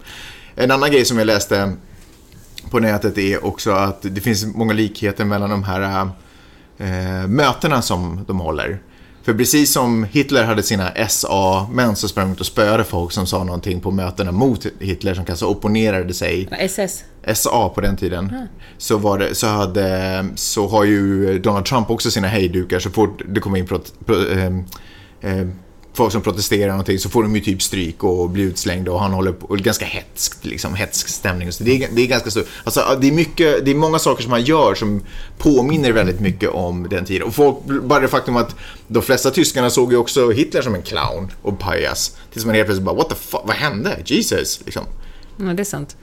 En 0.54 0.70
annan 0.70 0.90
grej 0.90 1.04
som 1.04 1.18
jag 1.18 1.26
läste 1.26 1.72
på 2.70 2.78
nätet 2.78 3.18
är 3.18 3.44
också 3.44 3.70
att 3.70 4.02
det 4.02 4.20
finns 4.20 4.46
många 4.46 4.72
likheter 4.72 5.24
mellan 5.24 5.50
de 5.50 5.64
här 5.64 6.08
eh, 6.78 7.28
mötena 7.28 7.82
som 7.82 8.24
de 8.26 8.40
håller. 8.40 8.78
För 9.26 9.34
precis 9.34 9.72
som 9.72 10.04
Hitler 10.04 10.44
hade 10.44 10.62
sina 10.62 11.08
SA-män 11.08 11.96
så 11.96 12.08
sprang 12.08 12.32
ut 12.32 12.40
och 12.40 12.46
spöade 12.46 12.84
folk 12.84 13.12
som 13.12 13.26
sa 13.26 13.44
någonting 13.44 13.80
på 13.80 13.90
mötena 13.90 14.32
mot 14.32 14.66
Hitler 14.80 15.14
som 15.14 15.24
kanske 15.24 15.46
opponerade 15.46 16.14
sig 16.14 16.48
SS. 16.50 17.04
SA 17.34 17.68
på 17.68 17.80
den 17.80 17.96
tiden. 17.96 18.48
Så, 18.78 18.96
var 18.96 19.18
det, 19.18 19.34
så, 19.34 19.46
hade, 19.46 20.24
så 20.34 20.68
har 20.68 20.84
ju 20.84 21.38
Donald 21.38 21.66
Trump 21.66 21.90
också 21.90 22.10
sina 22.10 22.28
hejdukar 22.28 22.78
så 22.78 22.90
fort 22.90 23.22
det 23.28 23.40
kommer 23.40 23.58
in 23.58 23.66
prot, 23.66 23.92
pro, 24.06 24.28
eh, 24.28 24.46
eh, 25.20 25.46
folk 25.96 26.12
som 26.12 26.22
protesterar 26.22 26.68
någonting 26.68 26.98
så 26.98 27.08
får 27.08 27.22
de 27.22 27.36
ju 27.36 27.42
typ 27.42 27.62
stryk 27.62 28.04
och 28.04 28.30
blir 28.30 28.44
utslängda 28.44 28.92
och 28.92 29.00
han 29.00 29.12
håller 29.12 29.32
på, 29.32 29.46
och 29.46 29.58
ganska 29.58 29.84
hätskt. 29.84 30.44
liksom 30.44 30.74
hetsk 30.74 31.08
stämning. 31.08 31.52
Så 31.52 31.64
det, 31.64 31.84
är, 31.84 31.88
det 31.92 32.02
är 32.02 32.06
ganska 32.06 32.30
stort. 32.30 32.46
alltså 32.64 32.98
det 33.00 33.08
är 33.08 33.12
mycket, 33.12 33.64
det 33.64 33.70
är 33.70 33.74
många 33.74 33.98
saker 33.98 34.22
som 34.22 34.32
han 34.32 34.44
gör 34.44 34.74
som 34.74 35.02
påminner 35.38 35.92
väldigt 35.92 36.20
mycket 36.20 36.50
om 36.50 36.86
den 36.90 37.04
tiden. 37.04 37.26
Och 37.28 37.34
folk, 37.34 37.56
bara 37.64 38.00
det 38.00 38.08
faktum 38.08 38.36
att 38.36 38.54
de 38.88 39.02
flesta 39.02 39.30
tyskarna 39.30 39.70
såg 39.70 39.92
ju 39.92 39.98
också 39.98 40.30
Hitler 40.30 40.62
som 40.62 40.74
en 40.74 40.82
clown 40.82 41.30
och 41.42 41.58
pajas. 41.58 42.16
Tills 42.32 42.46
man 42.46 42.54
helt 42.54 42.66
plötsligt 42.66 42.86
bara, 42.86 42.96
what 42.96 43.08
the 43.08 43.14
fuck, 43.14 43.42
vad 43.44 43.56
hände? 43.56 43.96
Jesus, 44.04 44.60
liksom. 44.64 44.84
Ja, 45.36 45.44
det 45.44 45.62
är 45.62 45.64
sant. 45.64 45.96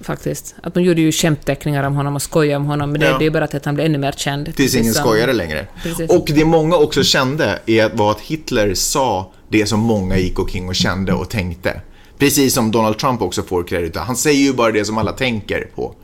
Faktiskt. 0.00 0.54
Att 0.62 0.74
de 0.74 0.82
gjorde 0.82 1.00
ju 1.00 1.12
skämtteckningar 1.12 1.82
om 1.84 1.94
honom 1.94 2.14
och 2.14 2.22
skojade 2.22 2.56
om 2.56 2.66
honom, 2.66 2.90
men 2.92 3.00
det, 3.00 3.06
Ja. 3.06 3.18
det 3.18 3.26
är 3.26 3.30
bara 3.30 3.44
att 3.44 3.64
han 3.64 3.74
blev 3.74 3.86
ännu 3.86 3.98
mer 3.98 4.12
känd. 4.12 4.56
Tills 4.56 4.74
ingen 4.74 4.94
som- 4.94 5.04
skojade 5.04 5.32
längre. 5.32 5.66
Precis. 5.82 6.10
Och 6.10 6.24
det 6.34 6.44
många 6.44 6.76
också 6.76 7.02
kände 7.02 7.58
är, 7.66 7.90
var 7.94 8.10
att 8.10 8.20
Hitler 8.20 8.74
sa 8.74 9.32
det 9.48 9.66
som 9.66 9.80
många 9.80 10.18
gick 10.18 10.38
omkring 10.38 10.68
och 10.68 10.74
kände 10.74 11.12
och 11.12 11.30
tänkte. 11.30 11.80
Precis 12.18 12.54
som 12.54 12.70
Donald 12.70 12.98
Trump 12.98 13.22
också 13.22 13.42
får 13.42 13.64
kredit. 13.64 13.96
Han 13.96 14.16
säger 14.16 14.40
ju 14.44 14.52
bara 14.52 14.72
det 14.72 14.84
som 14.84 14.98
alla 14.98 15.12
tänker 15.12 15.66
på. 15.74 15.94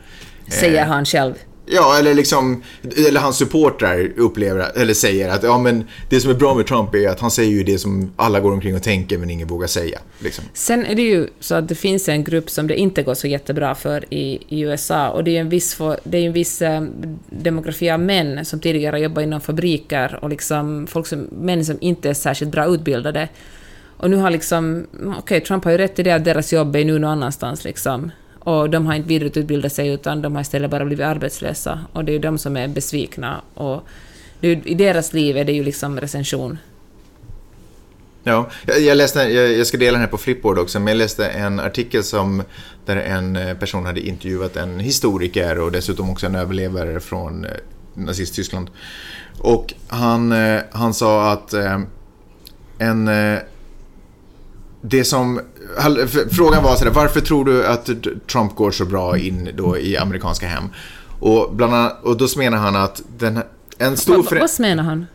Säger 0.49 0.85
han 0.87 1.05
själv. 1.05 1.35
Ja, 1.67 1.99
eller 1.99 2.15
liksom, 2.15 2.63
eller 3.09 3.21
hans 3.21 3.37
supportrar 3.37 4.13
upplever, 4.17 4.71
eller 4.75 4.95
säger 4.95 5.29
att 5.29 5.43
ja 5.43 5.59
men 5.59 5.85
det 6.11 6.21
som 6.21 6.31
är 6.31 6.35
bra 6.35 6.55
med 6.55 6.67
Trump 6.67 6.95
är 6.95 7.09
att 7.09 7.21
han 7.21 7.31
säger 7.31 7.51
ju 7.51 7.65
det 7.65 7.79
som 7.79 8.13
alla 8.17 8.41
går 8.41 8.53
omkring 8.53 8.77
och 8.77 8.83
tänker 8.83 9.19
men 9.19 9.31
ingen 9.31 9.49
vågar 9.49 9.67
säga. 9.67 9.99
Liksom. 10.19 10.45
Sen 10.53 10.87
är 10.87 10.95
det 10.95 11.03
ju 11.03 11.29
så 11.41 11.55
att 11.55 11.69
det 11.69 11.75
finns 11.75 12.09
en 12.09 12.25
grupp 12.25 12.51
som 12.51 12.67
det 12.67 12.77
inte 12.77 13.03
går 13.03 13.15
så 13.15 13.27
jättebra 13.27 13.75
för 13.75 14.15
i, 14.15 14.39
i 14.49 14.61
USA 14.61 15.11
och 15.11 15.25
det 15.25 15.37
är 15.37 15.41
en 15.41 15.49
viss, 15.49 15.75
för, 15.75 16.01
det 16.05 16.19
är 16.19 16.27
en 16.27 16.33
viss 16.33 16.63
eh, 16.63 16.83
demografi 17.31 17.91
av 17.91 18.01
män 18.01 18.45
som 18.45 18.61
tidigare 18.61 19.01
jobbat 19.01 19.23
inom 19.23 19.41
fabriker 19.41 20.19
och 20.23 20.31
liksom 20.31 20.87
folk 20.87 21.07
som, 21.07 21.29
män 21.41 21.65
som 21.65 21.79
inte 21.81 22.11
är 22.11 22.15
särskilt 22.15 22.51
bra 22.51 22.67
utbildade. 22.67 23.29
Och 23.97 24.11
nu 24.11 24.17
har 24.17 24.31
liksom, 24.31 24.87
okej, 25.19 25.41
Trump 25.41 25.65
har 25.65 25.73
ju 25.73 25.79
rätt 25.79 25.99
i 25.99 26.03
det 26.03 26.11
att 26.11 26.25
deras 26.25 26.53
jobb 26.53 26.77
är 26.77 26.85
nu 26.85 26.99
någon 26.99 27.11
annanstans 27.11 27.65
liksom. 27.65 28.11
Och 28.45 28.71
de 28.71 28.87
har 28.87 28.95
inte 28.95 29.09
vidareutbildat 29.09 29.73
sig 29.73 29.89
utan 29.89 30.23
de 30.23 30.35
har 30.35 30.43
istället 30.43 30.71
bara 30.71 30.85
blivit 30.85 31.07
arbetslösa. 31.07 31.81
Och 31.93 32.05
det 32.05 32.13
är 32.13 32.15
ju 32.15 32.19
de 32.19 32.39
som 32.39 32.57
är 32.57 32.69
besvikna. 32.69 33.41
Och 33.55 33.83
är, 34.41 34.69
i 34.69 34.75
deras 34.75 35.13
liv 35.13 35.37
är 35.37 35.45
det 35.45 35.53
ju 35.53 35.65
liksom 35.65 36.01
recension. 36.01 36.59
Ja, 38.25 38.51
jag, 38.67 38.81
jag 38.81 38.97
läste, 38.97 39.23
jag, 39.23 39.53
jag 39.53 39.67
ska 39.67 39.77
dela 39.77 39.93
den 39.93 40.01
här 40.01 40.09
på 40.09 40.19
Flipboard 40.19 40.59
också, 40.59 40.81
men 40.81 40.89
jag 40.89 40.97
läste 40.97 41.27
en 41.27 41.61
artikel 41.61 42.05
som 42.05 42.43
där 42.87 42.97
en 42.97 43.37
eh, 43.37 43.57
person 43.57 43.87
hade 43.87 44.01
intervjuat 44.01 44.57
en 44.57 44.81
historiker 44.81 45.59
och 45.59 45.73
dessutom 45.73 46.11
också 46.11 46.27
en 46.27 46.35
överlevare 46.35 47.01
från 47.01 47.45
eh, 47.45 47.51
Nazisttyskland. 47.95 48.71
Och 49.39 49.75
han, 49.89 50.33
eh, 50.33 50.61
han 50.73 50.95
sa 50.95 51.33
att 51.33 51.55
en... 52.79 53.11
Det 54.87 55.05
som... 55.05 55.41
Frågan 56.31 56.63
var 56.63 56.77
sådär, 56.77 56.91
varför 56.93 57.21
tror 57.21 57.45
du 57.45 57.67
att 57.67 57.91
Trump 58.33 58.55
går 58.57 58.71
så 58.71 58.85
bra 58.85 59.19
in 59.19 59.49
då 59.57 59.79
i 59.79 59.97
amerikanska 59.97 60.47
hem? 60.47 60.65
Och, 61.21 61.55
bland 61.55 61.75
annat, 61.75 62.05
och 62.05 62.17
då 62.17 62.27
menar 62.37 62.59
han 62.59 62.77
att 62.77 63.03
den, 63.19 63.41
en 63.79 63.97
stor... 63.97 64.17
Vad, 64.17 64.27
förä- 64.27 64.41
vad 64.41 64.61
menar 64.61 64.85
han? 64.85 65.07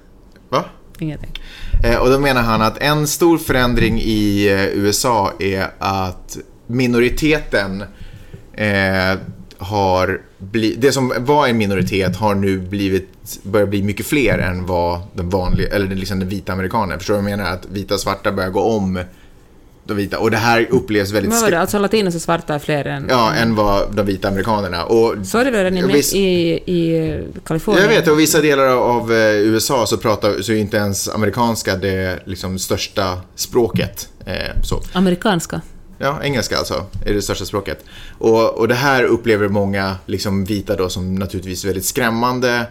Va? 0.49 0.65
Ingenting. 0.99 1.31
Eh, 1.83 1.95
Och 1.97 2.09
då 2.09 2.19
menar 2.19 2.41
han 2.41 2.61
att 2.61 2.77
en 2.77 3.07
stor 3.07 3.37
förändring 3.37 3.99
i 4.01 4.47
eh, 4.51 4.65
USA 4.65 5.33
är 5.39 5.67
att 5.79 6.37
minoriteten 6.67 7.83
eh, 8.53 9.19
har 9.57 10.21
blivit, 10.37 10.81
det 10.81 10.91
som 10.91 11.13
var 11.17 11.47
en 11.47 11.57
minoritet 11.57 12.15
har 12.15 12.35
nu 12.35 12.57
blivit, 12.59 13.39
börjar 13.43 13.67
bli 13.67 13.83
mycket 13.83 14.05
fler 14.05 14.37
än 14.39 14.65
vad 14.65 15.01
den 15.13 15.29
vanliga, 15.29 15.67
eller 15.75 15.95
liksom 15.95 16.19
den 16.19 16.29
vita 16.29 16.53
amerikanen. 16.53 16.97
Förstår 16.97 17.13
du 17.15 17.21
vad 17.21 17.31
jag 17.31 17.37
menar? 17.37 17.51
Att 17.53 17.65
vita 17.65 17.93
och 17.93 17.99
svarta 17.99 18.31
börjar 18.31 18.49
gå 18.49 18.61
om 18.61 18.99
de 19.89 19.97
vita. 19.97 20.19
Och 20.19 20.31
det 20.31 20.37
här 20.37 20.67
upplevs 20.69 21.11
väldigt... 21.11 21.31
Vad 21.31 21.41
var 21.41 21.51
det? 21.51 21.59
Alltså 21.59 21.79
latinos 21.79 22.15
och 22.15 22.21
svarta 22.21 22.55
är 22.55 22.59
fler 22.59 22.85
än... 22.85 23.05
Ja, 23.09 23.33
än 23.33 23.55
vad 23.55 23.95
de 23.95 24.05
vita 24.05 24.27
amerikanerna. 24.27 24.85
Och, 24.85 25.15
Så 25.23 25.37
är 25.37 25.45
det 25.45 25.51
väl 25.51 25.63
redan 25.63 25.89
i, 25.89 25.93
Visst- 25.93 26.15
i, 26.15 26.51
i 26.51 27.23
Kalifornien? 27.45 27.83
Jag 27.83 27.89
vet, 27.89 28.07
och 28.07 28.19
vissa 28.19 28.41
delar 28.41 28.65
av 28.65 29.13
eh, 29.13 29.35
USA 29.35 29.85
så 29.85 29.97
pratar 29.97 30.41
så 30.41 30.51
är 30.51 30.55
inte 30.55 30.77
ens 30.77 31.09
amerikanska 31.09 31.75
det 31.75 32.19
liksom 32.25 32.59
största 32.59 33.17
språket. 33.35 34.09
Eh, 34.25 34.33
så. 34.63 34.81
Amerikanska. 34.93 35.61
Ja, 35.97 36.19
engelska 36.23 36.57
alltså 36.57 36.85
är 37.05 37.13
det 37.13 37.21
största 37.21 37.45
språket. 37.45 37.85
Och, 38.17 38.57
och 38.57 38.67
det 38.67 38.75
här 38.75 39.03
upplever 39.03 39.47
många 39.47 39.95
liksom, 40.05 40.45
vita 40.45 40.75
då 40.75 40.89
som 40.89 41.15
naturligtvis 41.15 41.65
väldigt 41.65 41.85
skrämmande. 41.85 42.65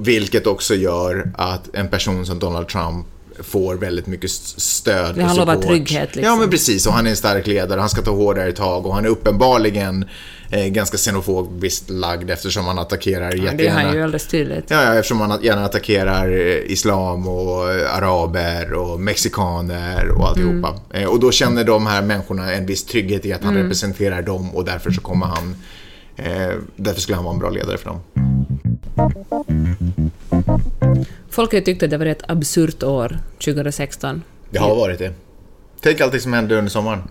Vilket 0.00 0.46
också 0.46 0.74
gör 0.74 1.32
att 1.34 1.74
en 1.74 1.88
person 1.88 2.26
som 2.26 2.38
Donald 2.38 2.68
Trump 2.68 3.06
får 3.42 3.74
väldigt 3.74 4.06
mycket 4.06 4.30
stöd 4.30 5.14
Det 5.14 5.22
han 5.22 5.36
lovar 5.36 5.54
support. 5.54 5.68
trygghet, 5.68 6.16
liksom. 6.16 6.24
Ja, 6.24 6.36
men 6.36 6.50
precis. 6.50 6.86
Och 6.86 6.92
han 6.92 7.06
är 7.06 7.10
en 7.10 7.16
stark 7.16 7.46
ledare, 7.46 7.80
han 7.80 7.88
ska 7.90 8.02
ta 8.02 8.10
hårdare 8.10 8.52
tag 8.52 8.86
och 8.86 8.94
han 8.94 9.04
är 9.04 9.08
uppenbarligen 9.08 10.04
eh, 10.50 10.66
ganska 10.66 10.96
xenofobiskt 10.96 11.90
lagd 11.90 12.30
eftersom 12.30 12.64
han 12.64 12.78
attackerar 12.78 13.30
Det 13.30 13.36
är 13.38 13.42
jättegärna... 13.42 13.80
han 13.80 13.94
ju 13.94 14.02
alldeles 14.02 14.26
tydligt. 14.26 14.64
Ja, 14.68 14.82
ja, 14.84 14.94
eftersom 14.94 15.18
man 15.18 15.38
gärna 15.42 15.64
attackerar 15.64 16.30
eh, 16.30 16.72
islam 16.72 17.28
och 17.28 17.70
eh, 17.72 17.96
araber 17.96 18.72
och 18.72 19.00
mexikaner 19.00 20.08
och 20.08 20.28
alltihopa. 20.28 20.74
Eh, 20.90 21.04
Och 21.08 21.20
då 21.20 21.30
känner 21.32 21.64
de 21.64 21.86
här 21.86 22.02
människorna 22.02 22.52
en 22.52 22.66
viss 22.66 22.84
trygghet 22.84 23.26
i 23.26 23.32
att 23.32 23.44
han 23.44 23.54
representerar 23.56 24.22
dem 24.22 24.54
och 24.56 24.64
därför 24.64 24.90
så 24.90 25.00
kommer 25.00 25.26
han... 25.26 25.56
Eh, 26.16 26.56
därför 26.76 27.00
skulle 27.00 27.16
han 27.16 27.24
vara 27.24 27.34
en 27.34 27.40
bra 27.40 27.50
ledare 27.50 27.78
för 27.78 27.86
dem. 27.90 28.00
Folk 31.30 31.52
har 31.52 31.60
tyckt 31.60 31.82
att 31.82 31.90
det 31.90 31.98
var 31.98 32.06
ett 32.06 32.22
absurt 32.28 32.82
år, 32.82 33.18
2016. 33.44 34.22
Det 34.50 34.58
har 34.58 34.76
varit 34.76 34.98
det. 34.98 35.12
Tänk 35.80 36.00
allt 36.00 36.12
det 36.12 36.20
som 36.20 36.32
hände 36.32 36.56
under 36.58 36.70
sommaren. 36.70 37.02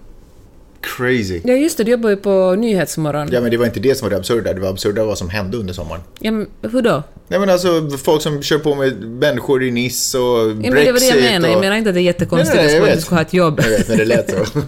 Crazy. 0.81 1.41
Ja, 1.43 1.53
just 1.53 1.77
det, 1.77 1.83
du 1.83 1.91
jobbar 1.91 2.09
ju 2.09 2.15
på 2.15 2.55
Nyhetsmorgon. 2.55 3.29
Ja, 3.31 3.41
men 3.41 3.51
det 3.51 3.57
var 3.57 3.65
inte 3.65 3.79
det 3.79 3.95
som 3.95 4.05
var 4.05 4.09
det 4.09 4.17
absurda. 4.17 4.53
Det 4.53 4.61
var 4.61 4.69
absurda 4.69 5.05
vad 5.05 5.17
som 5.17 5.29
hände 5.29 5.57
under 5.57 5.73
sommaren. 5.73 6.01
Ja, 6.19 6.31
men 6.31 6.47
hur 6.61 6.81
då? 6.81 7.03
Nej, 7.27 7.39
men 7.39 7.49
alltså 7.49 7.89
folk 8.03 8.21
som 8.21 8.43
kör 8.43 8.59
på 8.59 8.75
med 8.75 9.01
människor 9.01 9.63
i 9.63 9.71
Nice 9.71 10.17
och 10.17 10.49
Ja, 10.49 10.53
Brexit 10.53 10.73
men 10.73 10.85
det 10.85 10.91
var 10.91 10.99
det 10.99 11.05
jag 11.05 11.21
menade. 11.21 11.47
och... 11.47 11.53
Jag 11.53 11.59
menar 11.59 11.75
inte 11.75 11.89
att 11.89 11.95
det 11.95 12.01
är 12.01 12.03
jättekonstigt 12.03 12.55
Nej, 12.55 12.79
nej, 12.79 12.89
att 12.89 12.95
du 12.95 13.01
ska 13.01 13.15
ha 13.15 13.21
ett 13.21 13.33
jobb. 13.33 13.59
Jag 13.63 13.69
vet, 13.69 13.87
men 13.89 13.97
det 13.97 14.05
lät 14.05 14.29
så. 14.29 14.35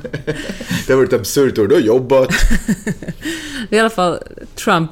det 0.87 0.93
har 0.93 0.95
varit 0.95 1.13
ett 1.13 1.19
absurt 1.19 1.57
år. 1.57 1.67
Du 1.67 1.75
har 1.75 1.81
jobbat. 1.81 2.29
I 3.69 3.79
alla 3.79 3.89
fall 3.89 4.19
Trump, 4.55 4.91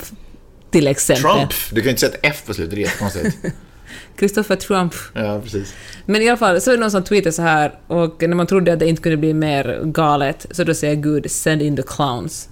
till 0.71 0.87
exempel. 0.87 1.31
Trump. 1.31 1.53
Du 1.69 1.75
kan 1.75 1.83
ju 1.83 1.89
inte 1.89 2.01
sätta 2.01 2.17
ett 2.17 2.35
F 2.35 2.43
på 2.45 2.53
slutet, 2.53 2.75
det 2.75 2.81
är 2.81 2.85
jättekonstigt. 2.85 3.37
Christopher 4.19 4.55
Trump. 4.55 4.93
Ja, 5.13 5.41
precis. 5.43 5.73
Men 6.05 6.21
i 6.21 6.29
alla 6.29 6.37
fall, 6.37 6.61
så 6.61 6.71
är 6.71 6.75
det 6.75 6.81
någon 6.81 6.91
som 6.91 7.03
tweetar 7.03 7.31
så 7.31 7.41
här, 7.41 7.79
och 7.87 8.15
när 8.19 8.35
man 8.35 8.47
trodde 8.47 8.73
att 8.73 8.79
det 8.79 8.87
inte 8.87 9.01
kunde 9.01 9.17
bli 9.17 9.33
mer 9.33 9.81
galet, 9.85 10.45
så 10.51 10.63
då 10.63 10.73
säger 10.73 10.95
Gud 10.95 11.31
“send 11.31 11.61
in 11.61 11.75
the 11.75 11.83
clowns”. 11.87 12.49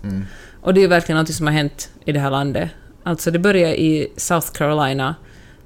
Och 0.62 0.73
det 0.73 0.79
är 0.79 0.82
ju 0.82 0.88
verkligen 0.88 1.19
något 1.19 1.34
som 1.34 1.47
har 1.47 1.53
hänt 1.53 1.89
i 2.05 2.12
det 2.12 2.19
här 2.19 2.32
landet. 2.32 2.69
Alltså 3.03 3.32
det 3.32 3.39
började 3.39 3.82
i 3.82 4.12
South 4.17 4.51
Carolina, 4.51 5.15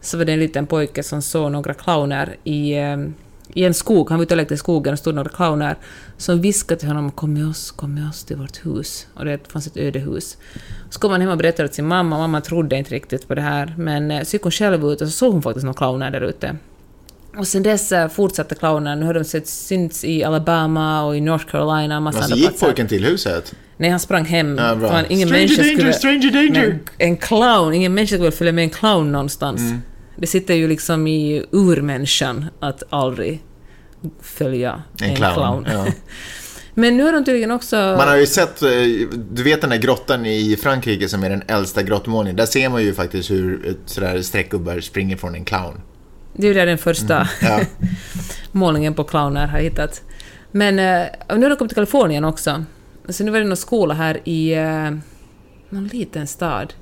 så 0.01 0.17
var 0.17 0.25
det 0.25 0.33
en 0.33 0.39
liten 0.39 0.67
pojke 0.67 1.03
som 1.03 1.21
såg 1.21 1.51
några 1.51 1.73
clowner 1.73 2.35
i, 2.43 2.73
eh, 2.73 2.97
i 3.53 3.63
en 3.63 3.73
skog. 3.73 4.09
Han 4.09 4.19
var 4.19 4.23
ute 4.23 4.33
och 4.33 4.37
lekte 4.37 4.53
i 4.53 4.57
skogen 4.57 4.93
och 4.93 4.99
stod 4.99 5.15
några 5.15 5.29
clowner 5.29 5.75
som 6.17 6.41
viskade 6.41 6.79
till 6.79 6.87
honom 6.87 7.11
“kom 7.11 7.33
med 7.33 7.47
oss, 7.47 7.71
kom 7.71 7.93
med 7.93 8.09
oss 8.09 8.23
till 8.23 8.35
vårt 8.37 8.65
hus”. 8.65 9.07
Och 9.13 9.25
det 9.25 9.51
fanns 9.51 9.67
ett 9.67 9.77
öde 9.77 9.99
hus. 9.99 10.37
Så 10.89 10.99
kom 10.99 11.11
han 11.11 11.21
hem 11.21 11.29
och 11.29 11.37
berättade 11.37 11.69
åt 11.69 11.73
sin 11.75 11.87
mamma, 11.87 12.17
mamma 12.17 12.41
trodde 12.41 12.77
inte 12.77 12.91
riktigt 12.95 13.27
på 13.27 13.35
det 13.35 13.41
här, 13.41 13.73
men 13.77 14.11
eh, 14.11 14.23
så 14.23 14.35
gick 14.35 14.43
hon 14.43 14.51
själv 14.51 14.85
ut 14.91 15.01
och 15.01 15.07
så 15.07 15.11
såg 15.11 15.33
hon 15.33 15.41
faktiskt 15.41 15.65
några 15.65 15.77
clowner 15.77 16.11
där 16.11 16.21
ute. 16.21 16.55
Och 17.37 17.47
sen 17.47 17.63
dess 17.63 17.91
eh, 17.91 18.07
fortsatte 18.09 18.55
clownen. 18.55 18.99
Nu 18.99 19.05
har 19.05 19.13
de 19.13 19.23
sett 19.23 19.47
synts 19.47 20.03
i 20.03 20.23
Alabama 20.23 21.03
och 21.05 21.17
i 21.17 21.21
North 21.21 21.45
Carolina 21.45 21.97
och 21.97 22.03
massa 22.03 22.19
Men 22.19 22.27
så 22.27 22.33
andra 22.33 22.35
gick 22.35 22.49
platser. 22.49 22.65
pojken 22.67 22.87
till 22.87 23.05
huset. 23.05 23.55
Nej, 23.77 23.89
han 23.89 23.99
sprang 23.99 24.25
hem. 24.25 24.57
Ja, 24.57 25.03
ingen 25.09 25.27
Stranger 25.27 25.27
människa 25.27 25.61
danger, 25.61 25.75
skulle... 25.75 25.93
stranger 25.93 26.31
danger. 26.31 26.79
En 26.97 27.17
clown, 27.17 27.73
ingen 27.73 27.93
människa 27.93 28.15
skulle 28.15 28.31
följa 28.31 28.53
med 28.53 28.63
en 28.63 28.69
clown 28.69 29.11
någonstans. 29.11 29.61
Mm. 29.61 29.81
Det 30.17 30.27
sitter 30.27 30.53
ju 30.53 30.67
liksom 30.67 31.07
i 31.07 31.45
urmänniskan 31.51 32.45
att 32.59 32.83
aldrig 32.89 33.43
följa 34.21 34.83
en, 35.01 35.09
En 35.09 35.15
clown. 35.15 35.33
clown. 35.33 35.67
Ja. 35.71 35.85
Men 36.75 36.97
nu 36.97 37.03
har 37.03 37.11
de 37.11 37.25
tydligen 37.25 37.51
också... 37.51 37.75
Man 37.75 38.07
har 38.07 38.15
ju 38.17 38.25
sett, 38.25 38.61
eh, 38.61 38.69
du 39.31 39.43
vet 39.43 39.61
den 39.61 39.69
där 39.69 39.77
grottan 39.77 40.25
i 40.25 40.57
Frankrike 40.61 41.09
som 41.09 41.23
är 41.23 41.29
den 41.29 41.43
äldsta 41.47 41.83
grottmålningen. 41.83 42.35
Där 42.37 42.45
ser 42.45 42.69
man 42.69 42.83
ju 42.83 42.93
faktiskt 42.93 43.31
hur 43.31 43.75
sådär 43.85 44.21
streckgubbar 44.21 44.79
springer 44.79 45.17
från 45.17 45.35
en 45.35 45.45
clown. 45.45 45.81
Det 46.35 46.43
är 46.43 46.47
ju 46.47 46.53
där 46.53 46.65
den 46.65 46.77
första 46.77 47.15
Mm. 47.15 47.27
Ja. 47.41 47.59
målningen 48.51 48.93
på 48.93 49.03
clowner 49.03 49.47
har 49.47 49.59
hittat. 49.59 50.01
Men 50.51 50.79
eh, 50.79 51.05
nu 51.37 51.41
har 51.41 51.49
de 51.49 51.55
kommit 51.55 51.69
till 51.69 51.75
Kalifornien 51.75 52.25
också. 52.25 52.65
Så 53.09 53.23
nu 53.23 53.31
var 53.31 53.39
det 53.39 53.45
någon 53.45 53.57
skola 53.57 53.93
här 53.93 54.21
i 54.23 54.53
eh, 54.53 54.91
någon 55.69 55.87
liten 55.87 56.27
stad. 56.27 56.73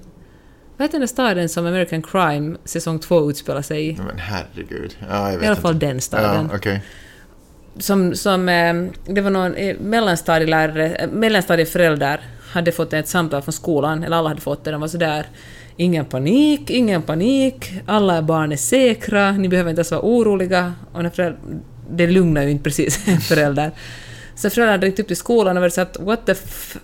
Vad 0.81 0.85
heter 0.89 0.99
den 0.99 1.07
staden 1.07 1.49
som 1.49 1.65
American 1.65 2.01
Crime 2.01 2.57
säsong 2.65 2.99
2 2.99 3.29
utspelar 3.29 3.61
sig 3.61 3.89
i? 3.89 3.97
Men 4.07 4.19
herregud. 4.19 4.97
Ja, 5.09 5.31
jag 5.31 5.37
vet 5.37 5.43
I 5.43 5.47
alla 5.47 5.55
fall 5.55 5.73
inte. 5.73 5.85
den 5.85 6.01
staden. 6.01 6.47
Ja, 6.51 6.57
okej. 6.57 6.81
Som, 7.77 8.15
som, 8.15 8.49
eh, 8.49 8.73
det 9.05 9.21
var 9.21 9.29
någon 9.29 9.55
eh, 9.55 9.77
mellanstadielärare, 9.79 10.89
eh, 10.89 11.09
mellanstadieföräldrar 11.09 12.21
hade 12.51 12.71
fått 12.71 12.93
ett 12.93 13.07
samtal 13.07 13.41
från 13.41 13.53
skolan, 13.53 14.03
eller 14.03 14.17
alla 14.17 14.29
hade 14.29 14.41
fått 14.41 14.63
det, 14.63 14.71
de 14.71 14.81
var 14.81 14.87
sådär 14.87 15.25
Ingen 15.75 16.05
panik, 16.05 16.69
ingen 16.69 17.01
panik, 17.01 17.73
alla 17.85 18.21
barn 18.21 18.51
är 18.51 18.57
säkra, 18.57 19.31
ni 19.31 19.49
behöver 19.49 19.69
inte 19.69 19.79
ens 19.79 19.91
vara 19.91 20.01
oroliga. 20.01 20.73
Och 20.91 21.03
när 21.03 21.09
föräldrar, 21.09 21.39
det 21.91 22.07
lugnar 22.07 22.43
ju 22.43 22.51
inte 22.51 22.63
precis 22.63 22.97
föräldrar. 23.27 23.71
Så 24.35 24.49
föräldrarna 24.49 24.83
ringt 24.83 24.99
upp 24.99 25.07
till 25.07 25.17
skolan 25.17 25.57
och 25.57 25.73
så 25.73 25.81
att 25.81 25.97
what 25.99 26.25
the 26.25 26.31
f... 26.31 26.77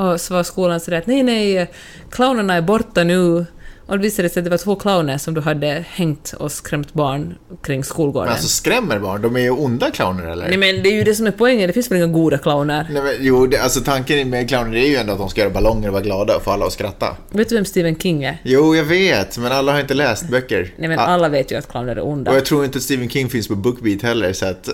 Och 0.00 0.20
så 0.20 0.34
var 0.34 0.42
skolan 0.42 0.80
sådär 0.80 0.98
att 0.98 1.06
nej, 1.06 1.22
nej, 1.22 1.70
clownerna 2.10 2.54
är 2.54 2.62
borta 2.62 3.04
nu. 3.04 3.46
Och 3.86 3.96
det 3.96 4.02
visade 4.02 4.28
sig 4.28 4.40
att 4.40 4.44
det 4.44 4.50
var 4.50 4.58
två 4.58 4.76
clowner 4.76 5.18
som 5.18 5.34
du 5.34 5.40
hade 5.40 5.84
hängt 5.88 6.34
och 6.38 6.52
skrämt 6.52 6.92
barn 6.92 7.34
kring 7.62 7.84
skolgården. 7.84 8.26
Men 8.26 8.32
alltså 8.32 8.48
skrämmer 8.48 8.98
barn? 8.98 9.22
De 9.22 9.36
är 9.36 9.40
ju 9.40 9.50
onda 9.50 9.90
clowner 9.90 10.26
eller? 10.26 10.48
Nej 10.48 10.56
men 10.56 10.82
det 10.82 10.88
är 10.88 10.94
ju 10.94 11.04
det 11.04 11.14
som 11.14 11.26
är 11.26 11.30
poängen, 11.30 11.66
det 11.66 11.72
finns 11.72 11.90
väl 11.90 11.98
inga 11.98 12.06
goda 12.06 12.38
clowner? 12.38 12.86
Nej, 12.90 13.02
men, 13.02 13.12
jo, 13.20 13.46
det, 13.46 13.58
alltså 13.58 13.80
tanken 13.80 14.30
med 14.30 14.48
clowner 14.48 14.76
är 14.76 14.86
ju 14.86 14.96
ändå 14.96 15.12
att 15.12 15.18
de 15.18 15.28
ska 15.28 15.40
göra 15.40 15.50
ballonger 15.50 15.88
och 15.88 15.92
vara 15.92 16.02
glada 16.02 16.36
och 16.36 16.42
få 16.42 16.50
alla 16.50 16.66
att 16.66 16.72
skratta. 16.72 17.16
Vet 17.30 17.48
du 17.48 17.54
vem 17.54 17.64
Stephen 17.64 17.96
King 17.98 18.24
är? 18.24 18.38
Jo, 18.42 18.74
jag 18.74 18.84
vet, 18.84 19.38
men 19.38 19.52
alla 19.52 19.72
har 19.72 19.80
inte 19.80 19.94
läst 19.94 20.28
böcker. 20.28 20.74
Nej 20.76 20.88
men 20.88 20.98
Ah, 20.98 21.02
alla 21.02 21.28
vet 21.28 21.52
ju 21.52 21.56
att 21.56 21.68
clowner 21.68 21.96
är 21.96 22.06
onda. 22.06 22.30
Och 22.30 22.36
jag 22.36 22.44
tror 22.44 22.64
inte 22.64 22.78
att 22.78 22.82
Stephen 22.82 23.08
King 23.10 23.28
finns 23.28 23.48
på 23.48 23.54
Bookbeat 23.54 24.02
heller, 24.02 24.32
så 24.32 24.46
att... 24.46 24.68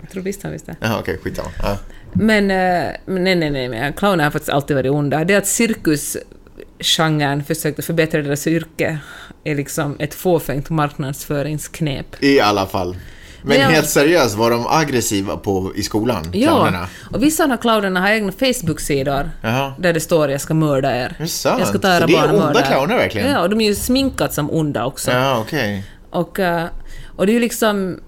Jag 0.00 0.10
tror 0.10 0.22
visst 0.22 0.42
han 0.42 0.52
visste. 0.52 0.76
Jaha, 0.80 0.96
okej, 1.00 1.18
skitsamma. 1.22 1.48
Ja. 1.62 1.76
Men, 2.20 2.50
eh, 2.50 2.86
men 3.06 3.24
nej, 3.24 3.34
nej, 3.36 3.50
nej, 3.50 3.68
men 3.68 3.92
clowner 3.92 4.24
har 4.24 4.30
faktiskt 4.30 4.50
alltid 4.50 4.76
varit 4.76 4.90
onda. 4.90 5.24
Det 5.24 5.34
är 5.34 5.38
att 5.38 5.46
cirkusgenren 5.46 7.44
försökte 7.44 7.82
förbättra 7.82 8.22
deras 8.22 8.46
yrke 8.46 8.98
är 9.44 9.54
liksom 9.54 9.96
ett 9.98 10.14
fåfängt 10.14 10.70
marknadsföringsknep. 10.70 12.06
I 12.20 12.40
alla 12.40 12.66
fall. 12.66 12.96
Men 13.42 13.60
jag- 13.60 13.68
helt 13.68 13.88
seriöst, 13.88 14.34
var 14.36 14.50
de 14.50 14.66
aggressiva 14.68 15.36
på, 15.36 15.72
i 15.76 15.82
skolan? 15.82 16.24
Ja, 16.32 16.48
Clownerna? 16.50 16.88
och 17.12 17.22
vissa 17.22 17.42
av 17.42 17.48
de 17.48 17.52
här 17.54 17.60
clownerna 17.62 18.00
har 18.00 18.08
egna 18.10 18.32
Facebook-sidor 18.32 19.30
Jaha. 19.42 19.72
där 19.78 19.92
det 19.92 20.00
står 20.00 20.30
“Jag 20.30 20.40
ska 20.40 20.54
mörda 20.54 20.96
er”. 20.96 21.14
det 21.18 21.28
sant? 21.28 21.58
Jag 21.58 21.68
ska 21.68 21.78
ta 21.78 21.96
era 21.96 22.06
det 22.06 22.12
är 22.12 22.16
barn 22.16 22.30
och 22.30 22.34
onda 22.34 22.46
mörda 22.46 22.60
er." 22.60 22.64
clowner 22.72 22.96
verkligen? 22.96 23.30
Ja, 23.30 23.40
och 23.40 23.50
de 23.50 23.60
är 23.60 23.64
ju 23.68 23.74
sminkat 23.74 24.34
som 24.34 24.50
onda 24.50 24.84
också. 24.84 25.10
Ja, 25.10 25.38
okej. 25.40 25.84
Och, 26.10 26.38
eh, 26.40 26.64
och 27.16 27.26
det 27.26 27.32
är 27.32 27.34
ju 27.34 27.40
liksom 27.40 28.00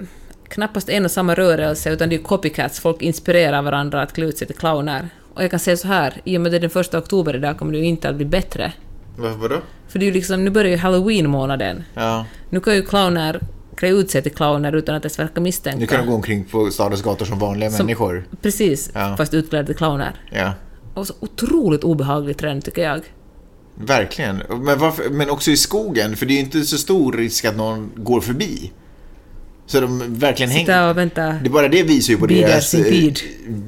knappast 0.50 0.88
en 0.88 1.04
och 1.04 1.10
samma 1.10 1.34
rörelse, 1.34 1.90
utan 1.90 2.08
det 2.08 2.14
är 2.14 2.18
ju 2.18 2.22
copycats. 2.24 2.80
Folk 2.80 3.02
inspirerar 3.02 3.62
varandra 3.62 4.02
att 4.02 4.12
klä 4.12 4.26
ut 4.26 4.38
sig 4.38 4.46
till 4.46 4.56
clowner. 4.56 5.08
Och 5.34 5.42
jag 5.42 5.50
kan 5.50 5.60
säga 5.60 5.76
så 5.76 5.88
här, 5.88 6.14
i 6.24 6.36
och 6.36 6.40
med 6.40 6.52
det 6.52 6.58
är 6.58 6.60
den 6.60 6.70
första 6.70 6.98
oktober 6.98 7.36
idag 7.36 7.58
kommer 7.58 7.72
det 7.72 7.78
ju 7.78 7.84
inte 7.84 8.08
att 8.08 8.16
bli 8.16 8.24
bättre. 8.24 8.72
Va, 9.16 9.28
vadå? 9.36 9.56
För 9.88 9.98
det 9.98 10.04
är 10.04 10.06
ju 10.06 10.12
liksom, 10.12 10.44
nu 10.44 10.50
börjar 10.50 10.70
ju 10.70 10.76
halloween-månaden. 10.76 11.84
Ja. 11.94 12.26
Nu 12.50 12.60
kan 12.60 12.74
ju 12.74 12.82
clowner 12.82 13.40
klä 13.76 13.88
ut 13.88 14.10
sig 14.10 14.22
till 14.22 14.32
clowner 14.32 14.72
utan 14.72 14.94
att 14.94 15.02
ens 15.04 15.18
verka 15.18 15.40
misstänkta. 15.40 15.80
Nu 15.80 15.86
kan 15.86 16.00
de 16.00 16.06
gå 16.06 16.14
omkring 16.14 16.44
på 16.44 16.70
stadens 16.70 17.02
gator 17.02 17.26
som 17.26 17.38
vanliga 17.38 17.70
Som- 17.70 17.86
människor. 17.86 18.24
Precis, 18.42 18.90
Ja. 18.94 19.14
fast 19.16 19.34
utklädda 19.34 19.66
till 19.66 19.76
clowner. 19.76 20.12
Ja. 20.32 20.52
Och 20.94 21.06
så 21.06 21.14
otroligt 21.20 21.84
obehaglig 21.84 22.36
trend 22.38 22.64
tycker 22.64 22.82
jag. 22.82 23.00
Verkligen. 23.74 24.42
Men, 24.48 24.78
varför, 24.78 25.10
men 25.10 25.30
också 25.30 25.50
i 25.50 25.56
skogen, 25.56 26.16
för 26.16 26.26
det 26.26 26.32
är 26.32 26.34
ju 26.34 26.40
inte 26.40 26.60
så 26.64 26.78
stor 26.78 27.12
risk 27.12 27.44
att 27.44 27.56
någon 27.56 27.90
går 27.96 28.20
förbi. 28.20 28.72
Så 29.70 29.80
de 29.80 30.14
verkligen 30.14 30.50
hänger... 30.50 30.66
Sitta 30.66 30.90
och 30.90 30.98
vänta. 30.98 31.22
Det 31.22 31.46
är 31.46 31.50
bara 31.50 31.68
det 31.68 31.82
visar 31.82 32.12
ju 32.12 32.18
på 32.18 32.26
deras, 32.26 32.70
sin 32.70 32.84
eh, 32.84 32.90
tid. 32.90 33.18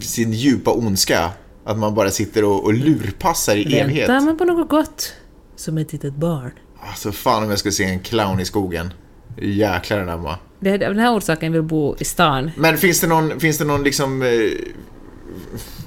sin 0.01 0.33
djupa 0.33 0.71
ondska. 0.71 1.31
Att 1.65 1.79
man 1.79 1.95
bara 1.95 2.11
sitter 2.11 2.45
och, 2.45 2.65
och 2.65 2.75
lurpassar 2.75 3.57
i 3.57 3.79
evighet. 3.79 4.09
Väntar 4.09 4.27
man 4.27 4.39
på 4.39 4.45
något 4.45 4.69
gott? 4.69 5.13
Som 5.57 5.79
ett 5.79 5.93
litet 5.93 6.15
barn. 6.15 6.51
Alltså 6.81 7.13
fan 7.13 7.43
om 7.43 7.51
jag 7.51 7.59
skulle 7.59 7.73
se 7.73 7.85
en 7.85 8.01
clown 8.01 8.41
i 8.41 8.45
skogen. 8.45 8.93
Jäklar 9.41 9.99
anamma. 9.99 10.39
Det 10.61 10.71
är 10.71 10.75
av 10.75 10.95
den 10.95 10.99
här 10.99 11.17
orsaken 11.17 11.53
vill 11.53 11.63
bo 11.63 11.97
i 11.99 12.05
stan. 12.05 12.51
Men 12.57 12.79
finns 12.79 13.01
det 13.01 13.07
någon, 13.07 13.41
finns 13.41 13.59
det 13.59 13.65
någon 13.65 13.83
liksom... 13.83 14.23
Eh, 14.23 14.29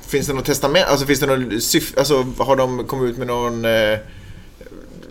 finns 0.07 0.27
det 0.27 0.33
något 0.33 0.45
testament? 0.45 0.85
Alltså 0.87 1.05
finns 1.05 1.19
det 1.19 1.25
någon 1.25 1.61
syf, 1.61 1.97
Alltså 1.97 2.25
har 2.37 2.55
de 2.55 2.83
kommit 2.83 3.11
ut 3.11 3.17
med 3.17 3.27
någon... 3.27 3.65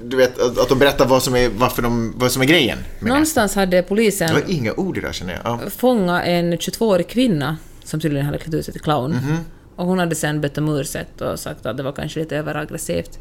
Du 0.08 0.16
vet, 0.16 0.38
att, 0.38 0.58
att 0.58 0.68
de 0.68 0.78
berättar 0.78 1.06
vad 1.06 1.22
som 1.22 1.36
är, 1.36 1.48
varför 1.48 1.82
de, 1.82 2.14
vad 2.16 2.32
som 2.32 2.42
är 2.42 2.46
grejen? 2.46 2.78
Någonstans 3.00 3.54
hade 3.54 3.76
Det 3.76 3.82
polisen 3.82 4.34
var 4.34 4.42
inga 4.48 4.72
ord 4.72 4.98
i 4.98 5.00
det 5.00 5.12
känner 5.14 5.32
jag. 5.32 5.40
Ja. 5.44 5.70
fångat 5.76 6.22
en 6.24 6.52
22-årig 6.54 7.08
kvinna 7.08 7.56
som 7.84 8.00
tydligen 8.00 8.26
hade 8.26 8.38
klätt 8.38 8.54
ut 8.54 8.64
sig 8.64 8.72
till 8.72 8.82
clown. 8.82 9.16
Och 9.76 9.86
hon 9.86 9.98
hade 9.98 10.14
sen 10.14 10.40
bett 10.40 10.58
om 10.58 10.68
ursäkt 10.68 11.20
och 11.20 11.38
sagt 11.40 11.66
att 11.66 11.76
det 11.76 11.82
var 11.82 11.92
kanske 11.92 12.20
lite 12.20 12.36
överaggressivt. 12.36 13.18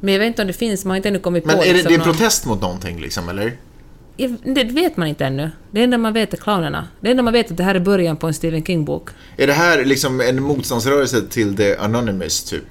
Men 0.00 0.12
jag 0.14 0.18
vet 0.20 0.26
inte 0.26 0.42
om 0.42 0.48
det 0.48 0.52
finns, 0.54 0.84
man 0.84 0.90
har 0.90 0.96
inte 0.96 1.08
ännu 1.08 1.18
kommit 1.18 1.44
Men 1.44 1.56
på... 1.56 1.62
är 1.64 1.66
det, 1.66 1.72
liksom 1.72 1.88
det 1.88 1.94
är 1.94 1.98
en 2.00 2.06
någon- 2.06 2.14
protest 2.16 2.46
mot 2.46 2.60
någonting 2.60 3.00
liksom, 3.00 3.28
eller? 3.28 3.56
Det 4.54 4.64
vet 4.64 4.96
man 4.96 5.08
inte 5.08 5.24
ännu. 5.26 5.50
Det 5.70 5.82
enda 5.82 5.98
man 5.98 6.12
vet 6.12 6.32
är 6.32 6.36
clownerna. 6.36 6.88
Det 7.00 7.10
enda 7.10 7.22
man 7.22 7.32
vet 7.32 7.46
är 7.46 7.50
att 7.52 7.56
det 7.56 7.64
här 7.64 7.74
är 7.74 7.80
början 7.80 8.16
på 8.16 8.26
en 8.26 8.34
Stephen 8.34 8.64
King-bok. 8.64 9.08
Är 9.36 9.46
det 9.46 9.52
här 9.52 9.84
liksom 9.84 10.20
en 10.20 10.42
motståndsrörelse 10.42 11.22
till 11.30 11.56
The 11.56 11.76
Anonymous, 11.76 12.44
typ? 12.44 12.64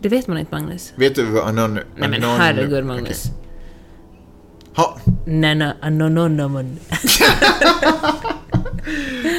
Det 0.00 0.08
vet 0.08 0.26
man 0.26 0.38
inte, 0.38 0.54
Magnus. 0.54 0.92
Vet 0.96 1.14
du 1.14 1.24
vad 1.24 1.48
anon... 1.48 1.74
Nej 1.74 1.84
men 1.96 2.14
anon- 2.14 2.38
herregud, 2.38 2.84
Magnus. 2.84 3.24
Okej. 3.24 3.36
Ha, 4.74 4.98
nej, 5.26 5.72
anononomon. 5.80 6.78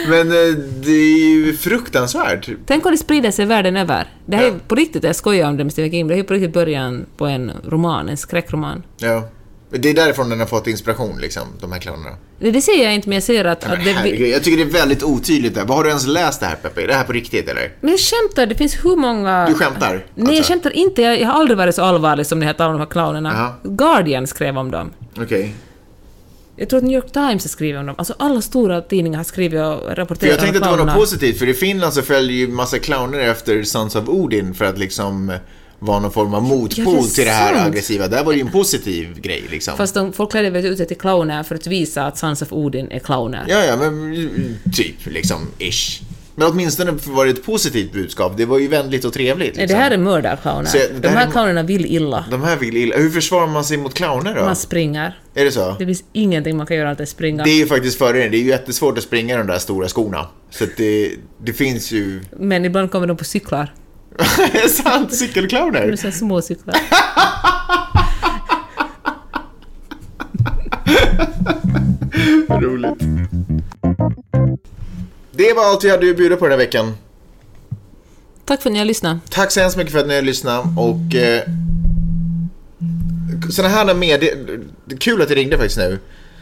men 0.09 0.27
eh, 0.27 0.57
det 0.83 0.91
är 0.91 1.29
ju 1.35 1.53
fruktansvärt. 1.53 2.49
Tänk 2.65 2.85
om 2.85 2.91
det 2.91 2.97
sprider 2.97 3.31
sig 3.31 3.45
världen 3.45 3.77
över. 3.77 4.07
Det 4.25 4.37
här 4.37 4.43
är 4.43 4.53
på 4.67 4.75
riktigt, 4.75 5.03
jag 5.03 5.15
skojar 5.15 5.47
om 5.49 5.57
det 5.57 5.63
med 5.63 5.73
Stephen 5.73 5.91
King, 5.91 6.07
det 6.07 6.13
här 6.13 6.19
är 6.19 6.27
på 6.27 6.33
riktigt 6.33 6.53
början 6.53 7.05
på 7.17 7.25
en 7.25 7.51
roman, 7.63 8.09
en 8.09 8.17
skräckroman. 8.17 8.83
Ja. 8.97 9.29
Det 9.73 9.89
är 9.89 9.93
därifrån 9.93 10.29
den 10.29 10.39
har 10.39 10.47
fått 10.47 10.67
inspiration, 10.67 11.21
liksom, 11.21 11.43
de 11.61 11.71
här 11.71 11.79
clownerna. 11.79 12.15
Det, 12.39 12.51
det 12.51 12.61
ser 12.61 12.83
jag 12.83 12.95
inte, 12.95 13.09
men 13.09 13.15
jag 13.15 13.23
ser 13.23 13.45
att... 13.45 13.61
Men 13.67 13.71
att 13.79 13.85
det, 13.85 13.91
herregud, 13.91 14.29
jag 14.29 14.43
tycker 14.43 14.57
det 14.57 14.71
är 14.71 14.73
väldigt 14.81 15.03
otydligt 15.03 15.55
där. 15.55 15.65
Vad 15.65 15.77
har 15.77 15.83
du 15.83 15.89
ens 15.89 16.07
läst 16.07 16.39
det 16.39 16.45
här, 16.45 16.55
Peppe? 16.55 16.83
Är 16.83 16.87
det 16.87 16.93
här 16.93 17.03
på 17.03 17.11
riktigt, 17.11 17.49
eller? 17.49 17.71
men 17.81 17.89
jag 17.89 17.99
skämtar, 17.99 18.45
det 18.45 18.55
finns 18.55 18.85
hur 18.85 18.95
många... 18.95 19.45
Du 19.47 19.53
skämtar? 19.53 19.89
Nej, 19.89 20.03
jag 20.15 20.27
alltså. 20.27 20.53
skämtar 20.53 20.71
inte. 20.71 21.01
Jag, 21.01 21.21
jag 21.21 21.27
har 21.27 21.33
aldrig 21.39 21.57
varit 21.57 21.75
så 21.75 21.81
allvarlig 21.81 22.25
som 22.25 22.39
ni 22.39 22.45
heter, 22.45 22.63
alla 22.63 22.73
de 22.73 22.79
här 22.79 22.85
clownerna. 22.87 23.31
Jaha. 23.33 23.75
Guardian 23.75 24.27
skrev 24.27 24.57
om 24.57 24.71
dem. 24.71 24.91
Okej. 25.21 25.55
Jag 26.55 26.69
tror 26.69 26.77
att 26.77 26.83
New 26.83 26.95
York 26.95 27.11
Times 27.11 27.43
har 27.43 27.49
skrivit 27.49 27.79
om 27.79 27.85
dem. 27.85 27.95
Alltså 27.97 28.13
alla 28.19 28.41
stora 28.41 28.81
tidningar 28.81 29.17
har 29.17 29.23
skrivit 29.23 29.61
och 29.61 29.97
rapporterat 29.97 30.31
jag 30.31 30.39
tänkte 30.39 30.47
att 30.47 30.47
om 30.47 30.53
det 30.53 30.59
var 30.59 30.69
något 30.69 30.77
clownerna. 30.77 30.95
positivt, 30.95 31.39
för 31.39 31.49
i 31.49 31.53
Finland 31.53 31.93
så 31.93 32.01
följer 32.01 32.37
ju 32.37 32.47
massa 32.47 32.79
clowner 32.79 33.19
efter 33.19 33.63
Sons 33.63 33.95
of 33.95 34.09
Odin 34.09 34.53
för 34.53 34.65
att 34.65 34.77
liksom 34.77 35.33
vara 35.81 35.99
någon 35.99 36.11
form 36.11 36.33
av 36.33 36.43
Ja, 36.43 36.49
det 36.49 36.55
motpol 36.55 36.97
är 37.05 37.15
till 37.15 37.25
det 37.25 37.31
här 37.31 37.53
sant. 37.55 37.67
aggressiva. 37.67 38.07
Där 38.07 38.23
var 38.23 38.31
det 38.31 38.37
ju 38.37 38.45
en 38.45 38.51
positiv 38.51 39.19
grej 39.21 39.43
liksom. 39.51 39.77
Fast 39.77 39.93
de, 39.93 40.13
folk 40.13 40.31
klädde 40.31 40.49
väl 40.49 40.65
ut 40.65 40.77
sig 40.77 40.87
till 40.87 40.97
clowner 40.97 41.43
för 41.43 41.55
att 41.55 41.67
visa 41.67 42.03
att 42.05 42.17
Sons 42.17 42.41
of 42.41 42.53
Odin 42.53 42.87
är 42.91 42.99
clowner. 42.99 43.45
Ja, 43.47 43.65
ja, 43.65 43.75
men 43.77 44.15
typ 44.73 44.95
liksom, 45.05 45.47
ish. 45.57 46.01
Men 46.35 46.47
åtminstone 46.51 46.91
var 47.07 47.25
det 47.25 47.31
ett 47.31 47.45
positivt 47.45 47.93
budskap. 47.93 48.33
Det 48.37 48.45
var 48.45 48.59
ju 48.59 48.67
vänligt 48.67 49.05
och 49.05 49.13
trevligt. 49.13 49.47
Liksom. 49.57 49.67
det 49.77 49.83
här 49.83 49.91
är 49.91 49.97
mördarclowner. 49.97 50.65
Så 50.69 50.77
det 50.77 50.99
De 51.01 51.07
här 51.07 51.27
är- 51.27 51.31
clownerna 51.31 51.63
vill 51.63 51.85
illa. 51.85 52.25
De 52.31 52.43
här 52.43 52.57
vill 52.57 52.77
illa. 52.77 52.97
Hur 52.97 53.09
försvarar 53.09 53.47
man 53.47 53.63
sig 53.65 53.77
mot 53.77 53.93
clowner 53.93 54.35
då? 54.35 54.41
Man 54.45 54.55
springer. 54.55 55.19
Är 55.33 55.45
det 55.45 55.51
så? 55.51 55.75
Det 55.79 55.85
finns 55.85 56.03
ingenting 56.13 56.57
man 56.57 56.65
kan 56.67 56.77
göra 56.77 56.87
annat 56.87 56.99
än 56.99 57.07
springa. 57.07 57.43
Det 57.43 57.49
är 57.49 57.55
ju 57.55 57.67
faktiskt 57.67 57.97
fördelen. 57.97 58.31
Det 58.31 58.37
är 58.37 58.41
ju 58.41 58.47
jättesvårt 58.49 58.97
att 58.97 59.03
springa 59.03 59.33
i 59.35 59.37
de 59.37 59.47
där 59.47 59.59
stora 59.59 59.87
skorna. 59.87 60.27
Så 60.49 60.65
det, 60.77 61.11
det 61.43 61.53
finns 61.53 61.91
ju... 61.91 62.21
Men 62.39 62.65
ibland 62.65 62.91
kommer 62.91 63.07
de 63.07 63.17
på 63.17 63.23
cyklar. 63.23 63.73
Är 64.19 64.53
det 64.63 64.69
sant? 64.69 65.09
Det 65.09 65.15
är 65.15 65.17
Cykelclowner? 65.17 65.95
så 65.95 66.07
här 66.07 66.11
små 66.11 66.41
cyklar. 66.41 66.75
Roligt. 72.61 72.99
Det 75.31 75.53
var 75.53 75.65
allt 75.65 75.83
vi 75.83 75.89
hade 75.89 76.09
att 76.09 76.17
bjuda 76.17 76.35
på 76.35 76.45
den 76.45 76.51
här 76.51 76.57
veckan. 76.57 76.93
Tack 78.45 78.61
för 78.61 78.69
att 78.69 78.73
ni 78.73 78.79
har 78.79 78.85
lyssnat. 78.85 79.17
Tack 79.29 79.51
så 79.51 79.59
hemskt 79.59 79.77
mycket 79.77 79.93
för 79.93 79.99
att 79.99 80.07
ni 80.07 80.15
har 80.15 80.21
lyssnat 80.21 80.65
och... 80.77 81.15
Eh, 81.15 81.41
sådana 83.49 83.73
här 83.73 83.93
med... 83.93 84.19
Det 84.85 84.95
är 84.95 84.99
kul 84.99 85.21
att 85.21 85.29
det 85.29 85.35
ringde 85.35 85.57
faktiskt 85.57 85.77
nu. 85.77 85.99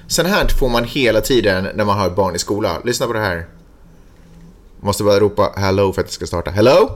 Sådana 0.08 0.36
här 0.36 0.48
får 0.48 0.70
man 0.70 0.84
hela 0.84 1.22
tiden 1.22 1.68
när 1.76 1.86
man 1.86 1.98
har 2.00 2.08
ett 2.08 2.16
barn 2.16 2.36
i 2.36 2.40
skolan. 2.40 2.82
Lyssna 2.86 3.08
på 3.08 3.14
det 3.14 3.20
här. 3.20 3.46
Måste 4.80 5.04
bara 5.04 5.20
ropa 5.20 5.54
hello 5.58 5.94
för 5.94 6.02
att 6.02 6.08
det 6.08 6.14
ska 6.14 6.26
starta. 6.26 6.52
Hello? 6.52 6.96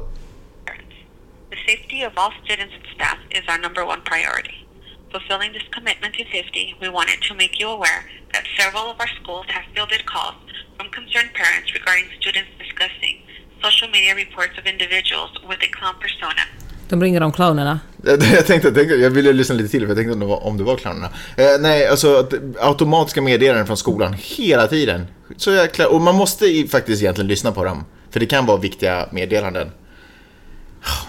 Safety 1.66 2.04
of 2.04 2.12
all 2.18 2.34
students 2.44 2.74
and 2.76 2.84
staff 2.94 3.18
is 3.32 3.44
our 3.48 3.58
number 3.58 3.86
one 3.86 4.02
priority. 4.02 4.68
Fulfilling 5.12 5.54
this 5.54 5.64
commitment 5.72 6.14
to 6.16 6.24
safety, 6.26 6.76
we 6.82 6.90
wanted 6.90 7.22
to 7.22 7.34
make 7.36 7.58
you 7.60 7.70
aware 7.70 8.02
that 8.34 8.44
several 8.60 8.92
of 8.92 9.00
our 9.00 9.12
schools 9.20 9.46
have 9.48 9.64
fielded 9.74 10.06
calls 10.06 10.36
from 10.78 10.90
concerned 10.90 11.32
parents 11.34 11.74
regarding 11.74 12.06
students 12.20 12.52
discussing 12.60 13.16
social 13.64 13.90
media 13.96 14.14
reports 14.14 14.58
of 14.60 14.66
individuals 14.66 15.32
with 15.50 15.60
a 15.68 15.70
clown 15.78 15.96
persona. 16.00 16.44
De 16.90 17.02
ringer 17.02 17.24
om 17.24 17.32
clownerna. 17.32 17.80
Jag 18.04 18.20
tänkte, 18.48 18.68
jag 18.68 18.76
tänkte, 18.76 18.96
jag 18.96 19.10
ville 19.10 19.34
lyssna 19.34 19.56
lite 19.56 19.70
till 19.70 19.82
för 19.82 19.88
jag 19.88 19.98
tänkte 19.98 20.14
om 20.14 20.20
det 20.20 20.26
var, 20.26 20.44
om 20.44 20.58
det 20.58 20.64
var 20.64 20.78
clownerna. 20.78 21.10
Eh, 21.38 21.46
nej, 21.60 21.88
alltså 21.88 22.16
att, 22.16 22.34
automatiska 22.60 23.22
meddelanden 23.22 23.68
från 23.68 23.78
skolan 23.78 24.16
hela 24.18 24.68
tiden. 24.68 25.08
Så 25.38 25.52
jäkla, 25.52 25.88
och 25.88 26.02
man 26.02 26.16
måste 26.16 26.68
faktiskt 26.72 27.02
egentligen 27.02 27.28
lyssna 27.28 27.52
på 27.52 27.64
dem. 27.64 27.86
För 28.12 28.20
det 28.20 28.26
kan 28.26 28.46
vara 28.46 28.58
viktiga 28.58 29.08
meddelanden. 29.12 29.72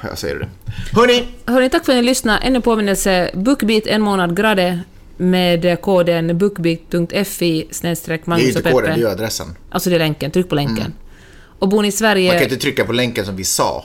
Jag 0.03 0.19
säger 0.19 0.39
det. 0.39 0.49
Hörni, 0.93 1.27
Hörni, 1.47 1.71
tack 1.71 1.85
för 1.85 1.93
att 1.93 1.97
ni 1.97 2.03
lyssnade. 2.03 2.39
Ännu 2.39 2.61
påminnelse, 2.61 3.31
Bookbeat 3.35 3.87
en 3.87 4.03
månad 4.03 4.37
grade 4.37 4.81
med 5.17 5.81
koden 5.81 6.39
bookbeat.fi 6.39 7.69
snedstreck 7.71 8.21
det 8.21 8.27
är 8.27 8.31
Magnus 8.31 8.57
inte 8.57 8.71
koden, 8.71 9.01
det 9.01 9.07
är 9.07 9.11
adressen. 9.11 9.47
Alltså 9.71 9.91
det 9.91 9.97
är 9.97 9.99
länken, 9.99 10.31
tryck 10.31 10.49
på 10.49 10.55
länken. 10.55 10.93
Och 11.59 11.69
bor 11.69 11.83
ni 11.83 11.89
i 11.89 11.91
Man 11.91 11.93
Sverige... 11.93 12.33
kan 12.33 12.43
inte 12.43 12.57
trycka 12.57 12.85
på 12.85 12.93
länken 12.93 13.27
som 13.27 13.37
vi 13.37 13.45
sa. 13.45 13.85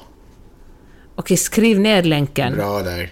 Okej, 1.16 1.38
skriv 1.38 1.80
ner 1.80 2.04
länken. 2.04 2.56
Bra 2.56 2.82
där. 2.82 3.12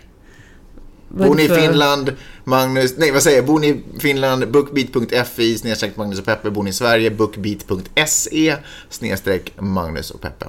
Bor 1.10 1.36
ni 1.36 1.44
i 1.44 1.50
Finland, 1.50 2.14
Magnus, 2.44 2.98
nej 2.98 3.12
vad 3.12 3.24
säger 3.24 3.38
jag, 3.38 3.46
bor 3.46 3.60
ni 3.60 3.68
i 3.68 3.84
Finland, 4.00 4.52
bookbeat.fi 4.52 5.58
snedstreck 5.58 5.98
Magnus 5.98 6.20
och 6.20 6.26
Peppe. 6.26 6.50
Bor 6.50 6.64
ni 6.64 6.70
i 6.70 6.74
Sverige, 6.74 7.12
bookbeat.se 7.12 8.56
snedstreck 8.90 9.54
Magnus 9.60 10.12
och 10.12 10.22
Peppe. 10.22 10.46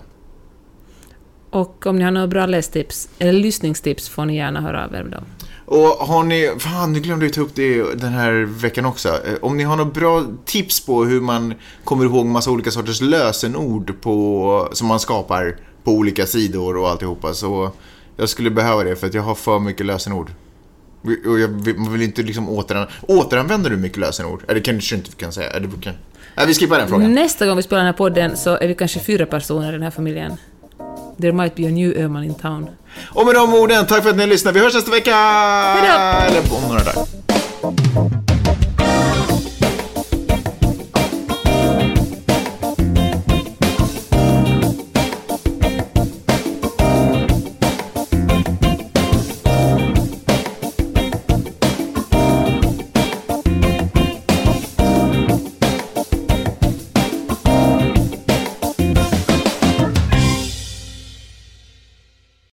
Och 1.51 1.87
om 1.87 1.97
ni 1.97 2.05
har 2.05 2.11
några 2.11 2.27
bra 2.27 2.47
lästips, 2.47 3.09
eller 3.19 3.33
lyssningstips, 3.33 4.09
får 4.09 4.25
ni 4.25 4.37
gärna 4.37 4.61
höra 4.61 4.85
av 4.85 4.95
er 4.95 5.03
med 5.03 5.13
dem. 5.13 5.25
Och 5.67 6.07
har 6.07 6.25
ni, 6.25 6.53
fan 6.59 6.93
nu 6.93 7.01
glömde 7.01 7.27
jag 7.27 7.33
ta 7.33 7.41
upp 7.41 7.55
det 7.55 7.83
den 7.95 8.13
här 8.13 8.33
veckan 8.33 8.87
också. 8.87 9.09
Eh, 9.09 9.35
Om 9.43 9.57
ni 9.57 9.65
har 9.65 9.77
några 9.77 9.91
bra 9.91 10.25
tips 10.45 10.87
på 10.87 11.05
hur 11.05 11.21
man 11.21 11.55
kommer 11.85 12.05
ihåg 12.05 12.27
massa 12.27 12.51
olika 12.51 12.71
sorters 12.71 13.01
lösenord 13.01 14.01
på, 14.01 14.69
som 14.73 14.89
man 14.89 15.01
skapar 15.01 15.57
på 15.85 15.91
olika 15.93 16.27
sidor 16.27 16.77
och 16.77 16.89
alltihopa 16.89 17.35
så 17.35 17.71
jag 18.17 18.29
skulle 18.29 18.51
behöva 18.51 18.85
det 18.85 18.97
för 18.97 19.07
att 19.07 19.15
jag 19.15 19.23
har 19.23 19.35
för 19.35 19.59
mycket 19.59 19.87
lösenord. 19.87 20.31
Och 21.27 21.41
jag 21.41 21.49
vill, 21.49 21.79
man 21.79 21.93
vill 21.93 22.03
inte 22.03 22.23
liksom 22.23 22.49
återanvända. 22.49 22.93
Återanvänder 23.09 23.71
du 23.71 23.77
mycket 23.77 23.99
lösenord? 23.99 24.43
Eller 24.49 24.61
kanske 24.61 24.97
inte 24.97 25.11
kan 25.11 25.33
säga. 25.33 25.51
Eller, 25.51 25.69
kan... 25.83 25.95
Nej, 26.37 26.47
vi 26.47 26.55
skippar 26.55 26.79
den 26.79 26.89
frågan. 26.89 27.13
Nästa 27.15 27.47
gång 27.47 27.57
vi 27.57 27.63
spelar 27.63 27.79
den 27.79 27.87
här 27.87 27.99
podden 27.99 28.37
så 28.37 28.51
är 28.51 28.69
vi 28.69 28.75
kanske 28.75 29.01
fyra 29.01 29.27
personer 29.27 29.69
i 29.69 29.73
den 29.73 29.83
här 29.83 29.91
familjen. 29.91 30.33
There 31.21 31.33
might 31.33 31.55
be 31.57 31.67
a 31.67 31.71
new 31.71 31.93
Öhman 31.97 32.25
in 32.25 32.35
town. 32.35 32.69
Och 33.15 33.27
med 33.27 33.35
de 33.35 33.55
orden, 33.55 33.87
tack 33.87 34.03
för 34.03 34.11
att 34.11 34.17
ni 34.17 34.27
lyssnade. 34.27 34.59
Vi 34.59 34.65
hörs 34.65 34.75
nästa 34.75 34.91
vecka! 34.91 35.15
Hej 35.15 35.89
då! 35.89 36.39
Eller 36.39 36.57
om 36.57 36.69
några 36.69 36.85
dagar. 36.85 38.38